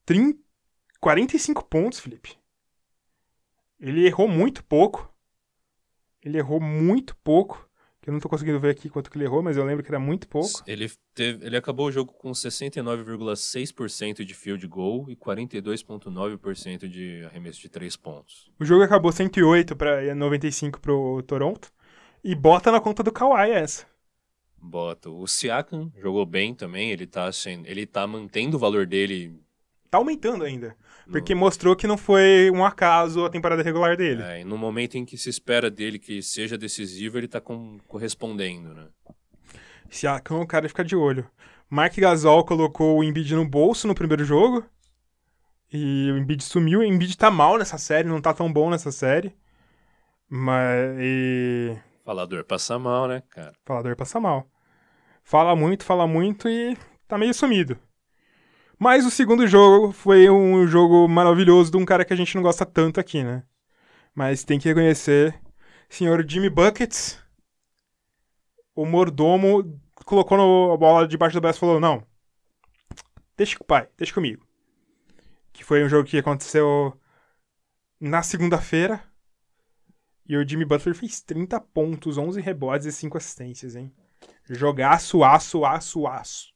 30, 0.06 0.39
45 0.99 1.66
pontos, 1.66 1.99
Felipe. 1.99 2.38
Ele 3.80 4.06
errou 4.06 4.28
muito 4.28 4.64
pouco. 4.64 5.12
Ele 6.22 6.38
errou 6.38 6.60
muito 6.60 7.16
pouco. 7.18 7.68
que 7.99 8.10
eu 8.10 8.14
não 8.14 8.20
tô 8.20 8.30
conseguindo 8.30 8.60
ver 8.60 8.70
aqui 8.70 8.89
quanto 8.89 9.10
que 9.10 9.18
ele 9.18 9.26
errou, 9.26 9.43
mas 9.43 9.58
eu 9.58 9.66
lembro 9.66 9.84
que 9.84 9.91
era 9.91 9.99
muito 9.99 10.28
pouco. 10.28 10.64
Ele, 10.66 10.91
teve, 11.14 11.45
ele 11.45 11.58
acabou 11.58 11.88
o 11.88 11.91
jogo 11.91 12.14
com 12.14 12.32
69,6% 12.32 14.24
de 14.24 14.34
field 14.34 14.68
goal 14.68 15.06
e 15.10 15.16
42,9% 15.16 16.88
de 16.88 17.24
arremesso 17.26 17.62
de 17.62 17.70
3 17.70 17.95
pontos. 17.97 18.52
O 18.60 18.66
jogo 18.66 18.84
acabou 18.84 19.12
108 19.12 19.76
para 19.76 20.16
95 20.16 20.80
pro 20.80 21.24
Toronto. 21.24 21.72
E 22.24 22.36
bota 22.36 22.72
na 22.72 22.80
conta 22.80 23.02
do 23.02 23.12
Kawhi 23.12 23.49
essa. 23.52 23.88
Bota. 24.58 25.10
O 25.10 25.26
Siakam 25.26 25.91
jogou 25.97 26.24
bem 26.24 26.54
também, 26.54 26.91
ele 26.91 27.08
tá, 27.08 27.32
sendo, 27.32 27.68
ele 27.68 27.88
tá 27.88 28.06
mantendo 28.06 28.58
o 28.58 28.60
valor 28.60 28.86
dele. 28.86 29.39
Tá 29.92 29.98
aumentando 29.98 30.46
ainda. 30.46 30.74
Porque 31.12 31.36
mostrou 31.36 31.76
que 31.76 31.86
não 31.86 31.98
foi 31.98 32.50
um 32.50 32.64
acaso 32.64 33.26
a 33.26 33.30
temporada 33.30 33.62
regular 33.62 33.98
dele. 33.98 34.24
É, 34.24 34.39
e 34.39 34.46
no 34.46 34.58
momento 34.58 34.96
em 34.96 35.04
que 35.04 35.18
se 35.18 35.30
espera 35.30 35.70
dele 35.70 36.00
que 36.00 36.24
seja 36.24 36.58
decisivo, 36.58 37.18
ele 37.18 37.28
tá 37.28 37.42
com, 37.42 37.78
correspondendo, 37.86 38.74
né? 38.74 38.88
Siakam, 39.89 40.39
o 40.39 40.48
cara 40.48 40.70
fica 40.70 40.86
de 40.86 40.96
olho. 40.96 41.30
Mark 41.70 41.94
Gasol 41.98 42.46
colocou 42.46 43.00
o 43.00 43.04
Embiid 43.04 43.36
no 43.36 43.46
bolso 43.46 43.86
no 43.86 43.94
primeiro 43.94 44.24
jogo. 44.24 44.64
E 45.72 46.10
o 46.10 46.18
Embiid 46.18 46.42
sumiu. 46.42 46.80
O 46.80 46.84
Embiid 46.84 47.18
tá 47.18 47.30
mal 47.30 47.58
nessa 47.58 47.78
série, 47.78 48.08
não 48.08 48.22
tá 48.22 48.34
tão 48.34 48.52
bom 48.52 48.70
nessa 48.70 48.94
série. 48.94 49.36
Mas. 50.30 50.98
E... 51.02 51.78
Falador 52.06 52.46
passa 52.46 52.80
mal, 52.80 53.10
né, 53.10 53.24
cara? 53.30 53.52
Falador 53.66 53.98
passa 53.98 54.22
mal. 54.22 54.50
Fala 55.22 55.54
muito, 55.54 55.84
fala 55.84 56.08
muito 56.08 56.48
e 56.48 56.78
tá 57.10 57.18
meio 57.18 57.34
sumido. 57.34 57.78
Mas 58.82 59.06
o 59.06 59.12
segundo 59.12 59.46
jogo 59.46 59.92
foi 59.92 60.28
um 60.28 60.66
jogo 60.66 61.08
maravilhoso 61.08 61.70
de 61.70 61.78
um 61.78 61.86
cara 61.86 62.04
que 62.04 62.14
a 62.14 62.16
gente 62.16 62.34
não 62.34 62.42
gosta 62.42 62.66
tanto 62.66 63.00
aqui, 63.00 63.24
né? 63.24 63.44
Mas 64.12 64.44
tem 64.44 64.58
que 64.60 64.68
reconhecer, 64.68 65.40
senhor 65.88 66.28
Jimmy 66.28 66.50
Buckets, 66.50 67.24
o 68.74 68.84
mordomo 68.84 69.80
colocou 70.04 70.36
no, 70.36 70.74
a 70.74 70.78
bola 70.78 71.08
debaixo 71.08 71.36
do 71.36 71.42
braço 71.42 71.60
e 71.60 71.60
falou: 71.60 71.80
Não, 71.80 72.04
deixa 73.38 73.56
com 73.56 73.64
o 73.64 73.68
pai, 73.68 73.88
deixa 73.96 74.16
comigo. 74.16 74.44
Que 75.54 75.64
foi 75.64 75.84
um 75.86 75.88
jogo 75.88 76.10
que 76.10 76.18
aconteceu 76.18 77.00
na 78.00 78.24
segunda-feira. 78.24 79.00
E 80.28 80.36
o 80.36 80.48
Jimmy 80.48 80.66
Butler 80.66 80.96
fez 80.96 81.22
30 81.22 81.62
pontos, 81.62 82.18
11 82.18 82.42
rebotes 82.42 82.88
e 82.88 82.92
5 82.92 83.16
assistências, 83.16 83.76
hein? 83.76 83.94
Jogaço, 84.50 85.24
aço, 85.24 85.64
aço, 85.66 86.08
aço. 86.08 86.52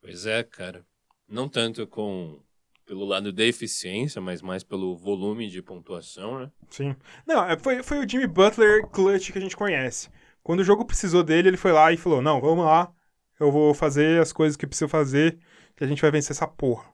Pois 0.00 0.26
é, 0.26 0.42
cara. 0.42 0.84
Não 1.28 1.48
tanto 1.48 1.86
com 1.86 2.40
pelo 2.86 3.04
lado 3.04 3.30
da 3.30 3.44
eficiência, 3.44 4.18
mas 4.20 4.40
mais 4.40 4.64
pelo 4.64 4.96
volume 4.96 5.48
de 5.48 5.60
pontuação, 5.60 6.40
né? 6.40 6.50
Sim. 6.70 6.96
Não, 7.26 7.44
é, 7.44 7.58
foi, 7.58 7.82
foi 7.82 7.98
o 7.98 8.08
Jimmy 8.08 8.26
Butler 8.26 8.86
clutch 8.86 9.30
que 9.30 9.38
a 9.38 9.40
gente 9.40 9.56
conhece. 9.56 10.08
Quando 10.42 10.60
o 10.60 10.64
jogo 10.64 10.86
precisou 10.86 11.22
dele, 11.22 11.48
ele 11.48 11.56
foi 11.58 11.70
lá 11.70 11.92
e 11.92 11.98
falou: 11.98 12.22
Não, 12.22 12.40
vamos 12.40 12.64
lá, 12.64 12.90
eu 13.38 13.52
vou 13.52 13.74
fazer 13.74 14.20
as 14.20 14.32
coisas 14.32 14.56
que 14.56 14.66
preciso 14.66 14.88
fazer, 14.88 15.38
que 15.76 15.84
a 15.84 15.86
gente 15.86 16.00
vai 16.00 16.10
vencer 16.10 16.30
essa 16.30 16.48
porra. 16.48 16.90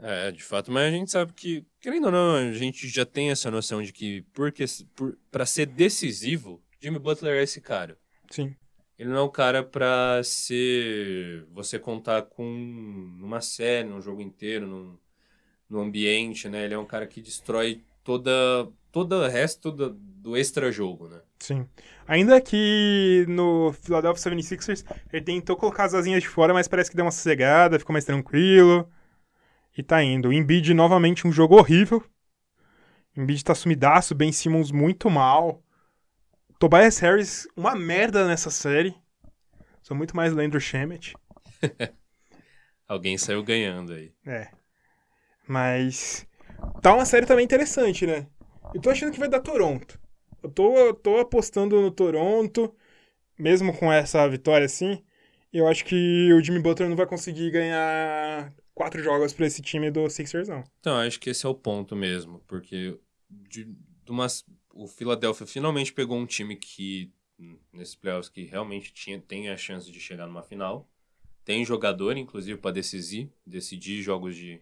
É, 0.00 0.32
de 0.32 0.42
fato, 0.42 0.72
mas 0.72 0.88
a 0.88 0.90
gente 0.90 1.10
sabe 1.10 1.32
que, 1.32 1.64
querendo 1.80 2.06
ou 2.06 2.10
não, 2.10 2.34
a 2.34 2.52
gente 2.52 2.88
já 2.88 3.04
tem 3.04 3.30
essa 3.30 3.50
noção 3.50 3.82
de 3.82 3.92
que, 3.92 4.22
porque, 4.32 4.64
por, 4.96 5.16
pra 5.30 5.46
ser 5.46 5.66
decisivo, 5.66 6.62
Jimmy 6.80 6.98
Butler 6.98 7.38
é 7.38 7.42
esse 7.42 7.60
cara. 7.60 7.96
Sim. 8.30 8.56
Ele 9.02 9.10
não 9.10 9.16
é 9.16 9.22
um 9.22 9.28
cara 9.28 9.64
pra 9.64 10.22
ser. 10.22 11.44
você 11.52 11.76
contar 11.76 12.22
com 12.22 12.44
numa 13.18 13.40
série, 13.40 13.88
num 13.88 14.00
jogo 14.00 14.22
inteiro, 14.22 14.96
num, 15.68 15.80
ambiente, 15.80 16.48
né? 16.48 16.64
Ele 16.64 16.74
é 16.74 16.78
um 16.78 16.86
cara 16.86 17.04
que 17.04 17.20
destrói 17.20 17.82
toda 18.04 18.30
todo 18.92 19.16
o 19.16 19.26
resto 19.26 19.72
do, 19.72 19.90
do 19.90 20.36
extra-jogo, 20.36 21.08
né? 21.08 21.20
Sim. 21.40 21.66
Ainda 22.06 22.40
que 22.40 23.24
no 23.28 23.72
Philadelphia 23.72 24.30
76ers 24.30 24.84
ele 25.12 25.24
tentou 25.24 25.56
colocar 25.56 25.82
as 25.82 25.94
asinhas 25.94 26.22
de 26.22 26.28
fora, 26.28 26.54
mas 26.54 26.68
parece 26.68 26.88
que 26.88 26.94
deu 26.94 27.04
uma 27.04 27.10
sossegada, 27.10 27.80
ficou 27.80 27.92
mais 27.92 28.04
tranquilo. 28.04 28.88
E 29.76 29.82
tá 29.82 30.00
indo. 30.00 30.28
O 30.28 30.32
Embiid 30.32 30.72
novamente 30.74 31.26
um 31.26 31.32
jogo 31.32 31.56
horrível. 31.56 32.00
O 33.16 33.20
Embiid 33.20 33.42
tá 33.42 33.52
sumidaço, 33.52 34.14
Ben 34.14 34.30
Simmons 34.30 34.70
muito 34.70 35.10
mal. 35.10 35.60
Tobias 36.62 37.00
Harris, 37.00 37.48
uma 37.56 37.74
merda 37.74 38.24
nessa 38.24 38.48
série. 38.48 38.94
Sou 39.82 39.96
muito 39.96 40.14
mais 40.14 40.32
Landry 40.32 40.60
Shamet. 40.60 41.12
Alguém 42.86 43.18
saiu 43.18 43.42
ganhando 43.42 43.92
aí. 43.92 44.12
É. 44.24 44.48
Mas 45.48 46.24
tá 46.80 46.94
uma 46.94 47.04
série 47.04 47.26
também 47.26 47.44
interessante, 47.44 48.06
né? 48.06 48.28
Eu 48.72 48.80
tô 48.80 48.90
achando 48.90 49.10
que 49.10 49.18
vai 49.18 49.28
dar 49.28 49.40
Toronto. 49.40 49.98
Eu 50.40 50.50
tô, 50.50 50.78
eu 50.78 50.94
tô 50.94 51.18
apostando 51.18 51.80
no 51.80 51.90
Toronto, 51.90 52.72
mesmo 53.36 53.76
com 53.76 53.92
essa 53.92 54.24
vitória 54.28 54.66
assim. 54.66 55.04
Eu 55.52 55.66
acho 55.66 55.84
que 55.84 56.32
o 56.32 56.40
Jimmy 56.44 56.62
Butler 56.62 56.88
não 56.88 56.96
vai 56.96 57.06
conseguir 57.06 57.50
ganhar 57.50 58.54
quatro 58.72 59.02
jogos 59.02 59.32
para 59.32 59.46
esse 59.46 59.60
time 59.60 59.90
do 59.90 60.08
Sixers, 60.08 60.46
não. 60.46 60.62
Então, 60.78 60.96
acho 60.98 61.18
que 61.18 61.30
esse 61.30 61.44
é 61.44 61.48
o 61.48 61.56
ponto 61.56 61.96
mesmo, 61.96 62.40
porque 62.46 62.96
de, 63.28 63.64
de 63.64 64.10
umas, 64.12 64.44
o 64.72 64.86
Philadelphia 64.86 65.46
finalmente 65.46 65.92
pegou 65.92 66.16
um 66.16 66.26
time 66.26 66.56
que, 66.56 67.12
nesses 67.72 67.94
playoffs, 67.94 68.28
que 68.28 68.44
realmente 68.44 68.92
tinha, 68.92 69.20
tem 69.20 69.48
a 69.48 69.56
chance 69.56 69.90
de 69.90 70.00
chegar 70.00 70.26
numa 70.26 70.42
final. 70.42 70.88
Tem 71.44 71.64
jogador, 71.64 72.16
inclusive, 72.16 72.58
para 72.58 72.70
decidir, 72.70 73.30
decidir 73.46 74.02
jogos 74.02 74.36
de, 74.36 74.60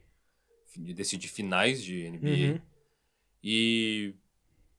de 0.76 0.94
decidir 0.94 1.28
finais 1.28 1.82
de 1.82 2.08
NBA. 2.10 2.28
Uhum. 2.28 2.60
E 3.42 4.14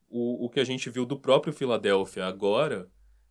o, 0.10 0.46
o 0.46 0.50
que 0.50 0.60
a 0.60 0.64
gente 0.64 0.90
viu 0.90 1.06
do 1.06 1.18
próprio 1.18 1.54
Philadelphia 1.54 2.26
agora 2.26 2.90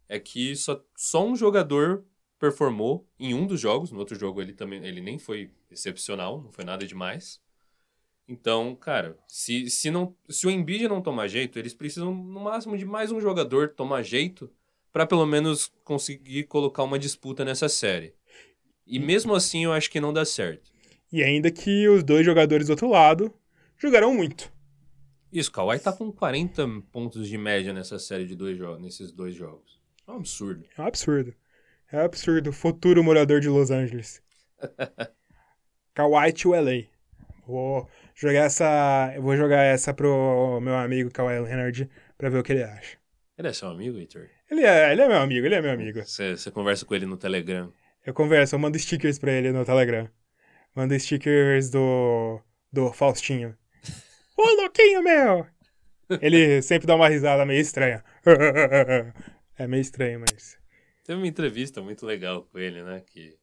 é 0.09 0.19
que 0.19 0.57
só, 0.57 0.83
só 0.97 1.25
um 1.25 1.37
jogador 1.37 2.05
performou 2.39 3.07
em 3.19 3.35
um 3.35 3.47
dos 3.47 3.61
jogos. 3.61 3.93
No 3.93 3.99
outro 3.99 4.19
jogo 4.19 4.41
ele 4.41 4.53
também 4.53 4.85
ele 4.85 5.01
nem 5.01 5.19
foi 5.19 5.53
excepcional, 5.71 6.43
não 6.43 6.51
foi 6.51 6.65
nada 6.65 6.87
demais. 6.87 7.41
Então, 8.31 8.77
cara, 8.77 9.19
se, 9.27 9.69
se, 9.69 9.91
não, 9.91 10.15
se 10.29 10.47
o 10.47 10.51
Embiid 10.51 10.87
não 10.87 11.03
tomar 11.03 11.27
jeito, 11.27 11.59
eles 11.59 11.75
precisam 11.75 12.15
no 12.15 12.39
máximo 12.39 12.79
de 12.79 12.87
mais 12.87 13.11
um 13.11 13.21
jogador 13.21 13.71
tomar 13.71 14.05
jeito 14.05 14.49
para 14.93 15.05
pelo 15.05 15.27
menos 15.27 15.73
conseguir 15.83 16.45
colocar 16.45 16.85
uma 16.85 16.97
disputa 16.97 17.45
nessa 17.45 17.69
série. 17.69 18.15
E 18.87 19.01
mesmo 19.01 19.35
assim 19.35 19.65
eu 19.65 19.73
acho 19.73 19.91
que 19.91 20.01
não 20.01 20.13
dá 20.13 20.25
certo. 20.25 20.71
E 21.11 21.25
ainda 21.25 21.51
que 21.51 21.89
os 21.89 22.05
dois 22.05 22.25
jogadores 22.25 22.69
do 22.69 22.71
outro 22.71 22.89
lado 22.89 23.35
jogaram 23.77 24.15
muito. 24.15 24.53
Isso, 25.33 25.51
Kawhi 25.51 25.81
tá 25.81 25.93
com 25.93 26.13
40 26.13 26.69
pontos 26.93 27.27
de 27.29 27.37
média 27.37 27.73
nessa 27.73 27.99
série 27.99 28.27
de 28.27 28.37
dois 28.37 28.57
jogos, 28.57 28.81
nesses 28.81 29.11
dois 29.11 29.35
jogos. 29.35 29.81
É 30.07 30.13
um 30.13 30.19
absurdo. 30.19 30.65
É 30.79 30.83
um 30.83 30.87
absurdo. 30.87 31.35
É 31.91 31.97
um 31.97 32.05
absurdo. 32.05 32.53
Futuro 32.53 33.03
morador 33.03 33.41
de 33.41 33.49
Los 33.49 33.73
Angeles. 33.73 34.23
Kawhi 35.95 36.33
to 36.33 36.51
LA. 36.51 36.85
Vou 37.45 37.89
jogar 38.21 38.45
essa, 38.45 39.15
vou 39.19 39.37
jogar 39.37 39.63
essa 39.63 39.95
pro 39.95 40.61
meu 40.61 40.75
amigo 40.75 41.11
Kawhi 41.11 41.41
Leonard 41.41 41.89
pra 42.19 42.29
ver 42.29 42.39
o 42.39 42.43
que 42.43 42.53
ele 42.53 42.63
acha. 42.63 42.99
Ele 43.39 43.49
é 43.49 43.53
seu 43.53 43.69
amigo, 43.69 43.97
Heitor? 43.97 44.29
Ele 44.51 44.63
é, 44.63 44.93
ele 44.93 45.01
é 45.01 45.09
meu 45.09 45.17
amigo, 45.17 45.47
ele 45.47 45.55
é 45.55 45.63
meu 45.63 45.71
amigo. 45.71 46.03
Você, 46.05 46.37
você 46.37 46.51
conversa 46.51 46.85
com 46.85 46.95
ele 46.95 47.07
no 47.07 47.17
Telegram? 47.17 47.73
Eu 48.05 48.13
converso, 48.13 48.55
eu 48.55 48.59
mando 48.59 48.79
stickers 48.79 49.19
pra 49.19 49.33
ele 49.33 49.51
no 49.53 49.65
Telegram. 49.65 50.07
Mando 50.75 50.99
stickers 51.01 51.71
do, 51.71 52.41
do 52.71 52.93
Faustinho. 52.93 53.57
Ô, 54.37 54.43
louquinho, 54.61 55.03
meu! 55.03 55.47
Ele 56.21 56.61
sempre 56.61 56.87
dá 56.87 56.95
uma 56.95 57.09
risada 57.09 57.47
meio 57.47 57.61
estranha. 57.61 58.05
é 59.57 59.67
meio 59.67 59.81
estranho, 59.81 60.21
mas. 60.21 60.59
Teve 61.05 61.19
uma 61.19 61.27
entrevista 61.27 61.81
muito 61.81 62.05
legal 62.05 62.43
com 62.45 62.59
ele, 62.59 62.83
né? 62.83 63.03
Que. 63.07 63.39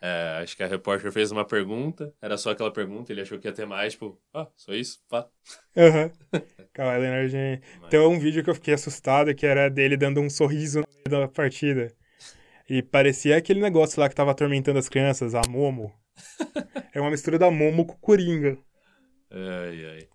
É, 0.00 0.40
acho 0.42 0.56
que 0.56 0.62
a 0.62 0.66
repórter 0.66 1.10
fez 1.10 1.32
uma 1.32 1.44
pergunta, 1.44 2.12
era 2.20 2.36
só 2.36 2.50
aquela 2.50 2.72
pergunta, 2.72 3.12
ele 3.12 3.22
achou 3.22 3.38
que 3.38 3.48
ia 3.48 3.52
ter 3.52 3.66
mais, 3.66 3.94
tipo, 3.94 4.20
ah, 4.34 4.46
só 4.54 4.72
isso? 4.72 5.00
Pá. 5.08 5.26
Aham. 5.76 6.10
Uhum. 6.32 6.40
Calma, 6.72 6.96
Leonard. 6.98 7.62
Mas... 7.80 7.90
Tem 7.90 8.00
um 8.00 8.18
vídeo 8.18 8.44
que 8.44 8.50
eu 8.50 8.54
fiquei 8.54 8.74
assustado, 8.74 9.34
que 9.34 9.46
era 9.46 9.70
dele 9.70 9.96
dando 9.96 10.20
um 10.20 10.28
sorriso 10.28 10.80
no 10.80 10.86
meio 10.86 11.22
da 11.22 11.28
partida. 11.28 11.92
E 12.68 12.82
parecia 12.82 13.36
aquele 13.36 13.60
negócio 13.60 14.00
lá 14.00 14.08
que 14.08 14.14
tava 14.14 14.32
atormentando 14.32 14.78
as 14.78 14.88
crianças, 14.88 15.34
a 15.34 15.42
Momo. 15.48 15.92
é 16.92 17.00
uma 17.00 17.10
mistura 17.10 17.38
da 17.38 17.50
Momo 17.50 17.86
com 17.86 17.94
o 17.94 17.98
Coringa. 17.98 18.58
Ai, 19.30 19.86
ai. 19.86 20.08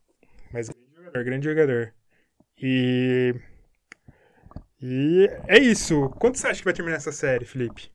Mas 0.53 0.69
grande 0.69 0.95
jogador, 0.95 1.23
grande 1.23 1.45
jogador. 1.45 1.93
E. 2.61 3.33
E 4.81 5.29
é 5.47 5.59
isso. 5.59 6.09
Quanto 6.19 6.37
você 6.37 6.47
acha 6.47 6.59
que 6.59 6.65
vai 6.65 6.73
terminar 6.73 6.97
essa 6.97 7.11
série, 7.11 7.45
Felipe? 7.45 7.91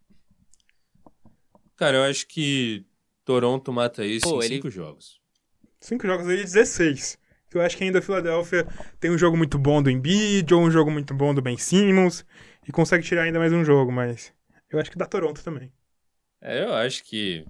Cara, 1.77 1.99
eu 1.99 2.03
acho 2.05 2.27
que 2.27 2.85
Toronto 3.25 3.73
mata 3.73 4.05
isso 4.05 4.29
Pô, 4.29 4.41
em 4.41 4.45
ele... 4.45 4.55
cinco 4.57 4.71
jogos. 4.71 5.21
Cinco 5.81 6.07
jogos 6.07 6.27
aí, 6.27 6.39
16. 6.39 7.19
Eu 7.53 7.63
acho 7.63 7.77
que 7.77 7.85
ainda 7.85 8.01
a 8.01 8.03
Filadélfia 8.03 8.67
tem 9.01 9.11
um 9.11 9.17
jogo 9.17 9.37
muito 9.37 9.59
bom 9.59 9.83
do 9.83 9.91
Embiid, 9.91 10.53
ou 10.53 10.63
um 10.63 10.71
jogo 10.71 10.91
muito 10.91 11.15
bom 11.15 11.35
do 11.35 11.41
Ben 11.41 11.57
Simmons, 11.57 12.25
e 12.69 12.73
consegue 12.73 13.05
tirar 13.05 13.23
ainda 13.23 13.39
mais 13.39 13.53
um 13.53 13.65
jogo, 13.65 13.91
mas 13.91 14.33
eu 14.71 14.79
acho 14.79 14.91
que 14.91 14.99
dá 14.99 15.07
Toronto 15.07 15.43
também. 15.43 15.73
É, 16.41 16.65
eu 16.65 16.75
acho 16.75 17.03
que 17.05 17.47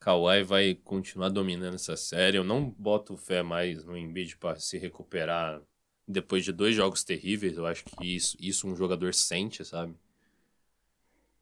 Kawhi 0.00 0.42
vai 0.42 0.74
continuar 0.74 1.28
dominando 1.28 1.74
essa 1.74 1.96
série. 1.96 2.38
Eu 2.38 2.44
não 2.44 2.70
boto 2.70 3.16
fé 3.16 3.42
mais 3.42 3.84
no 3.84 3.96
Embiid 3.96 4.36
para 4.38 4.58
se 4.58 4.78
recuperar 4.78 5.60
depois 6.06 6.44
de 6.44 6.52
dois 6.52 6.74
jogos 6.74 7.02
terríveis, 7.02 7.56
eu 7.56 7.66
acho 7.66 7.84
que 7.84 8.14
isso, 8.14 8.36
isso 8.38 8.68
um 8.68 8.76
jogador 8.76 9.14
sente, 9.14 9.64
sabe? 9.64 9.94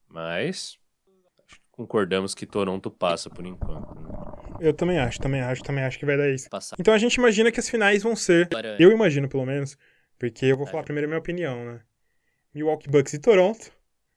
Mas 0.09 0.79
concordamos 1.73 2.35
que 2.35 2.47
Toronto 2.47 2.91
passa 2.91 3.29
por 3.29 3.45
enquanto. 3.45 3.95
Né? 3.95 4.09
Eu 4.61 4.73
também 4.73 4.99
acho, 4.99 5.19
também 5.19 5.41
acho, 5.41 5.63
também 5.63 5.83
acho 5.83 5.99
que 5.99 6.07
vai 6.07 6.17
dar 6.17 6.31
isso. 6.31 6.49
Passar. 6.49 6.77
Então 6.79 6.95
a 6.95 6.99
gente 6.99 7.15
imagina 7.15 7.51
que 7.51 7.59
as 7.59 7.69
finais 7.69 8.03
vão 8.03 8.15
ser. 8.15 8.49
Eu 8.79 8.93
imagino, 8.93 9.29
pelo 9.29 9.45
menos. 9.45 9.77
Porque 10.19 10.47
eu 10.47 10.57
vou 10.57 10.67
falar 10.67 10.85
primeiro 10.85 11.07
a 11.07 11.09
minha 11.09 11.19
opinião, 11.19 11.65
né? 11.65 11.81
Milwaukee 12.55 12.89
Bucks 12.89 13.13
e 13.15 13.19
Toronto. 13.19 13.73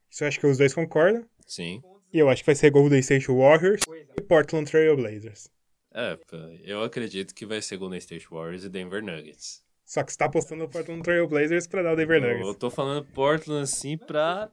Isso 0.09 0.23
eu 0.23 0.27
acho 0.27 0.39
que 0.39 0.45
os 0.45 0.57
dois 0.57 0.73
concordam. 0.73 1.25
Sim. 1.47 1.81
E 2.13 2.19
eu 2.19 2.29
acho 2.29 2.43
que 2.43 2.45
vai 2.45 2.55
ser 2.55 2.69
Golden 2.69 2.99
State 2.99 3.27
Warriors 3.27 3.81
e 4.17 4.21
Portland 4.21 4.69
Trail 4.69 4.95
Blazers. 4.95 5.49
É, 5.93 6.17
eu 6.63 6.83
acredito 6.83 7.33
que 7.33 7.45
vai 7.45 7.61
ser 7.61 7.77
Golden 7.77 7.97
State 7.97 8.27
Warriors 8.29 8.63
e 8.65 8.69
Denver 8.69 9.01
Nuggets. 9.03 9.63
Só 9.85 10.03
que 10.03 10.11
você 10.11 10.17
tá 10.17 10.25
apostando 10.25 10.63
no 10.63 10.69
Portland 10.69 11.01
Trail 11.01 11.27
Blazers 11.27 11.67
pra 11.67 11.81
dar 11.81 11.93
o 11.93 11.95
Denver 11.95 12.21
Eu 12.23 12.37
Nuggets. 12.39 12.57
tô 12.57 12.69
falando 12.69 13.05
Portland 13.05 13.63
assim 13.63 13.97
pra. 13.97 14.49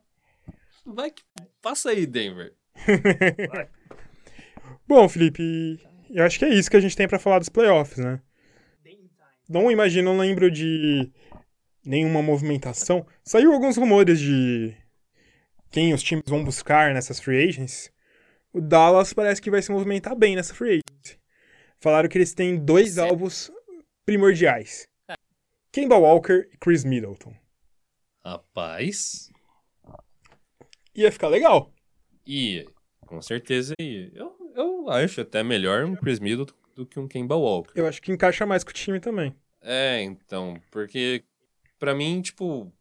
Vai 0.86 1.10
que. 1.10 1.22
Passa 1.60 1.90
aí, 1.90 2.06
Denver. 2.06 2.54
Bom, 4.86 5.08
Felipe, 5.08 5.80
eu 6.10 6.24
acho 6.24 6.38
que 6.38 6.44
é 6.44 6.48
isso 6.48 6.70
que 6.70 6.76
a 6.76 6.80
gente 6.80 6.96
tem 6.96 7.08
pra 7.08 7.18
falar 7.18 7.38
dos 7.38 7.48
playoffs, 7.48 7.98
né? 7.98 8.20
Não 9.48 9.70
imagino, 9.70 10.12
não 10.12 10.18
lembro 10.18 10.50
de 10.50 11.10
nenhuma 11.84 12.22
movimentação. 12.22 13.06
Saiu 13.24 13.52
alguns 13.52 13.76
rumores 13.76 14.18
de 14.18 14.74
quem 15.70 15.92
os 15.92 16.02
times 16.02 16.24
vão 16.26 16.44
buscar 16.44 16.94
nessas 16.94 17.20
free 17.20 17.48
agents. 17.48 17.90
O 18.52 18.60
Dallas 18.60 19.12
parece 19.12 19.40
que 19.40 19.50
vai 19.50 19.62
se 19.62 19.72
movimentar 19.72 20.14
bem 20.14 20.36
nessa 20.36 20.54
free 20.54 20.80
agent. 20.86 21.18
Falaram 21.80 22.08
que 22.08 22.18
eles 22.18 22.34
têm 22.34 22.56
dois 22.56 22.98
alvos 22.98 23.50
primordiais. 24.04 24.86
Kemba 25.72 25.96
Walker 25.96 26.48
e 26.52 26.56
Chris 26.58 26.84
Middleton. 26.84 27.34
Rapaz. 28.24 29.30
Ia 30.94 31.10
ficar 31.10 31.28
legal. 31.28 31.72
E 32.26 32.66
com 33.06 33.20
certeza 33.20 33.74
ia. 33.80 34.10
Eu, 34.14 34.36
eu 34.54 34.90
acho 34.90 35.20
até 35.20 35.42
melhor 35.42 35.84
um 35.84 35.96
Chris 35.96 36.18
Middleton 36.20 36.54
do 36.74 36.86
que 36.86 36.98
um 36.98 37.06
Kemba 37.08 37.36
Walker. 37.36 37.72
Eu 37.74 37.86
acho 37.86 38.00
que 38.00 38.10
encaixa 38.12 38.46
mais 38.46 38.64
com 38.64 38.70
o 38.70 38.74
time 38.74 39.00
também. 39.00 39.34
É, 39.60 40.00
então, 40.02 40.60
porque 40.70 41.22
pra 41.78 41.94
mim, 41.94 42.20
tipo, 42.22 42.72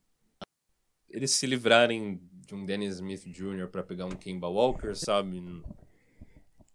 eles 1.10 1.32
se 1.32 1.46
livrarem 1.46 2.20
de 2.48 2.56
um 2.56 2.66
Dennis 2.66 2.96
Smith 2.96 3.26
Jr. 3.28 3.68
pra 3.68 3.84
pegar 3.84 4.06
um 4.06 4.12
Kemba 4.16 4.48
Walker, 4.48 4.96
sabe? 4.96 5.40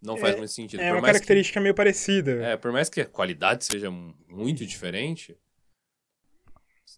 Não 0.01 0.15
faz 0.17 0.35
muito 0.37 0.51
sentido. 0.51 0.79
É 0.81 0.89
por 0.89 0.97
uma 0.97 1.07
característica 1.07 1.59
meio 1.59 1.73
parecida. 1.73 2.37
Que, 2.37 2.43
é, 2.43 2.57
por 2.57 2.71
mais 2.71 2.89
que 2.89 3.01
a 3.01 3.05
qualidade 3.05 3.65
seja 3.65 3.89
mu- 3.89 4.15
muito 4.27 4.65
diferente, 4.65 5.35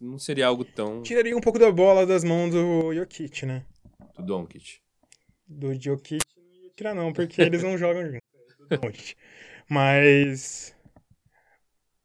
não 0.00 0.18
seria 0.18 0.46
algo 0.46 0.64
tão 0.64 1.02
Tiraria 1.02 1.36
um 1.36 1.40
pouco 1.40 1.58
da 1.58 1.70
bola 1.72 2.06
das 2.06 2.22
mãos 2.24 2.50
do 2.50 2.94
Jokic, 2.94 3.44
né? 3.46 3.64
do 4.16 4.22
Doncic. 4.24 4.80
Do 5.50 5.74
Jokic 5.74 6.20
não 6.36 6.62
ia 6.62 6.70
tirar 6.70 6.94
não, 6.94 7.12
porque 7.12 7.42
eles 7.42 7.62
não 7.62 7.76
jogam 7.76 8.06
juntos. 8.06 8.20
Doncic. 8.80 9.16
Mas... 9.68 10.74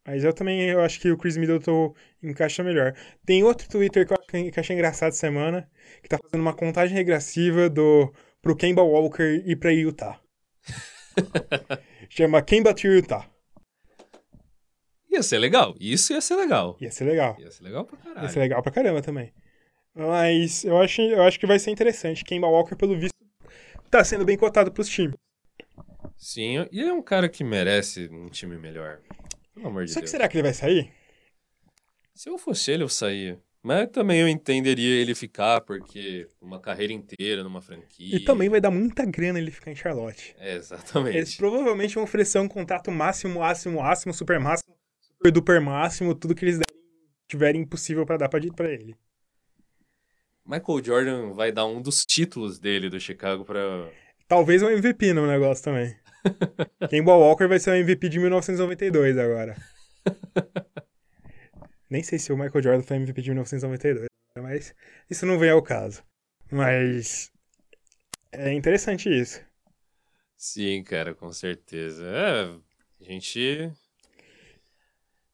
Mas 0.03 0.23
eu 0.23 0.33
também 0.33 0.61
eu 0.63 0.81
acho 0.81 0.99
que 0.99 1.11
o 1.11 1.17
Chris 1.17 1.37
Middleton 1.37 1.93
encaixa 2.23 2.63
melhor. 2.63 2.95
Tem 3.23 3.43
outro 3.43 3.69
Twitter 3.69 4.05
que 4.05 4.13
eu 4.13 4.17
acho 4.19 4.51
que 4.51 4.59
achei 4.59 4.75
engraçado 4.75 5.13
semana, 5.13 5.69
que 6.01 6.09
tá 6.09 6.17
fazendo 6.17 6.41
uma 6.41 6.53
contagem 6.53 6.97
regressiva 6.97 7.69
do, 7.69 8.11
pro 8.41 8.55
Kemba 8.55 8.81
Walker 8.81 9.43
ir 9.45 9.55
pra 9.57 9.71
Utah. 9.71 10.19
Chama 12.09 12.41
Kemba 12.41 12.73
to 12.73 12.87
Utah. 12.87 13.29
Ia 15.09 15.23
ser 15.23 15.37
legal. 15.37 15.75
Isso 15.79 16.13
ia 16.13 16.21
ser 16.21 16.35
legal. 16.35 16.77
Ia 16.81 16.91
ser 16.91 17.05
legal. 17.05 17.37
Ia 17.39 17.51
ser 17.51 17.63
legal 17.63 17.85
pra 17.85 17.97
caralho. 17.97 18.25
Ia 18.25 18.29
ser 18.29 18.39
legal 18.39 18.61
pra 18.63 18.71
caramba 18.71 19.01
também. 19.01 19.31
Mas 19.95 20.65
eu 20.65 20.77
acho, 20.77 21.01
eu 21.01 21.23
acho 21.23 21.39
que 21.39 21.47
vai 21.47 21.57
ser 21.57 21.71
interessante. 21.71 22.25
Kemba 22.25 22.47
Walker, 22.47 22.75
pelo 22.75 22.99
visto, 22.99 23.14
tá 23.89 24.03
sendo 24.03 24.25
bem 24.25 24.37
cotado 24.37 24.71
pros 24.71 24.87
times. 24.87 25.15
Sim, 26.17 26.67
e 26.71 26.81
é 26.81 26.93
um 26.93 27.01
cara 27.01 27.27
que 27.29 27.43
merece 27.43 28.07
um 28.11 28.29
time 28.29 28.57
melhor. 28.57 28.99
Pelo 29.53 29.67
amor 29.67 29.85
de 29.85 29.91
Só 29.91 29.99
que 29.99 30.05
Deus. 30.05 30.11
será 30.11 30.27
que 30.27 30.37
ele 30.37 30.43
vai 30.43 30.53
sair? 30.53 30.91
Se 32.13 32.29
eu 32.29 32.37
fosse 32.37 32.71
ele, 32.71 32.83
eu 32.83 32.89
saía. 32.89 33.39
Mas 33.61 33.89
também 33.89 34.21
eu 34.21 34.27
entenderia 34.27 35.01
ele 35.01 35.15
ficar, 35.15 35.59
porque 35.61 36.29
uma 36.39 36.59
carreira 36.59 36.93
inteira 36.93 37.43
numa 37.43 37.61
franquia. 37.61 38.15
E 38.15 38.19
também 38.19 38.47
vai 38.47 38.61
dar 38.61 38.69
muita 38.69 39.03
grana 39.05 39.39
ele 39.39 39.49
ficar 39.49 39.71
em 39.71 39.75
Charlotte. 39.75 40.35
É, 40.37 40.53
exatamente. 40.53 41.17
Eles 41.17 41.35
provavelmente 41.35 41.95
vão 41.95 42.03
oferecer 42.03 42.37
um 42.37 42.47
contrato 42.47 42.91
máximo, 42.91 43.39
máximo, 43.39 43.81
máximo, 43.81 44.13
super 44.13 44.39
máximo, 44.39 44.75
super 45.01 45.31
duper 45.31 45.59
máximo, 45.59 46.13
tudo 46.13 46.35
que 46.35 46.45
eles 46.45 46.59
derem, 46.59 46.83
tiverem 47.27 47.65
possível 47.65 48.05
pra 48.05 48.17
dar 48.17 48.29
pra, 48.29 48.39
pra 48.55 48.71
ele. 48.71 48.95
Michael 50.45 50.83
Jordan 50.83 51.33
vai 51.33 51.51
dar 51.51 51.65
um 51.65 51.81
dos 51.81 52.05
títulos 52.05 52.59
dele 52.59 52.89
do 52.89 52.99
Chicago 52.99 53.43
pra. 53.43 53.59
Talvez 54.27 54.61
um 54.61 54.69
MVP 54.69 55.13
no 55.13 55.25
negócio 55.27 55.63
também. 55.63 55.95
Kemba 56.89 57.15
Walker 57.15 57.47
vai 57.47 57.59
ser 57.59 57.71
o 57.71 57.75
MVP 57.75 58.09
de 58.09 58.19
1992 58.19 59.17
agora. 59.17 59.55
Nem 61.89 62.01
sei 62.03 62.17
se 62.19 62.31
o 62.33 62.37
Michael 62.37 62.63
Jordan 62.63 62.81
foi 62.83 62.97
MVP 62.97 63.21
de 63.21 63.29
1992, 63.29 64.07
mas 64.41 64.73
isso 65.09 65.25
não 65.25 65.37
vem 65.39 65.49
ao 65.51 65.61
caso. 65.61 66.03
Mas 66.51 67.31
é 68.31 68.51
interessante 68.53 69.09
isso. 69.09 69.41
Sim, 70.35 70.83
cara, 70.83 71.13
com 71.15 71.31
certeza. 71.31 72.05
É, 72.05 72.43
a 73.01 73.03
gente. 73.11 73.71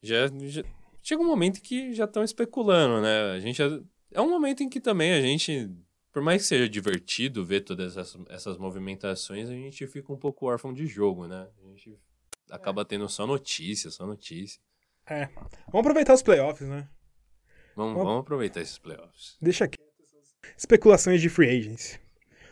Já, 0.02 0.26
já- 0.46 0.62
Chega 1.02 1.20
um 1.20 1.26
momento 1.26 1.58
em 1.58 1.62
que 1.62 1.92
já 1.94 2.04
estão 2.04 2.22
especulando, 2.22 3.00
né? 3.02 3.32
A 3.32 3.40
gente. 3.40 3.56
já- 3.56 3.80
É 4.12 4.20
um 4.20 4.28
momento 4.28 4.62
em 4.62 4.68
que 4.68 4.80
também 4.80 5.12
a 5.12 5.20
gente. 5.20 5.70
Por 6.12 6.22
mais 6.22 6.42
que 6.42 6.48
seja 6.48 6.68
divertido 6.68 7.44
ver 7.44 7.62
todas 7.62 7.96
essas, 7.96 8.20
essas 8.28 8.58
movimentações, 8.58 9.48
a 9.48 9.52
gente 9.52 9.86
fica 9.86 10.12
um 10.12 10.16
pouco 10.16 10.46
órfão 10.46 10.72
de 10.72 10.86
jogo, 10.86 11.26
né? 11.26 11.48
A 11.64 11.68
gente 11.68 11.98
acaba 12.50 12.84
tendo 12.84 13.08
só 13.08 13.26
notícia, 13.26 13.90
só 13.90 14.06
notícia. 14.06 14.60
É. 15.06 15.26
Vamos 15.66 15.80
aproveitar 15.80 16.12
os 16.12 16.22
playoffs, 16.22 16.68
né? 16.68 16.86
Vamos, 17.74 17.94
Bom. 17.94 18.04
vamos 18.04 18.20
aproveitar 18.20 18.60
esses 18.60 18.78
playoffs. 18.78 19.38
Deixa 19.40 19.64
aqui. 19.64 19.78
Especulações 20.56 21.20
de 21.20 21.30
free 21.30 21.48
agents. 21.48 21.98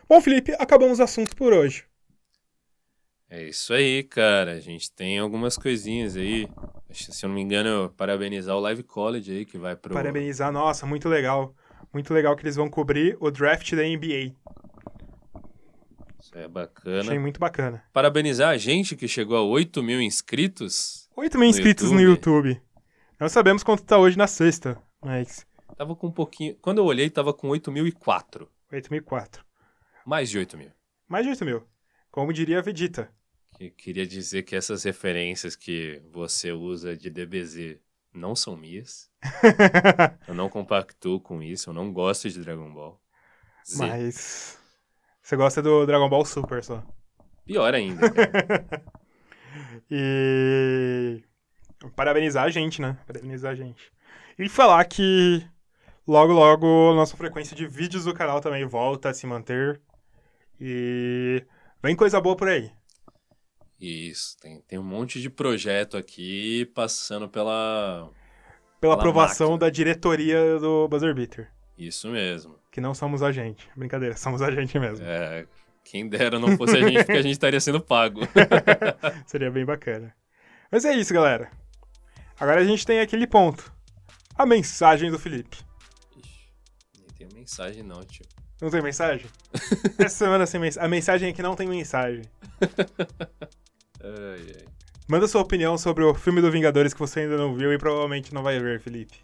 Bom, 0.08 0.20
Felipe, 0.20 0.52
acabamos 0.58 0.98
o 0.98 1.02
assunto 1.02 1.36
por 1.36 1.52
hoje. 1.52 1.84
É 3.30 3.44
isso 3.44 3.72
aí, 3.72 4.02
cara. 4.02 4.52
A 4.52 4.60
gente 4.60 4.90
tem 4.90 5.18
algumas 5.18 5.56
coisinhas 5.56 6.16
aí. 6.16 6.48
Se 6.90 7.24
eu 7.24 7.28
não 7.28 7.36
me 7.36 7.40
engano, 7.40 7.94
parabenizar 7.96 8.56
o 8.56 8.60
Live 8.60 8.82
College 8.82 9.30
aí, 9.30 9.44
que 9.44 9.56
vai 9.56 9.76
pro. 9.76 9.94
Parabenizar, 9.94 10.50
nossa, 10.50 10.84
muito 10.84 11.08
legal. 11.08 11.54
Muito 11.92 12.12
legal 12.12 12.34
que 12.36 12.42
eles 12.42 12.56
vão 12.56 12.68
cobrir 12.68 13.16
o 13.20 13.30
draft 13.30 13.72
da 13.74 13.82
NBA. 13.82 14.34
Isso 16.18 16.36
é 16.36 16.48
bacana. 16.48 17.00
Achei 17.00 17.18
muito 17.18 17.38
bacana. 17.38 17.84
Parabenizar 17.92 18.50
a 18.50 18.56
gente 18.56 18.96
que 18.96 19.06
chegou 19.06 19.36
a 19.36 19.42
8 19.42 19.82
mil 19.82 20.02
inscritos. 20.02 21.08
8 21.16 21.38
mil 21.38 21.48
inscritos 21.48 21.90
no 21.90 22.00
YouTube. 22.00 22.60
Não 23.18 23.28
sabemos 23.28 23.62
quanto 23.62 23.84
tá 23.84 23.98
hoje 23.98 24.18
na 24.18 24.26
sexta, 24.26 24.80
mas 25.00 25.46
Tava 25.80 25.96
com 25.96 26.08
um 26.08 26.12
pouquinho. 26.12 26.54
Quando 26.60 26.76
eu 26.76 26.84
olhei, 26.84 27.08
tava 27.08 27.32
com 27.32 27.48
8.004. 27.48 28.46
8.004. 28.70 29.38
Mais 30.04 30.28
de 30.28 30.36
8 30.36 30.58
mil. 30.58 30.70
Mais 31.08 31.24
de 31.24 31.30
8 31.30 31.42
mil. 31.42 31.62
Como 32.10 32.34
diria 32.34 32.58
a 32.58 32.62
Vegeta. 32.62 33.10
Que 33.60 33.68
queria 33.68 34.06
dizer 34.06 34.44
que 34.44 34.56
essas 34.56 34.84
referências 34.84 35.54
que 35.54 36.00
você 36.10 36.50
usa 36.50 36.96
de 36.96 37.10
DBZ 37.10 37.78
não 38.10 38.34
são 38.34 38.56
minhas. 38.56 39.10
Eu 40.26 40.32
não 40.32 40.48
compactuo 40.48 41.20
com 41.20 41.42
isso. 41.42 41.68
Eu 41.68 41.74
não 41.74 41.92
gosto 41.92 42.30
de 42.30 42.40
Dragon 42.40 42.72
Ball. 42.72 42.98
Z. 43.68 43.76
mas. 43.76 44.58
Você 45.20 45.36
gosta 45.36 45.60
do 45.60 45.84
Dragon 45.84 46.08
Ball 46.08 46.24
Super 46.24 46.64
só. 46.64 46.82
Pior 47.44 47.74
ainda. 47.74 48.00
E. 49.90 51.22
Parabenizar 51.94 52.44
a 52.44 52.50
gente, 52.50 52.80
né? 52.80 52.96
Parabenizar 53.06 53.52
a 53.52 53.54
gente. 53.54 53.92
E 54.38 54.48
falar 54.48 54.84
que 54.86 55.44
logo, 56.06 56.32
logo, 56.32 56.94
nossa 56.94 57.16
frequência 57.16 57.54
de 57.56 57.66
vídeos 57.66 58.04
do 58.04 58.14
canal 58.14 58.40
também 58.40 58.64
volta 58.64 59.10
a 59.10 59.14
se 59.14 59.26
manter. 59.26 59.82
E. 60.58 61.44
Vem 61.82 61.94
coisa 61.94 62.20
boa 62.20 62.36
por 62.36 62.48
aí. 62.48 62.72
Isso. 63.80 64.36
Tem, 64.38 64.60
tem 64.68 64.78
um 64.78 64.82
monte 64.82 65.20
de 65.20 65.30
projeto 65.30 65.96
aqui 65.96 66.66
passando 66.74 67.28
pela. 67.28 68.10
Pela 68.80 68.80
Pela 68.80 68.94
aprovação 68.94 69.52
máquina. 69.52 69.66
da 69.66 69.70
diretoria 69.70 70.58
do 70.58 70.86
Buzzer 70.88 71.14
Beater. 71.14 71.50
Isso 71.78 72.08
mesmo. 72.08 72.58
Que 72.70 72.80
não 72.80 72.94
somos 72.94 73.22
a 73.22 73.32
gente. 73.32 73.68
Brincadeira, 73.74 74.14
somos 74.18 74.42
a 74.42 74.50
gente 74.50 74.78
mesmo. 74.78 75.04
É, 75.06 75.46
quem 75.82 76.08
dera 76.08 76.38
não 76.38 76.56
fosse 76.56 76.76
a 76.76 76.80
gente, 76.80 76.98
porque 77.04 77.12
a 77.18 77.22
gente 77.22 77.32
estaria 77.32 77.60
sendo 77.60 77.80
pago. 77.80 78.20
Seria 79.26 79.50
bem 79.50 79.64
bacana. 79.64 80.14
Mas 80.70 80.84
é 80.84 80.94
isso, 80.94 81.12
galera. 81.12 81.50
Agora 82.38 82.60
a 82.60 82.64
gente 82.64 82.86
tem 82.86 83.00
aquele 83.00 83.26
ponto. 83.26 83.72
A 84.36 84.46
mensagem 84.46 85.10
do 85.10 85.18
Felipe. 85.18 85.58
Ixi, 86.16 86.48
nem 86.98 87.08
tem 87.28 87.38
mensagem 87.38 87.82
não, 87.82 88.02
tio. 88.04 88.24
Não 88.60 88.70
tem 88.70 88.82
mensagem? 88.82 89.26
Essa 89.98 90.16
semana 90.16 90.46
sem 90.46 90.60
mensagem. 90.60 90.86
A 90.86 90.88
mensagem 90.88 91.28
é 91.30 91.32
que 91.32 91.42
não 91.42 91.56
tem 91.56 91.66
mensagem. 91.66 92.22
Ai, 94.02 94.54
ai. 94.56 94.64
Manda 95.08 95.26
sua 95.26 95.40
opinião 95.40 95.76
sobre 95.76 96.04
o 96.04 96.14
filme 96.14 96.40
do 96.40 96.50
Vingadores 96.50 96.94
que 96.94 97.00
você 97.00 97.20
ainda 97.20 97.36
não 97.36 97.54
viu 97.54 97.72
e 97.72 97.78
provavelmente 97.78 98.32
não 98.32 98.42
vai 98.42 98.60
ver, 98.60 98.80
Felipe. 98.80 99.18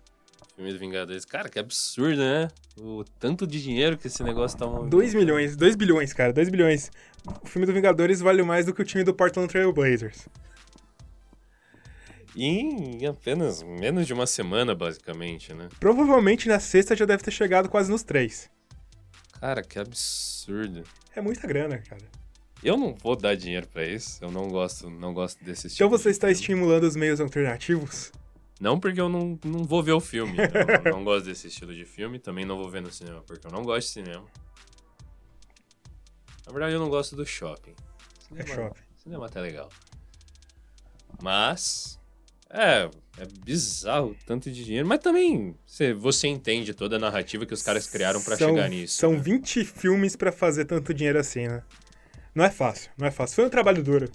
filme 0.57 0.73
do 0.73 0.79
Vingadores. 0.79 1.25
Cara, 1.25 1.49
que 1.49 1.59
absurdo, 1.59 2.19
né? 2.19 2.49
O 2.77 3.05
tanto 3.21 3.47
de 3.47 3.63
dinheiro 3.63 3.97
que 3.97 4.09
esse 4.09 4.23
negócio 4.25 4.59
tá 4.59 4.67
movendo. 4.67 4.91
2 4.91 5.15
milhões, 5.15 5.57
2 5.57 5.77
bilhões, 5.77 6.13
cara, 6.13 6.33
2 6.33 6.49
bilhões. 6.49 6.91
O 7.43 7.47
filme 7.47 7.67
do 7.67 7.73
Vingadores 7.73 8.21
vale 8.21 8.43
mais 8.43 8.67
do 8.67 8.75
que 8.75 8.83
o 8.83 8.85
time 8.85 9.05
do 9.05 9.15
Portland 9.15 9.49
Trail 9.49 9.73
Blazers. 9.73 10.29
Em 12.35 13.07
apenas 13.07 13.63
menos 13.63 14.07
de 14.07 14.13
uma 14.13 14.27
semana, 14.27 14.75
basicamente, 14.75 15.55
né? 15.55 15.69
Provavelmente 15.81 16.49
na 16.49 16.61
sexta 16.61 16.95
já 16.95 17.07
deve 17.07 17.23
ter 17.23 17.31
chegado 17.31 17.69
quase 17.69 17.91
nos 17.91 18.03
três. 18.03 18.51
Cara, 19.41 19.63
que 19.63 19.79
absurdo. 19.79 20.83
É 21.15 21.21
muita 21.21 21.47
grana, 21.47 21.79
cara. 21.79 22.05
Eu 22.63 22.77
não 22.77 22.95
vou 22.95 23.15
dar 23.17 23.35
dinheiro 23.37 23.67
pra 23.69 23.85
isso. 23.87 24.19
Eu 24.25 24.31
não 24.31 24.49
gosto, 24.49 24.89
não 24.91 25.13
gosto 25.15 25.43
desse 25.45 25.67
Então 25.69 25.89
tipo 25.89 25.99
você 25.99 26.11
está 26.11 26.31
estimulando 26.31 26.85
os 26.85 26.97
meios 26.97 27.21
alternativos? 27.21 28.11
Não 28.61 28.81
porque 28.81 29.01
eu 29.01 29.09
não, 29.09 29.39
não 29.45 29.65
vou 29.65 29.83
ver 29.83 29.93
o 29.93 30.01
filme. 30.01 30.33
então 30.41 30.63
eu 30.85 30.93
não 30.97 31.05
gosto 31.05 31.27
desse 31.27 31.49
estilo 31.49 31.75
de 31.75 31.85
filme. 31.85 32.19
Também 32.19 32.45
não 32.45 32.57
vou 32.57 32.71
ver 32.71 32.81
no 32.81 32.91
cinema, 32.91 33.23
porque 33.23 33.47
eu 33.47 33.51
não 33.51 33.63
gosto 33.63 33.87
de 33.89 33.93
cinema. 33.93 34.25
Na 36.47 36.53
verdade, 36.53 36.75
eu 36.75 36.81
não 36.81 36.89
gosto 36.89 37.15
do 37.15 37.27
shopping. 37.27 37.75
É 38.35 38.47
shopping. 38.47 38.81
Cinema 39.03 39.27
até 39.27 39.41
legal. 39.41 39.69
Mas. 41.23 41.99
É, 42.49 42.89
é 43.19 43.27
bizarro 43.45 44.17
tanto 44.25 44.51
de 44.51 44.65
dinheiro. 44.65 44.87
Mas 44.87 45.01
também 45.01 45.55
você, 45.67 45.93
você 45.93 46.29
entende 46.29 46.73
toda 46.73 46.97
a 46.97 46.99
narrativa 46.99 47.45
que 47.45 47.53
os 47.53 47.63
caras 47.63 47.87
criaram 47.89 48.23
pra 48.23 48.37
São- 48.37 48.51
chegar 48.51 48.69
nisso. 48.69 48.95
São 48.97 49.13
né? 49.13 49.19
20 49.19 49.65
filmes 49.65 50.15
pra 50.17 50.31
fazer 50.33 50.65
tanto 50.65 50.95
dinheiro 50.95 51.19
assim, 51.19 51.49
né? 51.49 51.63
Não 52.37 52.45
é 52.45 52.51
fácil, 52.51 52.91
não 52.99 53.07
é 53.07 53.11
fácil. 53.11 53.35
Foi 53.37 53.47
um 53.47 53.49
trabalho 53.49 53.83
duro. 53.83 54.11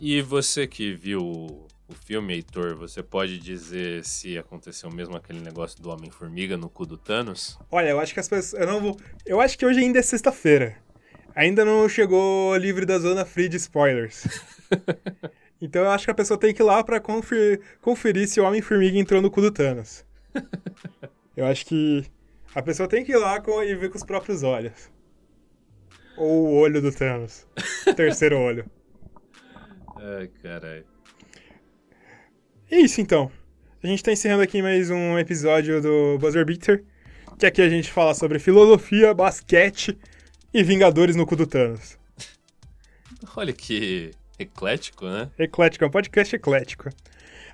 E 0.00 0.22
você 0.22 0.64
que 0.64 0.94
viu 0.94 1.20
o, 1.20 1.66
filme, 2.06 2.34
Heitor, 2.34 2.76
você 2.76 3.02
pode 3.02 3.36
dizer 3.38 4.04
se 4.04 4.38
aconteceu 4.38 4.88
mesmo 4.92 5.16
aquele 5.16 5.40
negócio 5.40 5.82
do 5.82 5.90
Homem-Formiga 5.90 6.56
no 6.56 6.70
cu 6.70 6.86
do 6.86 6.96
Thanos? 6.96 7.58
Olha, 7.68 7.88
eu 7.88 7.98
acho 7.98 8.14
que 8.14 8.20
as 8.20 8.28
pessoas. 8.28 8.62
Eu 8.62 8.66
não 8.68 8.80
vou. 8.80 8.96
Eu 9.26 9.40
acho 9.40 9.58
que 9.58 9.66
hoje 9.66 9.80
ainda 9.80 9.98
é 9.98 10.02
sexta-feira. 10.02 10.76
Ainda 11.34 11.64
não 11.64 11.88
chegou 11.88 12.56
livre 12.56 12.86
da 12.86 12.96
zona 13.00 13.24
free 13.24 13.48
de 13.48 13.56
spoilers. 13.56 14.22
então 15.60 15.82
eu 15.82 15.90
acho 15.90 16.04
que 16.04 16.10
a 16.12 16.14
pessoa 16.14 16.38
tem 16.38 16.54
que 16.54 16.62
ir 16.62 16.64
lá 16.64 16.84
pra 16.84 17.00
confer- 17.00 17.60
conferir 17.80 18.28
se 18.28 18.40
o 18.40 18.44
Homem-Formiga 18.44 18.96
entrou 18.98 19.20
no 19.20 19.30
cu 19.32 19.40
do 19.40 19.50
Thanos. 19.50 20.04
Eu 21.36 21.46
acho 21.46 21.64
que 21.66 22.04
a 22.54 22.62
pessoa 22.62 22.86
tem 22.88 23.04
que 23.04 23.10
ir 23.12 23.16
lá 23.16 23.40
com- 23.40 23.62
e 23.62 23.74
ver 23.74 23.88
com 23.90 23.96
os 23.96 24.04
próprios 24.04 24.42
olhos. 24.42 24.90
Ou 26.16 26.46
o 26.46 26.54
olho 26.54 26.80
do 26.80 26.92
Thanos. 26.92 27.46
Terceiro 27.96 28.38
olho. 28.38 28.64
Ai, 29.96 30.28
caralho. 30.42 30.84
É 32.70 32.76
isso 32.78 33.00
então. 33.00 33.30
A 33.82 33.86
gente 33.86 34.02
tá 34.02 34.12
encerrando 34.12 34.42
aqui 34.42 34.62
mais 34.62 34.90
um 34.90 35.18
episódio 35.18 35.80
do 35.80 36.18
Buzzer 36.18 36.44
Beater. 36.44 36.84
Que 37.38 37.46
aqui 37.46 37.62
a 37.62 37.68
gente 37.68 37.90
fala 37.90 38.14
sobre 38.14 38.38
filosofia, 38.38 39.12
basquete 39.12 39.98
e 40.52 40.62
Vingadores 40.62 41.16
no 41.16 41.26
cu 41.26 41.34
do 41.34 41.46
Thanos. 41.46 41.98
Olha 43.36 43.52
que 43.52 44.12
eclético, 44.38 45.06
né? 45.06 45.30
Eclético, 45.38 45.84
é 45.84 45.88
um 45.88 45.90
podcast 45.90 46.34
eclético. 46.34 46.90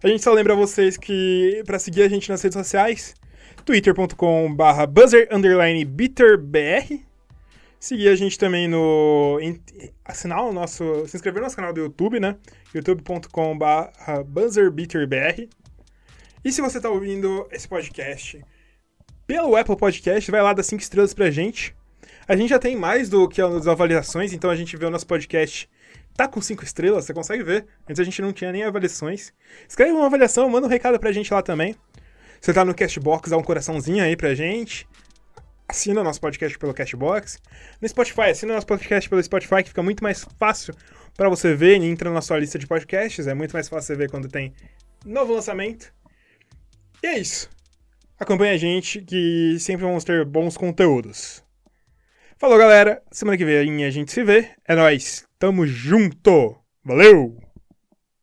A 0.02 0.09
gente 0.09 0.22
só 0.22 0.32
lembra 0.32 0.54
vocês 0.54 0.96
que 0.96 1.62
para 1.66 1.78
seguir 1.78 2.02
a 2.02 2.09
gente 2.09 2.28
nas 2.28 2.42
redes 2.42 2.56
sociais, 2.56 3.14
twitter.com/barra 3.64 4.86
buzzer 4.86 5.28
underline 5.32 5.84
bitterbr. 5.84 7.07
Seguir 7.81 8.09
a 8.09 8.16
gente 8.16 8.39
também 8.39 8.66
no. 8.66 9.39
assinar 10.05 10.43
o 10.43 10.53
nosso. 10.53 11.07
se 11.07 11.16
inscrever 11.16 11.41
no 11.41 11.47
nosso 11.47 11.57
canal 11.57 11.72
do 11.72 11.81
YouTube, 11.81 12.18
né? 12.18 12.37
buzzerbeaterbr. 14.26 15.49
E 16.45 16.53
se 16.53 16.61
você 16.61 16.81
tá 16.81 16.91
ouvindo 16.91 17.47
esse 17.53 17.68
podcast 17.68 18.45
pelo 19.26 19.55
Apple 19.55 19.76
Podcast, 19.76 20.31
vai 20.31 20.43
lá 20.43 20.53
dar 20.53 20.62
5 20.62 20.83
estrelas 20.83 21.14
pra 21.14 21.31
gente. 21.31 21.74
A 22.26 22.35
gente 22.35 22.51
já 22.51 22.59
tem 22.59 22.74
mais 22.74 23.09
do 23.09 23.29
que 23.29 23.41
as 23.41 23.66
avaliações, 23.66 24.33
então 24.33 24.51
a 24.51 24.57
gente 24.57 24.76
vê 24.76 24.87
o 24.87 24.91
nosso 24.91 25.07
podcast 25.07 25.68
tá 26.16 26.26
com 26.26 26.41
5 26.41 26.64
estrelas, 26.64 27.05
você 27.05 27.14
consegue 27.14 27.45
ver. 27.45 27.64
Antes 27.89 28.01
a 28.01 28.05
gente 28.05 28.20
não 28.20 28.33
tinha 28.33 28.51
nem 28.51 28.64
avaliações. 28.64 29.33
Escreve 29.68 29.93
uma 29.93 30.07
avaliação, 30.07 30.51
manda 30.51 30.66
um 30.66 30.70
recado 30.70 30.99
pra 30.99 31.12
gente 31.12 31.33
lá 31.33 31.43
também. 31.43 31.76
Você 32.41 32.53
tá 32.53 32.64
no 32.64 32.74
Castbox, 32.74 33.31
dá 33.31 33.37
um 33.37 33.43
coraçãozinho 33.43 34.03
aí 34.03 34.16
pra 34.16 34.35
gente. 34.35 34.87
Assina 35.71 36.03
nosso 36.03 36.21
podcast 36.21 36.59
pelo 36.59 36.73
Castbox. 36.73 37.39
No 37.81 37.87
Spotify, 37.87 38.31
assina 38.31 38.55
nosso 38.55 38.66
podcast 38.66 39.07
pelo 39.09 39.23
Spotify, 39.23 39.62
que 39.62 39.69
fica 39.69 39.83
muito 39.83 40.03
mais 40.03 40.25
fácil 40.39 40.75
pra 41.14 41.29
você 41.29 41.55
ver 41.55 41.79
e 41.79 41.85
entra 41.85 42.11
na 42.11 42.23
sua 42.23 42.39
lista 42.39 42.59
de 42.59 42.66
podcasts. 42.66 43.27
É 43.27 43.35
muito 43.35 43.53
mais 43.53 43.69
fácil 43.69 43.89
você 43.89 43.97
ver 43.97 44.11
quando 44.11 44.29
tem 44.29 44.55
novo 45.05 45.35
lançamento. 45.35 45.93
E 47.03 47.07
é 47.07 47.19
isso. 47.19 47.51
Acompanhe 48.19 48.55
a 48.55 48.57
gente, 48.57 49.03
que 49.03 49.59
sempre 49.61 49.85
vamos 49.85 50.05
ter 50.05 50.25
bons 50.25 50.57
conteúdos. 50.57 51.45
Falou, 52.39 52.57
galera. 52.57 53.03
Semana 53.12 53.37
que 53.37 53.45
vem 53.45 53.85
a 53.85 53.91
gente 53.91 54.11
se 54.11 54.25
vê. 54.25 54.51
É 54.66 54.75
nóis. 54.75 55.27
Tamo 55.39 55.66
junto. 55.66 56.57
Valeu! 56.83 57.47